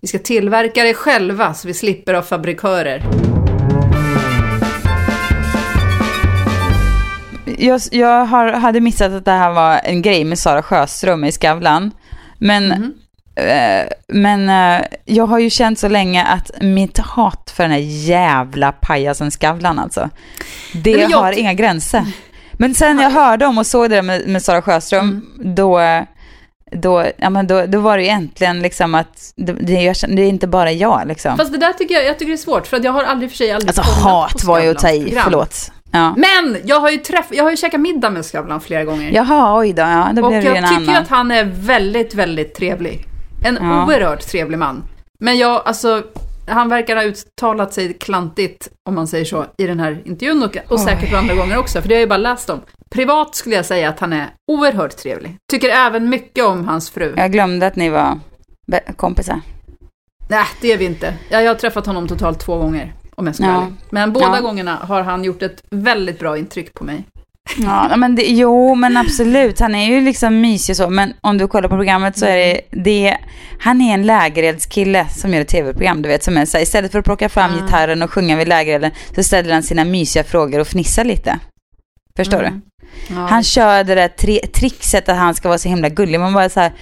Vi 0.00 0.08
ska 0.08 0.18
tillverka 0.18 0.82
det 0.84 0.94
själva 0.94 1.54
så 1.54 1.68
vi 1.68 1.74
slipper 1.74 2.14
av 2.14 2.22
fabrikörer. 2.22 3.02
Jag, 7.58 7.80
jag 7.90 8.24
har, 8.24 8.52
hade 8.52 8.80
missat 8.80 9.12
att 9.12 9.24
det 9.24 9.30
här 9.30 9.50
var 9.52 9.80
en 9.84 10.02
grej 10.02 10.24
med 10.24 10.38
Sara 10.38 10.62
Sjöström 10.62 11.24
i 11.24 11.32
Skavlan. 11.32 11.90
Men, 12.38 12.66
Mhm. 12.68 12.92
eh, 13.36 13.86
men 14.08 14.48
eh, 14.48 14.86
jag 15.04 15.26
har 15.26 15.38
ju 15.38 15.50
känt 15.50 15.78
så 15.78 15.88
länge 15.88 16.24
att 16.24 16.50
mitt 16.60 16.98
hat 16.98 17.52
för 17.56 17.62
den 17.62 17.72
här 17.72 17.78
jävla 18.08 18.72
pajasen 18.72 19.30
Skavlan 19.30 19.78
alltså. 19.78 20.10
Det 20.74 20.90
jag 20.90 21.18
har 21.18 21.32
inga 21.32 21.54
gränser. 21.54 22.04
Men 22.52 22.74
sen 22.74 22.98
jag 22.98 23.10
hörde 23.10 23.46
om 23.46 23.58
och 23.58 23.66
såg 23.66 23.90
det 23.90 23.96
där 23.96 24.02
med, 24.02 24.28
med 24.28 24.42
Sara 24.42 24.62
Sjöström, 24.62 25.08
Mm. 25.40 25.54
då, 25.54 25.80
då, 26.72 27.04
ja, 27.16 27.30
men 27.30 27.46
då, 27.46 27.66
då 27.66 27.80
var 27.80 27.96
det 27.96 28.02
ju 28.02 28.08
äntligen 28.08 28.60
liksom 28.62 28.94
att 28.94 29.32
det, 29.36 29.52
det, 29.52 29.94
det 30.08 30.22
är 30.22 30.28
inte 30.28 30.46
bara 30.46 30.72
jag 30.72 31.02
liksom. 31.08 31.36
Fast 31.36 31.52
det 31.52 31.58
där 31.58 31.72
tycker 31.72 31.94
jag, 31.94 32.04
jag 32.04 32.18
tycker 32.18 32.30
det 32.32 32.34
är 32.34 32.36
svårt, 32.36 32.66
för 32.66 32.76
att 32.76 32.84
jag 32.84 32.92
har 32.92 33.04
aldrig 33.04 33.30
för 33.30 33.36
sig 33.36 33.52
aldrig 33.52 33.68
Alltså 33.78 33.82
hat 33.82 34.44
var 34.44 34.60
ju 34.60 34.70
att 34.70 34.78
ta 34.78 34.90
i, 34.90 35.18
förlåt. 35.24 35.72
Ja. 35.92 36.14
Men 36.16 36.56
jag 36.64 36.80
har 36.80 36.90
ju 36.90 36.96
träff, 36.96 37.26
jag 37.30 37.44
har 37.44 37.50
ju 37.50 37.56
käkat 37.56 37.80
middag 37.80 38.10
med 38.10 38.24
Skavlan 38.24 38.60
flera 38.60 38.84
gånger. 38.84 39.10
Jaha, 39.12 39.58
oj 39.60 39.72
då, 39.72 39.82
ja, 39.82 40.10
då 40.12 40.22
och 40.22 40.28
blev 40.28 40.42
det 40.42 40.48
jag 40.48 40.56
en 40.56 40.68
tycker 40.68 40.90
annan. 40.92 41.02
att 41.02 41.08
han 41.08 41.30
är 41.30 41.44
väldigt, 41.44 42.14
väldigt 42.14 42.54
trevlig. 42.54 43.04
En 43.44 43.58
Ja. 43.62 43.84
oerhört 43.86 44.20
trevlig 44.28 44.58
man. 44.58 44.84
Men 45.20 45.38
jag, 45.38 45.62
alltså, 45.64 46.02
han 46.48 46.68
verkar 46.68 46.96
ha 46.96 47.02
uttalat 47.02 47.72
sig 47.74 47.92
klantigt, 47.94 48.68
om 48.88 48.94
man 48.94 49.06
säger 49.06 49.24
så, 49.24 49.46
i 49.58 49.66
den 49.66 49.80
här 49.80 50.02
intervjun 50.04 50.42
och, 50.42 50.56
och 50.68 50.80
säkert 50.80 51.10
på 51.10 51.16
andra 51.16 51.34
gånger 51.34 51.58
också, 51.58 51.80
för 51.80 51.88
det 51.88 51.94
har 51.94 51.98
jag 51.98 52.06
ju 52.06 52.08
bara 52.08 52.16
läst 52.16 52.50
om. 52.50 52.60
Privat 52.90 53.34
skulle 53.34 53.56
jag 53.56 53.66
säga 53.66 53.88
att 53.88 54.00
han 54.00 54.12
är 54.12 54.26
oerhört 54.52 54.96
trevlig. 54.96 55.36
Tycker 55.50 55.68
även 55.68 56.08
mycket 56.08 56.44
om 56.44 56.68
hans 56.68 56.90
fru. 56.90 57.14
Jag 57.16 57.32
glömde 57.32 57.66
att 57.66 57.76
ni 57.76 57.88
var 57.90 58.18
kompisar. 58.96 59.40
Nej, 60.28 60.44
det 60.60 60.72
är 60.72 60.78
vi 60.78 60.84
inte. 60.84 61.14
Jag, 61.30 61.42
jag 61.42 61.50
har 61.50 61.54
träffat 61.54 61.86
honom 61.86 62.08
totalt 62.08 62.40
två 62.40 62.56
gånger, 62.58 62.92
om 63.16 63.26
jag 63.26 63.34
ska 63.34 63.44
Ja. 63.44 63.62
ärlig. 63.62 63.72
Men 63.90 64.12
båda 64.12 64.26
Ja. 64.36 64.40
gångerna 64.40 64.74
har 64.82 65.02
han 65.02 65.24
gjort 65.24 65.42
ett 65.42 65.62
väldigt 65.70 66.18
bra 66.18 66.38
intryck 66.38 66.74
på 66.74 66.84
mig. 66.84 67.04
Ja, 67.58 67.96
men 67.96 68.14
det, 68.14 68.22
jo, 68.22 68.74
men 68.74 68.96
absolut. 68.96 69.60
Han 69.60 69.74
är 69.74 69.86
ju 69.88 70.00
liksom 70.00 70.40
mysig 70.40 70.76
så. 70.76 70.90
Men 70.90 71.12
om 71.20 71.38
du 71.38 71.48
kollar 71.48 71.68
på 71.68 71.76
programmet 71.76 72.18
så 72.18 72.26
är 72.26 72.36
det, 72.36 72.60
det 72.70 73.16
han 73.60 73.80
är 73.80 73.94
en 73.94 74.06
lägereldskille 74.06 75.08
som 75.08 75.34
gör 75.34 75.40
ett 75.40 75.48
tv-program, 75.48 76.02
du 76.02 76.08
vet. 76.08 76.24
Som 76.24 76.36
är 76.36 76.44
så 76.44 76.56
här, 76.56 76.62
istället 76.62 76.92
för 76.92 76.98
att 76.98 77.04
plocka 77.04 77.28
fram 77.28 77.50
Ah. 77.50 77.54
gitarren 77.62 78.02
och 78.02 78.10
sjunga 78.10 78.36
vid 78.36 78.48
lägerelden 78.48 78.90
så 79.16 79.22
ställer 79.22 79.52
han 79.52 79.62
sina 79.62 79.84
mysiga 79.84 80.24
frågor 80.24 80.58
och 80.60 80.66
fnissar 80.68 81.04
lite. 81.04 81.38
Förstår 82.16 82.38
du? 82.38 82.46
Mm. 82.46 82.62
Ja. 83.08 83.14
Han 83.30 83.42
kör 83.42 83.84
det 83.84 83.94
där 83.94 84.08
tri- 84.08 84.46
trickset 84.52 85.08
att 85.08 85.16
han 85.16 85.34
ska 85.34 85.48
vara 85.48 85.58
så 85.58 85.68
himla 85.68 85.88
gullig. 85.88 86.20
Man 86.20 86.32
bara 86.34 86.48
så 86.48 86.60
här? 86.60 86.72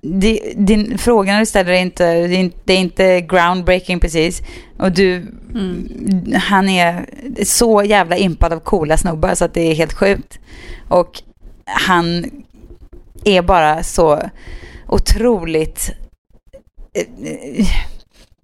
Det, 0.00 0.52
din, 0.56 0.98
frågorna 0.98 1.38
du 1.38 1.46
ställer 1.46 1.72
är 1.72 1.80
inte, 1.80 2.26
det 2.64 2.72
är 2.72 2.78
inte, 2.78 3.20
groundbreaking 3.20 4.00
precis. 4.00 4.42
Och 4.78 4.92
du, 4.92 5.26
Mm. 5.54 6.34
han 6.34 6.68
är 6.68 7.06
så 7.44 7.82
jävla 7.84 8.16
impad 8.16 8.52
av 8.52 8.60
coola 8.60 8.96
snubbar 8.96 9.34
så 9.34 9.44
att 9.44 9.54
det 9.54 9.60
är 9.70 9.74
helt 9.74 9.92
sjukt. 9.92 10.38
Och 10.88 11.22
han 11.64 12.30
är 13.24 13.42
bara 13.42 13.82
så 13.82 14.20
otroligt... 14.88 15.90
eh, 16.94 17.66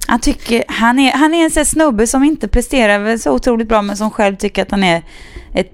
Han, 0.06 0.20
tycker, 0.20 0.64
han, 0.68 0.98
är, 0.98 1.12
han 1.12 1.34
är 1.34 1.44
en 1.44 1.50
sån 1.50 1.64
snubbe 1.66 2.06
som 2.06 2.24
inte 2.24 2.48
presterar 2.48 3.16
så 3.16 3.32
otroligt 3.32 3.68
bra 3.68 3.82
men 3.82 3.96
som 3.96 4.10
själv 4.10 4.36
tycker 4.36 4.62
att 4.62 4.70
han 4.70 4.84
är 4.84 5.02
ett 5.54 5.72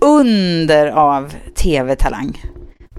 under 0.00 0.86
av 0.86 1.34
tv-talang. 1.54 2.42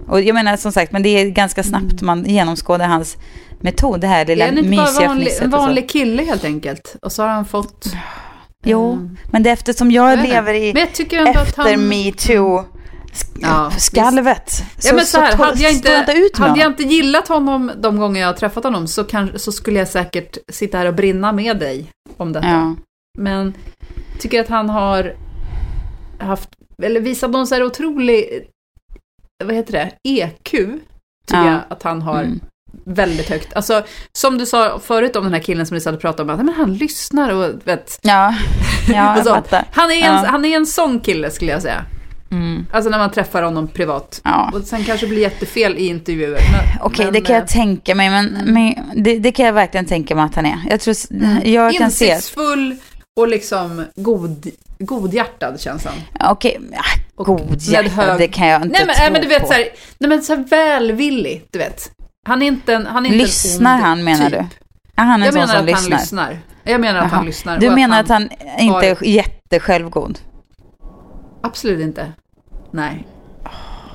Och 0.09 0.21
jag 0.21 0.33
menar 0.33 0.57
som 0.57 0.71
sagt, 0.71 0.91
men 0.91 1.03
det 1.03 1.09
är 1.09 1.29
ganska 1.29 1.63
snabbt 1.63 2.01
man 2.01 2.25
genomskådar 2.25 2.87
hans 2.87 3.17
metod, 3.61 4.01
det 4.01 4.07
här 4.07 4.21
Är 4.21 4.25
lilla 4.25 4.45
han 4.45 4.57
inte 4.57 4.69
bara 4.75 4.85
mysiga 4.85 5.07
vanlig, 5.07 5.25
fnisset 5.27 5.43
en 5.43 5.49
vanlig 5.49 5.89
kille 5.89 6.23
helt 6.23 6.43
enkelt? 6.45 6.95
Och 7.01 7.11
så 7.11 7.21
har 7.23 7.29
han 7.29 7.45
fått... 7.45 7.85
Jo, 8.65 9.09
men 9.31 9.43
det 9.43 9.49
är 9.49 9.53
eftersom 9.53 9.91
jag 9.91 10.11
Jag 10.11 10.19
inte. 10.19 10.29
lever 10.33 10.53
i 10.53 10.73
Men 10.73 10.79
jag 10.81 10.93
tycker 10.93 11.17
ändå 11.19 11.39
efter 11.39 11.63
han- 11.63 11.87
metoo 11.87 12.65
Ja, 13.41 13.71
skalvet. 13.77 14.63
Ja, 14.83 14.93
men 14.93 15.05
så 15.05 15.19
här, 15.19 15.35
hade 15.35 15.63
jag 15.63 15.71
inte, 15.71 16.05
ut 16.15 16.37
hade 16.37 16.59
jag 16.59 16.71
inte 16.71 16.83
gillat 16.83 17.27
honom 17.27 17.71
de 17.77 17.97
gånger 17.97 18.21
jag 18.21 18.27
har 18.27 18.33
träffat 18.33 18.63
honom 18.63 18.87
så, 18.87 19.03
kan, 19.03 19.39
så 19.39 19.51
skulle 19.51 19.79
jag 19.79 19.87
säkert 19.87 20.37
sitta 20.51 20.77
här 20.77 20.85
och 20.85 20.93
brinna 20.93 21.31
med 21.31 21.59
dig 21.59 21.85
om 22.17 22.33
detta. 22.33 22.47
Ja. 22.47 22.75
Men 23.17 23.53
tycker 24.19 24.41
att 24.41 24.49
han 24.49 24.69
har 24.69 25.15
haft, 26.19 26.49
eller 26.83 27.01
visat 27.01 27.31
någon 27.31 27.47
så 27.47 27.55
här 27.55 27.63
otrolig, 27.63 28.25
vad 29.45 29.55
heter 29.55 29.71
det, 29.73 29.91
EQ, 30.09 30.43
tycker 30.51 30.79
Ja. 31.27 31.45
jag 31.51 31.59
att 31.69 31.83
han 31.83 32.01
har 32.01 32.23
Mm. 32.23 32.39
väldigt 32.85 33.29
högt. 33.29 33.53
Alltså, 33.53 33.83
som 34.11 34.37
du 34.37 34.45
sa 34.45 34.79
förut 34.79 35.15
om 35.15 35.23
den 35.23 35.33
här 35.33 35.39
killen 35.41 35.65
som 35.65 35.75
vi 35.75 35.81
satt 35.81 35.95
och 35.95 36.01
pratade 36.01 36.23
om, 36.33 36.39
att 36.39 36.45
men 36.45 36.55
han 36.55 36.73
lyssnar 36.73 37.29
och 37.33 37.67
vet. 37.67 37.99
Ja, 38.01 38.35
ja 38.89 39.15
jag 39.17 39.25
fattar. 39.25 39.65
Han 39.71 39.91
är, 39.91 39.95
en, 39.95 40.01
Ja. 40.01 40.25
han 40.27 40.45
är 40.45 40.55
en 40.55 40.65
sån 40.65 40.99
kille 40.99 41.31
skulle 41.31 41.51
jag 41.51 41.61
säga. 41.61 41.85
Mm. 42.31 42.65
Alltså 42.71 42.89
när 42.89 42.97
man 42.97 43.11
träffar 43.11 43.43
honom 43.43 43.67
privat. 43.67 44.21
Ja. 44.23 44.51
Och 44.53 44.61
sen 44.63 44.83
kanske 44.83 45.07
blir 45.07 45.19
jättefel 45.21 45.77
i 45.77 45.87
intervjuer. 45.87 46.39
Okej, 46.81 47.05
men, 47.05 47.13
det 47.13 47.21
kan 47.21 47.35
eh, 47.35 47.39
jag 47.41 47.47
tänka 47.47 47.95
mig, 47.95 48.09
men, 48.09 48.25
men 48.45 48.75
det, 49.03 49.19
det 49.19 49.31
kan 49.31 49.45
jag 49.45 49.53
verkligen 49.53 49.85
tänka 49.85 50.15
mig 50.15 50.25
att 50.25 50.35
han 50.35 50.45
är. 50.45 50.59
Jag 50.69 50.79
tror, 50.81 50.95
jag 51.43 51.73
kan 51.73 51.91
se... 51.91 52.05
Insiktsfull 52.05 52.75
och 53.19 53.27
liksom 53.27 53.85
god, 53.95 54.47
godhjärtad 54.79 55.59
känns 55.61 55.85
han. 55.85 55.93
Okej, 56.31 56.59
ja, 56.71 56.81
Och 57.15 57.25
god 57.25 57.49
med 57.49 57.61
hjärta, 57.61 57.89
hög- 57.89 58.17
det 58.19 58.27
kan 58.27 58.47
jag 58.47 58.61
inte 58.61 58.71
Nej 58.77 58.85
men, 58.85 58.95
tro 58.95 59.01
nej, 59.03 59.11
men 59.11 59.21
du 59.21 59.27
vet 59.27 59.41
på. 59.41 59.47
så 59.47 59.53
här, 59.53 59.65
nej 59.97 60.09
men 60.09 60.21
så 60.23 60.35
här 60.35 60.43
välvillig, 60.43 61.45
du 61.51 61.59
vet. 61.59 61.91
Han 62.27 62.41
är 62.41 62.47
inte 62.47 62.73
en, 62.73 62.85
han 62.85 63.05
är 63.05 63.09
inte 63.09 63.23
Lyssnar 63.23 63.71
en 63.71 63.75
ond 63.77 63.85
han 63.85 64.03
menar 64.03 64.29
typ. 64.29 64.39
du? 64.39 64.45
Ja, 64.95 65.03
han 65.03 65.21
är 65.21 65.25
Jag 65.25 65.27
en 65.27 65.33
sån 65.33 65.39
menar 65.41 65.47
som 65.47 65.65
att 65.67 65.71
han 65.81 65.89
lyssnar. 65.89 65.97
lyssnar. 65.99 66.39
Jag 66.63 66.81
menar 66.81 66.99
att 66.99 67.05
Jaha. 67.05 67.15
han 67.15 67.25
lyssnar. 67.25 67.59
Du 67.59 67.69
menar 67.69 67.99
att 67.99 68.09
han 68.09 68.29
inte 68.59 68.87
är 68.87 68.95
har- 68.95 69.03
jättesjälvgod? 69.05 70.19
Absolut 71.43 71.79
inte. 71.81 72.11
Nej. 72.71 73.07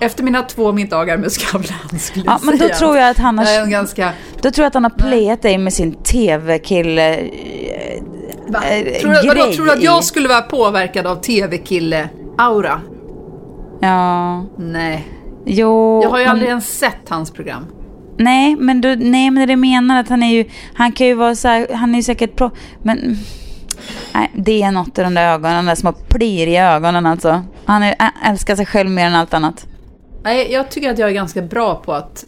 Efter 0.01 0.23
mina 0.25 0.43
två 0.43 0.73
middagar 0.73 1.17
med 1.17 1.33
Skavlan 1.33 1.99
skulle 1.99 2.25
Ja, 2.27 2.33
jag 2.33 2.45
men 2.47 2.59
då 2.59 2.65
säga 2.65 2.75
tror 2.77 2.97
jag 2.97 3.11
att 3.11 3.19
han 3.19 3.39
har, 3.39 3.47
jag 3.47 3.71
ganska... 3.71 4.11
då 4.43 4.51
tror 4.51 4.63
jag 4.65 4.67
att 4.69 4.75
han 4.75 4.85
har 4.85 4.91
playat 4.91 5.43
dig 5.43 5.59
med 5.59 5.73
sin 5.73 5.93
tv-kille 5.93 7.15
eh, 7.17 8.03
Va? 8.49 8.63
eh, 8.71 9.01
Tror, 9.01 9.23
du, 9.23 9.29
vadå, 9.29 9.53
tror 9.53 9.67
du 9.67 9.73
att 9.73 9.83
jag 9.83 10.05
skulle 10.05 10.29
vara 10.29 10.43
påverkad 10.43 11.07
av 11.07 11.17
tv-kille-aura? 11.17 12.81
Ja, 13.81 14.45
Nej. 14.59 15.09
jo. 15.47 16.03
Jag 16.03 16.11
har 16.11 16.19
ju 16.19 16.25
men- 16.25 16.31
aldrig 16.31 16.49
ens 16.49 16.79
sett 16.79 17.09
hans 17.09 17.31
program. 17.31 17.67
Nej, 18.19 18.57
men 18.57 18.81
du, 18.81 18.97
nej, 18.97 19.31
men 19.31 19.49
det 19.49 19.57
menar 19.57 20.01
att 20.01 20.09
han 20.09 20.23
är 20.23 20.33
ju, 20.35 20.45
han 20.75 20.93
kan 20.93 21.07
ju 21.07 21.15
vara 21.15 21.35
så 21.35 21.49
här, 21.49 21.67
han 21.75 21.93
är 21.95 21.97
ju 21.97 22.03
säkert 22.03 22.37
pro, 22.37 22.51
men 22.83 23.17
nej, 24.15 24.31
det 24.35 24.63
är 24.63 24.71
något 24.73 24.99
i 24.99 25.03
de 25.03 25.15
där 25.15 25.33
ögonen, 25.33 25.57
de 25.57 25.67
där 25.67 25.75
små 25.75 25.93
plir 25.93 26.47
i 26.47 26.57
ögonen 26.57 27.07
alltså. 27.07 27.43
Han 27.65 27.83
är, 27.83 27.95
älskar 28.25 28.57
sig 28.57 28.67
själv 28.67 28.91
mer 28.91 29.07
än 29.07 29.15
allt 29.15 29.35
annat. 29.35 29.67
Nej, 30.25 30.53
jag 30.53 30.71
tycker 30.71 30.91
att 30.91 30.99
jag 30.99 31.09
är 31.09 31.13
ganska 31.13 31.43
bra 31.43 31.75
på 31.75 31.93
att 31.93 32.25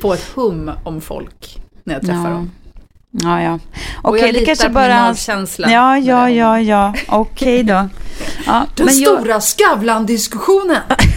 få 0.00 0.12
ett 0.12 0.24
hum 0.34 0.70
om 0.84 1.00
folk 1.00 1.58
när 1.84 1.94
jag 1.94 2.02
träffar 2.02 2.24
Ja. 2.24 2.30
dem. 2.30 2.50
Ja, 3.10 3.42
ja. 3.42 3.58
Och 4.02 4.08
Okej, 4.10 4.20
jag 4.20 4.28
det 4.28 4.32
litar 4.32 4.46
kanske 4.46 4.66
på 4.66 4.72
bara 4.74 4.86
min 4.88 4.96
hans... 4.96 5.28
magkänsla 5.28 5.70
Ja, 5.70 5.90
med 5.92 6.02
ja, 6.04 6.24
det. 6.24 6.30
ja, 6.30 6.60
ja. 6.60 6.94
Okej 7.08 7.62
då. 7.62 7.72
Ja, 8.46 8.66
Den 8.76 8.86
men 8.86 8.98
jag- 8.98 9.18
stora 9.20 9.40
Skavlan-diskussionen! 9.40 10.76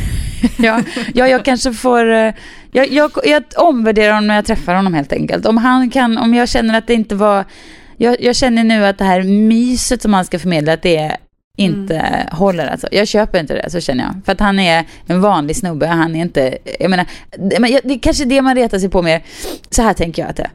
ja, 0.58 0.82
ja, 1.14 1.28
jag 1.28 1.46
kanske 1.46 1.74
får... 1.74 2.12
eh, 2.12 2.34
Jag, 2.72 2.92
jag, 2.92 3.12
jag 3.26 3.44
omvärderar 3.58 4.14
honom 4.14 4.28
när 4.28 4.36
jag 4.36 4.46
träffar 4.46 4.76
honom 4.76 4.94
helt 4.94 5.14
enkelt. 5.14 5.46
Om 5.46 5.58
han 5.58 5.90
kan, 5.90 6.18
om 6.18 6.34
jag 6.34 6.50
känner 6.50 6.78
att 6.78 6.88
det 6.88 6.94
inte 6.94 7.16
var... 7.16 7.46
Jag, 7.98 8.22
jag 8.22 8.36
känner 8.36 8.64
nu 8.64 8.86
att 8.86 8.98
det 8.98 9.04
här 9.06 9.24
myset 9.24 10.02
som 10.02 10.14
han 10.14 10.26
ska 10.26 10.40
förmedla, 10.40 10.74
att 10.74 10.82
det 10.82 11.18
inte 11.58 11.96
Mm. 11.96 12.28
håller 12.32 12.68
alltså. 12.68 12.88
Jag 12.92 13.08
köper 13.08 13.40
inte 13.40 13.54
det, 13.54 13.70
så 13.70 13.80
känner 13.80 14.04
jag. 14.04 14.16
För 14.26 14.32
att 14.32 14.40
han 14.40 14.60
är 14.60 14.86
en 15.06 15.22
vanlig 15.22 15.56
snubbe, 15.56 15.88
han 15.88 16.16
är 16.16 16.22
inte... 16.22 16.58
Jag 16.80 16.90
menar, 16.90 17.06
det, 17.38 17.94
är 17.94 18.00
kanske 18.00 18.26
det 18.26 18.42
man 18.42 18.56
retar 18.56 18.80
sig 18.80 18.90
på 18.90 19.02
mer. 19.02 19.24
Så 19.70 19.82
här 19.82 19.94
tänker 19.94 20.22
jag 20.22 20.30
att 20.30 20.36
det 20.36 20.44
är. 20.44 20.52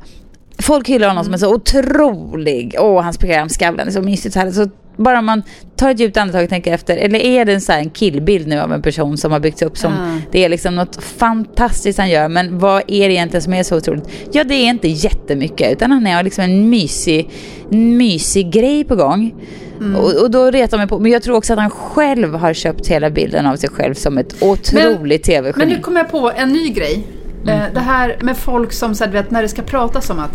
Folk 0.58 0.88
hyllar 0.88 1.08
honom 1.08 1.24
som 1.24 1.34
är 1.34 1.38
så 1.38 1.54
otrolig. 1.54 2.74
Åh, 2.78 3.02
hans 3.02 3.18
program 3.18 3.48
Skavlan 3.48 3.86
är 3.88 3.92
så 3.92 4.02
mysigt. 4.02 4.34
Så 4.34 4.40
här. 4.40 4.50
Så 4.50 4.68
bara 4.96 5.22
man 5.22 5.42
tar 5.76 5.90
ett 5.90 6.00
djupt 6.00 6.16
andetag 6.16 6.42
och 6.44 6.48
tänker 6.50 6.74
efter. 6.74 6.96
Eller 6.96 7.18
är 7.18 7.44
det 7.44 7.52
en, 7.52 7.60
så 7.60 7.72
här, 7.72 7.78
en 7.78 7.90
killbild 7.90 8.46
nu 8.46 8.60
av 8.60 8.72
en 8.72 8.82
person 8.82 9.16
som 9.18 9.32
har 9.32 9.40
byggts 9.40 9.62
upp 9.62 9.78
som 9.78 9.92
Ja. 9.92 10.18
det 10.32 10.44
är 10.44 10.48
liksom 10.48 10.76
något 10.76 11.04
fantastiskt 11.04 11.98
han 11.98 12.10
gör. 12.10 12.28
Men 12.28 12.58
vad 12.58 12.82
är 12.86 13.08
det 13.08 13.14
egentligen 13.14 13.42
som 13.42 13.52
är 13.54 13.62
så 13.62 13.76
otroligt? 13.76 14.08
Ja, 14.32 14.44
det 14.44 14.54
är 14.54 14.66
inte 14.68 14.88
jättemycket. 14.88 15.72
Utan 15.72 15.90
han 15.90 16.06
har 16.06 16.22
liksom 16.22 16.44
en 16.44 16.70
mysig, 16.70 17.30
mysig 17.70 18.50
grej 18.52 18.84
på 18.84 18.96
gång. 18.96 19.34
Mm. 19.80 19.96
Och, 19.96 20.22
och 20.22 20.30
då 20.30 20.50
retar 20.50 20.78
man 20.78 20.88
på. 20.88 20.98
Men 20.98 21.12
jag 21.12 21.22
tror 21.22 21.36
också 21.36 21.52
att 21.52 21.58
han 21.58 21.70
själv 21.70 22.34
har 22.34 22.54
köpt 22.54 22.86
hela 22.86 23.10
bilden 23.10 23.46
av 23.46 23.56
sig 23.56 23.68
själv 23.70 23.94
som 23.94 24.18
ett 24.18 24.42
otroligt 24.42 25.22
tv-geni. 25.22 25.58
Men 25.58 25.68
nu 25.68 25.80
kommer 25.80 26.00
jag 26.00 26.10
på 26.10 26.32
en 26.36 26.48
ny 26.48 26.68
grej. 26.68 27.04
Mm. 27.42 27.62
Eh, 27.62 27.72
Det 27.74 27.80
här 27.80 28.18
med 28.22 28.36
folk 28.36 28.72
som, 28.72 28.94
så 28.94 29.04
här, 29.04 29.10
vet, 29.12 29.30
när 29.30 29.42
det 29.42 29.48
ska 29.48 29.62
pratas 29.62 30.10
om 30.10 30.18
att 30.18 30.32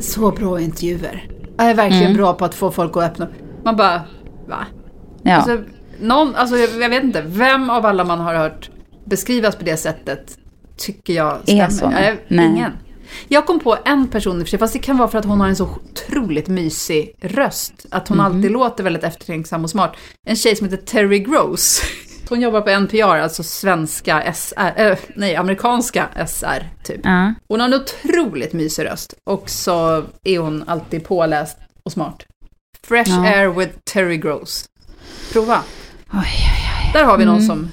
så 0.00 0.30
bra 0.30 0.60
intervjuer. 0.60 1.28
Jag 1.56 1.66
är 1.70 1.74
verkligen 1.74 2.04
Mm. 2.04 2.16
bra 2.16 2.32
på 2.34 2.44
att 2.44 2.54
få 2.54 2.70
folk 2.70 2.96
att 2.96 3.02
öppna 3.02 3.28
Man 3.64 3.76
bara, 3.76 4.02
va? 4.48 4.66
ja. 5.22 5.34
Alltså, 5.34 5.58
någon, 6.00 6.34
alltså 6.34 6.56
jag, 6.56 6.70
jag 6.82 6.88
vet 6.90 7.04
inte, 7.04 7.22
vem 7.26 7.70
av 7.70 7.86
alla 7.86 8.04
man 8.04 8.20
har 8.20 8.34
hört 8.34 8.70
beskrivas 9.04 9.56
på 9.56 9.64
det 9.64 9.76
sättet 9.76 10.38
tycker 10.76 11.12
jag 11.12 11.38
stämmer? 11.42 11.68
så? 11.68 11.88
Nej, 11.90 12.24
Nej. 12.28 12.46
Ingen. 12.46 12.72
Jag 13.28 13.46
kom 13.46 13.60
på 13.60 13.76
en 13.84 14.06
person 14.08 14.36
i 14.40 14.42
och 14.42 14.46
för 14.46 14.50
sig, 14.50 14.58
fast 14.58 14.72
det 14.72 14.78
kan 14.78 14.96
vara 14.96 15.08
för 15.08 15.18
att 15.18 15.24
hon 15.24 15.40
har 15.40 15.48
en 15.48 15.56
så 15.56 15.64
otroligt 15.64 16.48
mysig 16.48 17.14
röst. 17.20 17.86
Att 17.90 18.08
hon 18.08 18.16
Mhm. 18.18 18.26
alltid 18.26 18.50
låter 18.50 18.84
väldigt 18.84 19.04
eftertänksam 19.04 19.64
och 19.64 19.70
smart. 19.70 19.96
En 20.26 20.36
tjej 20.36 20.56
som 20.56 20.68
heter 20.68 20.86
Terry 20.86 21.18
Gross. 21.18 21.82
Hon 22.28 22.40
jobbar 22.40 22.60
på 22.60 22.70
NPR, 22.70 23.02
alltså 23.02 23.42
svenska 23.42 24.32
SR, 24.34 24.72
äh, 24.90 24.98
nej, 25.16 25.36
amerikanska 25.36 26.08
SR 26.26 26.68
typ. 26.84 27.00
ja. 27.04 27.34
Hon 27.48 27.60
har 27.60 27.66
en 27.68 27.74
otroligt 27.74 28.52
mysig 28.52 28.84
röst. 28.84 29.14
Och 29.30 29.50
så 29.50 30.04
är 30.24 30.38
hon 30.38 30.64
alltid 30.66 31.04
påläst 31.04 31.58
och 31.84 31.92
smart. 31.92 32.22
Fresh 32.86 33.10
Ja. 33.10 33.26
Air 33.26 33.48
with 33.48 33.72
Terry 33.92 34.16
Gross. 34.16 34.64
Prova. 35.32 35.58
Oj, 36.12 36.18
oj, 36.18 36.90
Där 36.92 37.04
har 37.04 37.18
vi 37.18 37.24
någon 37.24 37.34
Mm. 37.34 37.46
som... 37.46 37.68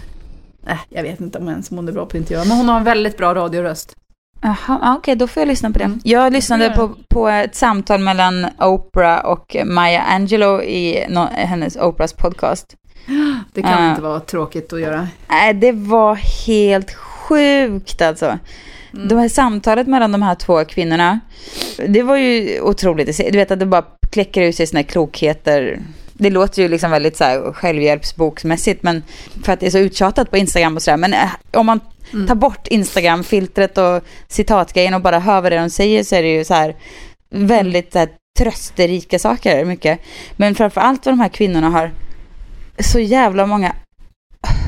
Äh, 0.67 0.77
jag 0.89 1.03
vet 1.03 1.19
inte 1.19 1.37
om 1.39 1.47
ens 1.49 1.71
om 1.71 1.77
hon 1.77 1.87
är 1.87 1.91
bra 1.91 2.05
på 2.05 2.17
intervjuer, 2.17 2.45
men 2.47 2.57
hon 2.57 2.69
har 2.69 2.77
en 2.77 2.83
väldigt 2.83 3.17
bra 3.17 3.33
radioröst. 3.35 3.95
Jaha, 4.43 4.55
ja, 4.81 4.95
okej, 4.97 5.15
då 5.15 5.27
får 5.27 5.41
jag 5.41 5.47
lyssna 5.47 5.71
på 5.71 5.79
det. 5.79 5.85
Mm. 5.85 5.99
Jag 6.03 6.33
lyssnade 6.33 6.69
på, 6.69 6.95
på 7.09 7.27
ett 7.27 7.55
samtal 7.55 7.99
mellan 7.99 8.47
Oprah 8.59 9.25
och 9.25 9.55
Maya 9.65 10.01
Angelou 10.01 10.61
i 10.61 11.05
nå- 11.09 11.29
hennes 11.31 11.75
Oprahs 11.77 12.13
podcast. 12.13 12.75
Det 13.53 13.61
kan 13.61 13.83
Ja. 13.83 13.89
inte 13.89 14.01
vara 14.01 14.19
tråkigt 14.19 14.73
att 14.73 14.79
göra. 14.81 15.07
Nej, 15.27 15.53
det 15.53 15.71
var 15.71 16.15
helt 16.47 16.93
sjukt 16.93 18.01
alltså. 18.01 18.39
Mm. 18.93 19.07
Det 19.07 19.19
här 19.19 19.29
samtalet 19.29 19.87
mellan 19.87 20.11
de 20.11 20.21
här 20.21 20.35
två 20.35 20.65
kvinnorna, 20.65 21.19
det 21.87 22.01
var 22.03 22.17
ju 22.17 22.61
otroligt. 22.61 23.17
Du 23.17 23.37
vet 23.37 23.51
att 23.51 23.59
det 23.59 23.65
bara 23.65 23.85
kläcker 24.09 24.41
ut 24.41 24.55
sig 24.55 24.67
såna 24.67 24.79
här 24.79 24.87
klokheter. 24.87 25.79
Det 26.13 26.29
låter 26.29 26.61
ju 26.61 26.67
liksom 26.67 26.91
väldigt 26.91 27.17
så 27.17 27.23
här 27.23 27.53
självhjälpsboksmässigt, 27.53 28.83
men 28.83 29.03
för 29.43 29.53
att 29.53 29.59
det 29.59 29.65
är 29.65 29.71
så 29.71 29.77
uttjatat 29.77 30.31
på 30.31 30.37
Instagram 30.37 30.75
och 30.75 30.81
sådär. 30.81 30.97
Men 30.97 31.13
eh, 31.13 31.29
om 31.53 31.65
man 31.65 31.79
Mm. 32.13 32.27
tar 32.27 32.35
bort 32.35 32.67
Instagram-filtret 32.67 33.77
och 33.77 34.03
citatgrejen 34.27 34.93
och 34.93 35.01
bara 35.01 35.19
hör 35.19 35.41
vad 35.41 35.51
de 35.51 35.69
säger 35.69 36.03
så 36.03 36.15
är 36.15 36.21
det 36.23 36.29
ju 36.33 36.43
så 36.45 36.53
här 36.53 36.75
väldigt 37.29 37.93
så 37.93 37.99
här, 37.99 38.09
trösterika 38.39 39.19
saker 39.19 39.65
mycket. 39.65 39.99
Men 40.35 40.55
framför 40.55 40.81
allt 40.81 41.05
vad 41.05 41.13
de 41.13 41.19
här 41.19 41.29
kvinnorna 41.29 41.69
har 41.69 41.91
så 42.79 42.99
jävla 42.99 43.45
många 43.45 43.75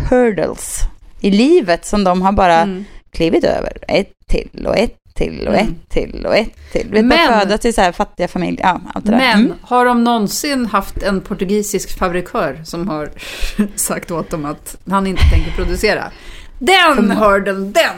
hurdles 0.10 0.80
i 1.22 1.32
livet 1.32 1.86
som 1.86 2.04
de 2.04 2.22
har 2.22 2.32
bara 2.32 2.56
Mm. 2.60 2.86
klivit 3.12 3.44
över. 3.44 3.78
Ett 3.88 4.12
till 4.28 4.66
och 4.68 4.78
ett 4.78 4.96
till 5.16 5.48
och 5.48 5.54
Mm. 5.54 5.68
ett 5.68 5.90
till 5.90 6.26
och 6.26 6.36
ett 6.38 6.72
till. 6.72 6.90
Vet, 6.92 7.06
Men- 7.06 7.40
födas 7.40 7.62
till 7.62 7.74
så 7.74 7.82
här 7.82 7.92
fattiga 7.92 8.28
familjer. 8.28 8.62
Ja, 8.66 8.82
allt 8.94 9.06
det 9.06 9.12
där. 9.12 9.18
Men 9.18 9.40
Mm. 9.40 9.54
har 9.62 9.86
de 9.86 10.04
någonsin 10.04 10.66
haft 10.66 11.04
en 11.04 11.22
portugisisk 11.22 11.98
fabrikör 11.98 12.62
som 12.66 12.88
har 12.88 13.10
sagt 13.76 14.12
åt 14.12 14.30
dem 14.30 14.46
att 14.46 14.78
han 14.90 15.08
inte 15.08 15.24
tänker 15.32 15.52
producera? 15.52 16.04
Den 16.60 17.12
hörden, 17.12 17.72
den, 17.72 17.96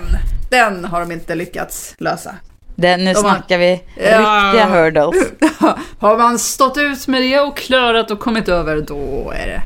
den 0.49 0.85
har 0.85 0.99
de 0.99 1.11
inte 1.11 1.35
lyckats 1.35 1.95
lösa. 1.97 2.35
Det, 2.75 2.97
nu 2.97 3.13
De 3.13 3.19
snackar 3.19 3.57
vi 3.57 3.81
Ja. 3.95 4.03
riktiga 4.03 4.65
hurdles. 4.65 5.15
har 5.99 6.17
man 6.17 6.39
stått 6.39 6.77
ut 6.77 7.07
med 7.07 7.21
det 7.21 7.39
och 7.39 7.57
klarat 7.57 8.11
och 8.11 8.19
kommit 8.19 8.49
över, 8.49 8.81
då 8.81 9.31
är 9.35 9.47
det... 9.47 9.61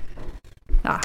Ja. 0.84 1.00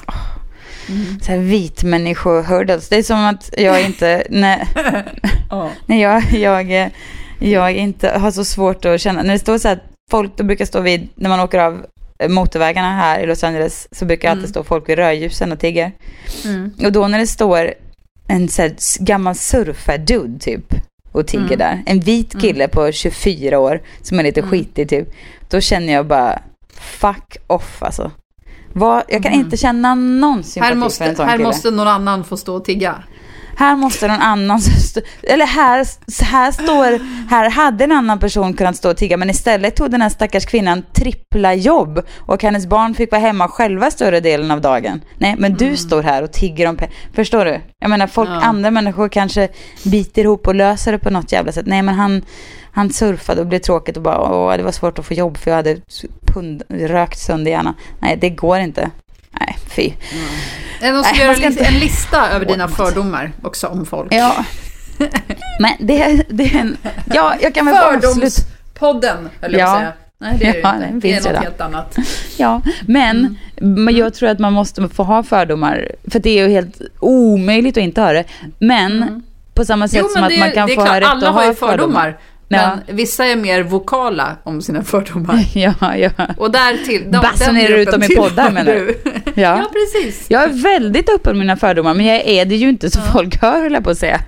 Så 1.23 1.33
här 1.33 1.39
vitmännisko-hurdles. 1.39 2.89
Det 2.91 2.97
är 2.97 3.03
som 3.03 3.25
att 3.25 3.51
jag 3.57 3.83
inte, 3.85 4.27
när, 4.31 4.69
Ja. 5.51 5.71
när 5.87 6.03
jag, 6.03 6.23
jag, 6.33 6.91
jag 7.39 7.73
inte 7.73 8.11
har 8.19 8.31
så 8.31 8.45
svårt 8.45 8.85
att 8.85 9.01
känna, 9.01 9.23
när 9.23 9.33
det 9.33 9.39
står 9.39 9.59
så 9.59 9.69
här, 9.69 9.79
folk, 10.11 10.37
då 10.37 10.45
brukar 10.45 10.65
stå 10.65 10.81
vid, 10.81 11.09
när 11.15 11.29
man 11.31 11.41
åker 11.41 11.59
av 11.59 11.87
motorvägarna 12.29 12.93
här 12.97 13.21
i 13.21 13.27
Los 13.27 13.45
Angeles, 13.45 13.89
så 13.93 14.05
brukar 14.05 14.31
alltid 14.31 14.45
Mm. 14.45 14.51
stå 14.51 14.65
folk 14.65 14.89
vid 14.89 14.99
rödljusen 14.99 15.53
och 15.53 15.59
tigger. 15.61 15.93
Mm. 16.45 16.71
Och 16.85 16.93
då 16.93 17.09
när 17.09 17.19
det 17.19 17.27
står 17.27 17.75
en 18.29 18.49
så 18.49 18.63
här, 18.63 18.75
gammal 19.05 19.35
surfardude 19.35 20.39
typ 20.39 20.75
och 21.13 21.27
tigger 21.27 21.45
Mm. 21.45 21.59
där. 21.59 21.83
En 21.87 22.01
vit 22.01 22.41
kille 22.41 22.69
på 22.69 22.93
24 22.93 23.59
år 23.59 23.81
som 24.03 24.19
är 24.19 24.23
lite 24.23 24.43
skitig 24.43 24.89
typ. 24.89 25.09
Då 25.51 25.61
känner 25.61 25.93
jag 25.93 26.07
bara 26.07 26.43
fuck 26.75 27.37
off 27.47 27.83
alltså. 27.83 28.11
Vad, 28.77 29.03
jag 29.09 29.23
kan 29.23 29.33
inte 29.33 29.57
känna 29.57 29.95
någon 29.95 30.43
sympati 30.43 30.61
Här, 30.61 30.69
för 30.69 30.73
en 30.73 30.79
måste, 30.79 31.15
sån 31.17 31.27
här 31.27 31.37
kille. 31.37 31.49
måste 31.49 31.71
någon 31.71 31.89
annan 31.89 32.25
få 32.25 32.37
stå 32.37 32.57
och 32.57 32.65
tigga. 32.65 33.03
Här 33.57 33.77
måste 33.77 34.09
någon 34.09 34.21
annan, 34.21 34.61
eller 35.23 35.47
här, 35.47 35.87
här 36.25 36.53
står, 36.53 37.01
här 37.31 37.51
hade 37.51 37.85
en 37.85 37.93
annan 37.93 38.19
person 38.19 38.55
kunnat 38.55 38.77
stå 38.77 38.91
och 38.91 38.97
tigga 38.97 39.17
men 39.17 39.31
istället 39.31 39.77
tog 39.77 39.91
den 39.91 40.03
här 40.03 40.09
stackars 40.09 40.47
kvinnan 40.47 40.83
trippla 40.93 41.55
jobb 41.55 42.07
och 42.19 42.43
hennes 42.43 42.67
barn 42.67 42.95
fick 42.95 43.11
vara 43.11 43.21
hemma 43.21 43.49
själva 43.49 43.91
större 43.91 44.21
delen 44.21 44.51
av 44.51 44.61
dagen. 44.61 45.01
Nej 45.19 45.35
men 45.39 45.55
du 45.55 45.77
står 45.77 46.03
här 46.03 46.23
och 46.23 46.33
tigger 46.33 46.69
om 46.69 46.77
pengar. 46.77 46.95
Förstår 47.15 47.45
du? 47.45 47.61
Jag 47.81 47.91
menar 47.91 48.07
folk, 48.07 48.29
Ja. 48.29 48.41
andra 48.41 48.71
människor 48.71 49.09
kanske 49.09 49.49
biter 49.85 50.23
ihop 50.23 50.47
och 50.47 50.55
löser 50.55 50.93
det 50.93 50.99
på 50.99 51.11
något 51.11 51.33
jävla 51.33 51.53
sätt. 51.53 51.67
Nej 51.67 51.83
men 51.83 51.95
han, 51.95 52.23
han 52.73 52.91
surfade 52.91 53.41
och 53.41 53.47
blev 53.47 53.59
tråkigt 53.59 53.97
och 53.97 54.03
bara 54.03 54.33
åh 54.33 54.57
det 54.57 54.63
var 54.63 54.73
svårt 54.73 54.99
att 54.99 55.07
få 55.07 55.15
jobb 55.15 55.37
för 55.37 55.51
jag 55.51 55.57
hade 55.57 55.77
pund, 56.27 56.63
rökt 56.69 57.19
sönder 57.19 57.51
hjärnan. 57.51 57.75
Nej 58.01 58.19
det 58.21 58.31
går 58.31 58.59
inte. 58.59 58.91
Nej 59.41 59.57
fy. 59.77 59.83
Är 59.83 59.95
det 60.93 61.01
Nej, 61.01 61.19
gör 61.21 61.27
man 61.27 61.35
en, 61.35 61.37
ska 61.37 61.49
lis- 61.49 61.51
inte- 61.51 61.65
en 61.65 61.79
lista 61.81 62.29
över 62.31 62.47
dina 62.47 62.69
fördomar 62.69 63.33
också 63.43 63.67
om 63.67 63.87
folk? 63.87 64.15
Ja. 64.15 64.45
Men 65.61 65.73
det, 65.79 66.23
det 66.29 66.45
är 66.45 66.57
en, 66.61 66.77
ja 67.15 67.35
jag 67.41 67.55
kan 67.55 67.67
väl. 67.67 67.75
Fördomspodden, 67.77 69.29
höll 69.41 69.53
jag 69.53 69.61
Ja. 69.61 69.67
på 69.67 69.73
att 69.73 69.79
säga. 69.81 69.93
Nej, 70.19 70.37
det 70.41 70.47
är 70.47 70.53
det 70.53 70.59
Ja, 70.61 70.75
inte. 70.75 70.87
den 70.87 71.01
Det 71.01 71.13
är 71.13 71.17
något 71.17 71.27
redan. 71.27 71.43
helt 71.43 71.61
annat. 71.61 71.97
Ja, 72.37 72.61
men, 72.87 73.39
men 73.61 73.97
jag 73.97 74.15
tror 74.15 74.29
att 74.29 74.39
man 74.39 74.53
måste 74.53 74.89
få 74.89 75.03
ha 75.03 75.23
fördomar. 75.23 75.89
För 76.11 76.19
det 76.19 76.31
är 76.39 76.43
ju 76.47 76.53
helt 76.53 76.81
omöjligt 77.01 77.77
att 77.77 77.83
inte 77.83 78.01
ha 78.01 78.13
det. 78.13 78.25
Men 78.59 79.23
på 79.55 79.65
samma 79.65 79.89
sätt 79.89 79.99
Jo, 80.03 80.09
som 80.09 80.23
att 80.23 80.29
det, 80.31 80.39
man 80.39 80.51
kan 80.53 80.69
det 80.69 80.75
få 80.75 80.81
ha 80.81 81.01
rätt 81.01 81.07
att 81.25 81.35
ha 81.35 81.47
ju 81.47 81.55
fördomar. 81.55 82.19
Men 82.49 82.79
vissa 82.87 83.27
är 83.27 83.37
mer 83.37 83.63
vokala 83.63 84.37
om 84.43 84.63
sina 84.63 84.83
fördomar. 84.85 85.45
Ja, 85.55 85.97
ja. 85.97 86.11
Och 86.37 86.51
där 86.51 86.85
till, 86.85 87.03
de, 87.11 87.19
Basunerar 87.19 87.69
den 87.71 87.81
ut 87.81 87.91
dem 87.91 88.03
i 88.03 88.17
poddar, 88.17 88.51
menar 88.51 88.73
du? 88.75 89.01
Ja. 89.05 89.11
Ja. 89.35 89.59
ja, 89.59 89.71
precis. 89.73 90.27
Jag 90.31 90.43
är 90.43 90.49
väldigt 90.63 91.09
öppen 91.09 91.33
med 91.39 91.47
mina 91.47 91.57
fördomar, 91.57 91.95
men 91.95 92.07
jag 92.07 92.17
är 92.27 92.45
det 92.45 92.55
ju 92.57 92.69
inte 92.69 92.91
så 92.91 93.01
folk 93.01 93.43
hör, 93.43 93.61
höll 93.63 93.73
jag 93.73 93.85
på 93.85 93.91
att 93.91 93.99
säga. 93.99 94.21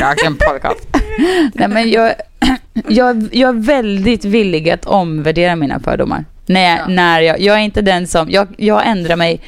Rakt 0.00 0.24
podcast. 0.24 0.88
Nej, 1.54 1.68
men 1.68 1.90
jag, 1.90 2.12
jag, 2.88 3.28
jag 3.32 3.48
är 3.48 3.60
väldigt 3.66 4.24
villig 4.24 4.70
att 4.70 4.86
omvärdera 4.86 5.56
mina 5.56 5.80
fördomar. 5.80 6.24
När, 6.46 6.76
Ja. 6.76 6.86
när 6.88 7.20
jag, 7.20 7.40
jag 7.40 7.56
är 7.56 7.60
inte 7.60 7.82
den 7.82 8.06
som, 8.06 8.30
jag, 8.30 8.48
jag 8.56 8.86
ändrar 8.86 9.16
mig 9.16 9.40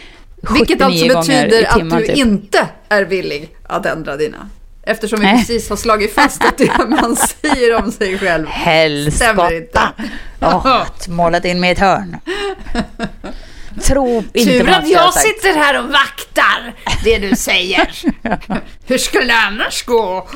79 0.43 0.59
Vilket 0.59 0.83
alltså 0.83 1.07
betyder 1.33 1.63
i 1.63 1.67
timmen. 1.79 1.93
att 1.93 1.99
du 2.01 2.07
typ. 2.07 2.17
inte 2.17 2.59
är 2.89 3.05
villig 3.05 3.49
att 3.63 3.87
ändra 3.87 4.17
dina. 4.17 4.49
Eftersom 4.91 5.21
vi 5.21 5.27
precis 5.27 5.69
har 5.71 5.77
slagit 5.77 6.15
fast 6.15 6.45
att 6.45 6.59
det 6.59 6.71
man 6.89 7.17
säger 7.43 7.75
om 7.83 7.93
sig 7.93 8.19
själv 8.19 8.47
stämmer 9.11 9.53
inte. 9.57 9.79
Helskotta! 9.79 9.93
Åh, 10.41 10.87
målat 11.09 11.45
in 11.45 11.61
mig 11.61 11.69
i 11.71 11.73
ett 11.73 11.79
hörn. 11.79 12.17
Tro 13.83 14.17
inte 14.33 14.45
Tur 14.51 14.69
att 14.69 14.89
jag 14.89 15.03
jag 15.03 15.15
sitter 15.15 15.55
här 15.55 15.79
och 15.79 15.85
vaktar 15.91 16.75
det 17.05 17.19
du 17.19 17.37
säger. 17.37 17.91
Hur 18.87 18.99
skulle 18.99 19.27
det 19.27 19.39
annars 19.49 19.85
gå? 19.85 20.29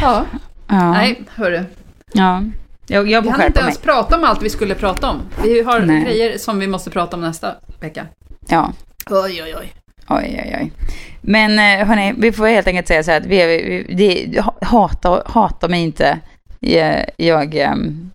Ja, 0.00 0.24
Ja, 0.68 0.92
nej, 0.92 1.22
hörru. 1.34 1.64
ja. 2.12 2.42
Jag, 2.86 3.10
jag 3.10 3.22
Vi 3.22 3.28
hann 3.28 3.40
inte 3.40 3.52
skärpa 3.52 3.60
mig. 3.60 3.68
ens 3.68 3.78
prata 3.78 4.16
om 4.16 4.24
allt 4.24 4.42
vi 4.42 4.50
skulle 4.50 4.74
prata 4.74 5.10
om. 5.10 5.22
Vi 5.42 5.62
har 5.62 5.80
Nej. 5.80 6.04
grejer 6.04 6.38
som 6.38 6.58
vi 6.58 6.66
måste 6.66 6.90
prata 6.90 7.16
om 7.16 7.22
nästa 7.22 7.54
vecka. 7.80 8.06
Ja. 8.48 8.72
Oj, 9.10 9.42
oj, 9.42 9.54
oj. 9.60 9.72
Oj, 10.08 10.42
oj, 10.44 10.56
oj. 10.60 10.72
Men 11.20 11.58
eh, 11.58 11.86
hörni, 11.86 12.14
vi 12.18 12.32
får 12.32 12.46
helt 12.46 12.66
enkelt 12.66 12.88
säga 12.88 13.02
så 13.02 13.10
här 13.10 13.20
att 13.20 13.26
vi, 13.26 13.84
vi, 13.88 14.26
det, 14.26 14.66
hata, 14.66 15.22
hata 15.26 15.68
mig 15.68 15.82
inte. 15.82 16.18
Jag, 16.60 17.04
jag, 17.16 17.54
ehm, 17.54 18.10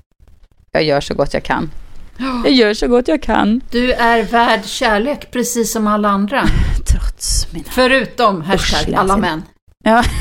jag 0.72 0.84
gör 0.84 1.02
så 1.02 1.14
gott 1.14 1.34
jag 1.34 1.44
kan. 1.44 1.72
Jag 2.44 2.52
gör 2.52 2.74
så 2.74 2.88
gott 2.88 3.08
jag 3.08 3.22
kan. 3.22 3.62
Du 3.72 3.94
är 3.94 4.24
värd 4.24 4.66
kärlek 4.66 5.32
precis 5.32 5.72
som 5.72 5.88
alla 5.88 6.10
andra. 6.10 6.44
Trots 6.92 7.54
mina... 7.54 7.66
Förutom 7.70 8.42
hashtag 8.42 8.90
Usch, 8.90 9.00
alla 9.00 9.18
män. 9.18 9.44
Ja. 9.84 10.04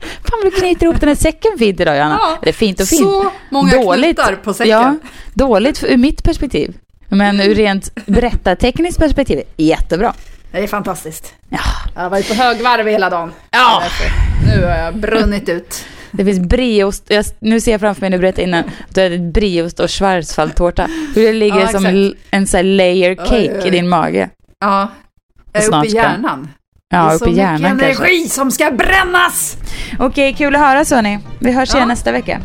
Fan 0.00 0.38
vad 0.42 0.44
du 0.44 0.50
knyter 0.50 0.86
ihop 0.86 1.00
den 1.00 1.08
här 1.08 1.16
säcken 1.16 1.58
fint 1.58 1.80
idag, 1.80 1.96
Johanna. 1.96 2.18
Ja, 2.20 2.38
det 2.42 2.48
är 2.48 2.52
fint 2.52 2.80
och 2.80 2.86
fint. 2.86 3.02
Så 3.02 3.30
många 3.50 3.70
knutar 3.70 4.36
på 4.44 4.54
säcken. 4.54 4.70
Ja, 4.70 4.96
dåligt 5.34 5.84
ur 5.84 5.96
mitt 5.96 6.22
perspektiv. 6.22 6.74
Men 7.08 7.40
ur 7.40 7.54
rent 7.54 8.06
berättartekniskt 8.06 9.00
perspektiv, 9.00 9.42
jättebra. 9.56 10.14
Det 10.52 10.58
är 10.58 10.66
fantastiskt. 10.66 11.34
Ja, 11.48 11.58
Jag 11.94 12.02
har 12.02 12.10
varit 12.10 12.28
på 12.28 12.34
högvarv 12.34 12.86
hela 12.86 13.10
dagen. 13.10 13.32
Ja. 13.50 13.82
Nu 14.46 14.62
har 14.64 14.76
jag 14.76 14.96
brunnit 14.96 15.48
ut. 15.48 15.84
det 16.10 16.24
finns 16.24 16.38
brieost. 16.40 17.04
Jag, 17.08 17.24
nu 17.38 17.60
ser 17.60 17.72
jag 17.72 17.80
framför 17.80 18.00
mig, 18.00 18.10
nu 18.10 18.18
berättade 18.18 18.42
innan, 18.42 18.60
att 18.88 18.94
du 18.94 19.02
hade 19.02 19.18
brieost 19.18 19.80
och 19.80 19.90
schwarzwaldtårta. 19.90 20.88
Det 21.14 21.32
ligger 21.32 21.60
Ja, 21.60 21.68
som 21.68 21.86
exakt. 21.86 22.26
en 22.30 22.46
sån 22.46 22.76
layer 22.76 23.14
cake 23.14 23.34
oj, 23.36 23.52
oj. 23.62 23.66
i 23.68 23.70
din 23.70 23.88
mage. 23.88 24.30
Ja, 24.60 24.88
jag 25.52 25.62
är 25.64 25.68
uppe 25.68 25.86
i 25.86 25.90
hjärnan. 25.94 26.48
Ja, 26.90 26.98
det 27.04 27.10
är 27.10 27.14
uppe 27.14 27.30
i 27.30 27.32
så 27.34 27.38
hjärnan 27.38 27.76
mycket 27.76 27.86
kanske. 27.86 28.04
energi 28.04 28.28
som 28.28 28.50
ska 28.50 28.70
brännas! 28.70 29.56
Okej, 29.98 30.34
kul 30.34 30.54
att 30.54 30.60
höra 30.60 30.84
Sonny. 30.84 31.18
Vi 31.38 31.52
hörs 31.52 31.68
igen 31.70 31.80
Ja. 31.82 31.86
nästa 31.86 32.12
vecka. 32.12 32.40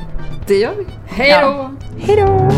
Det 0.47 0.55
gör 0.55 0.73
vi. 0.77 0.85
Hej 1.15 1.41
då! 1.41 1.71
Hej 2.07 2.15
då! 2.15 2.51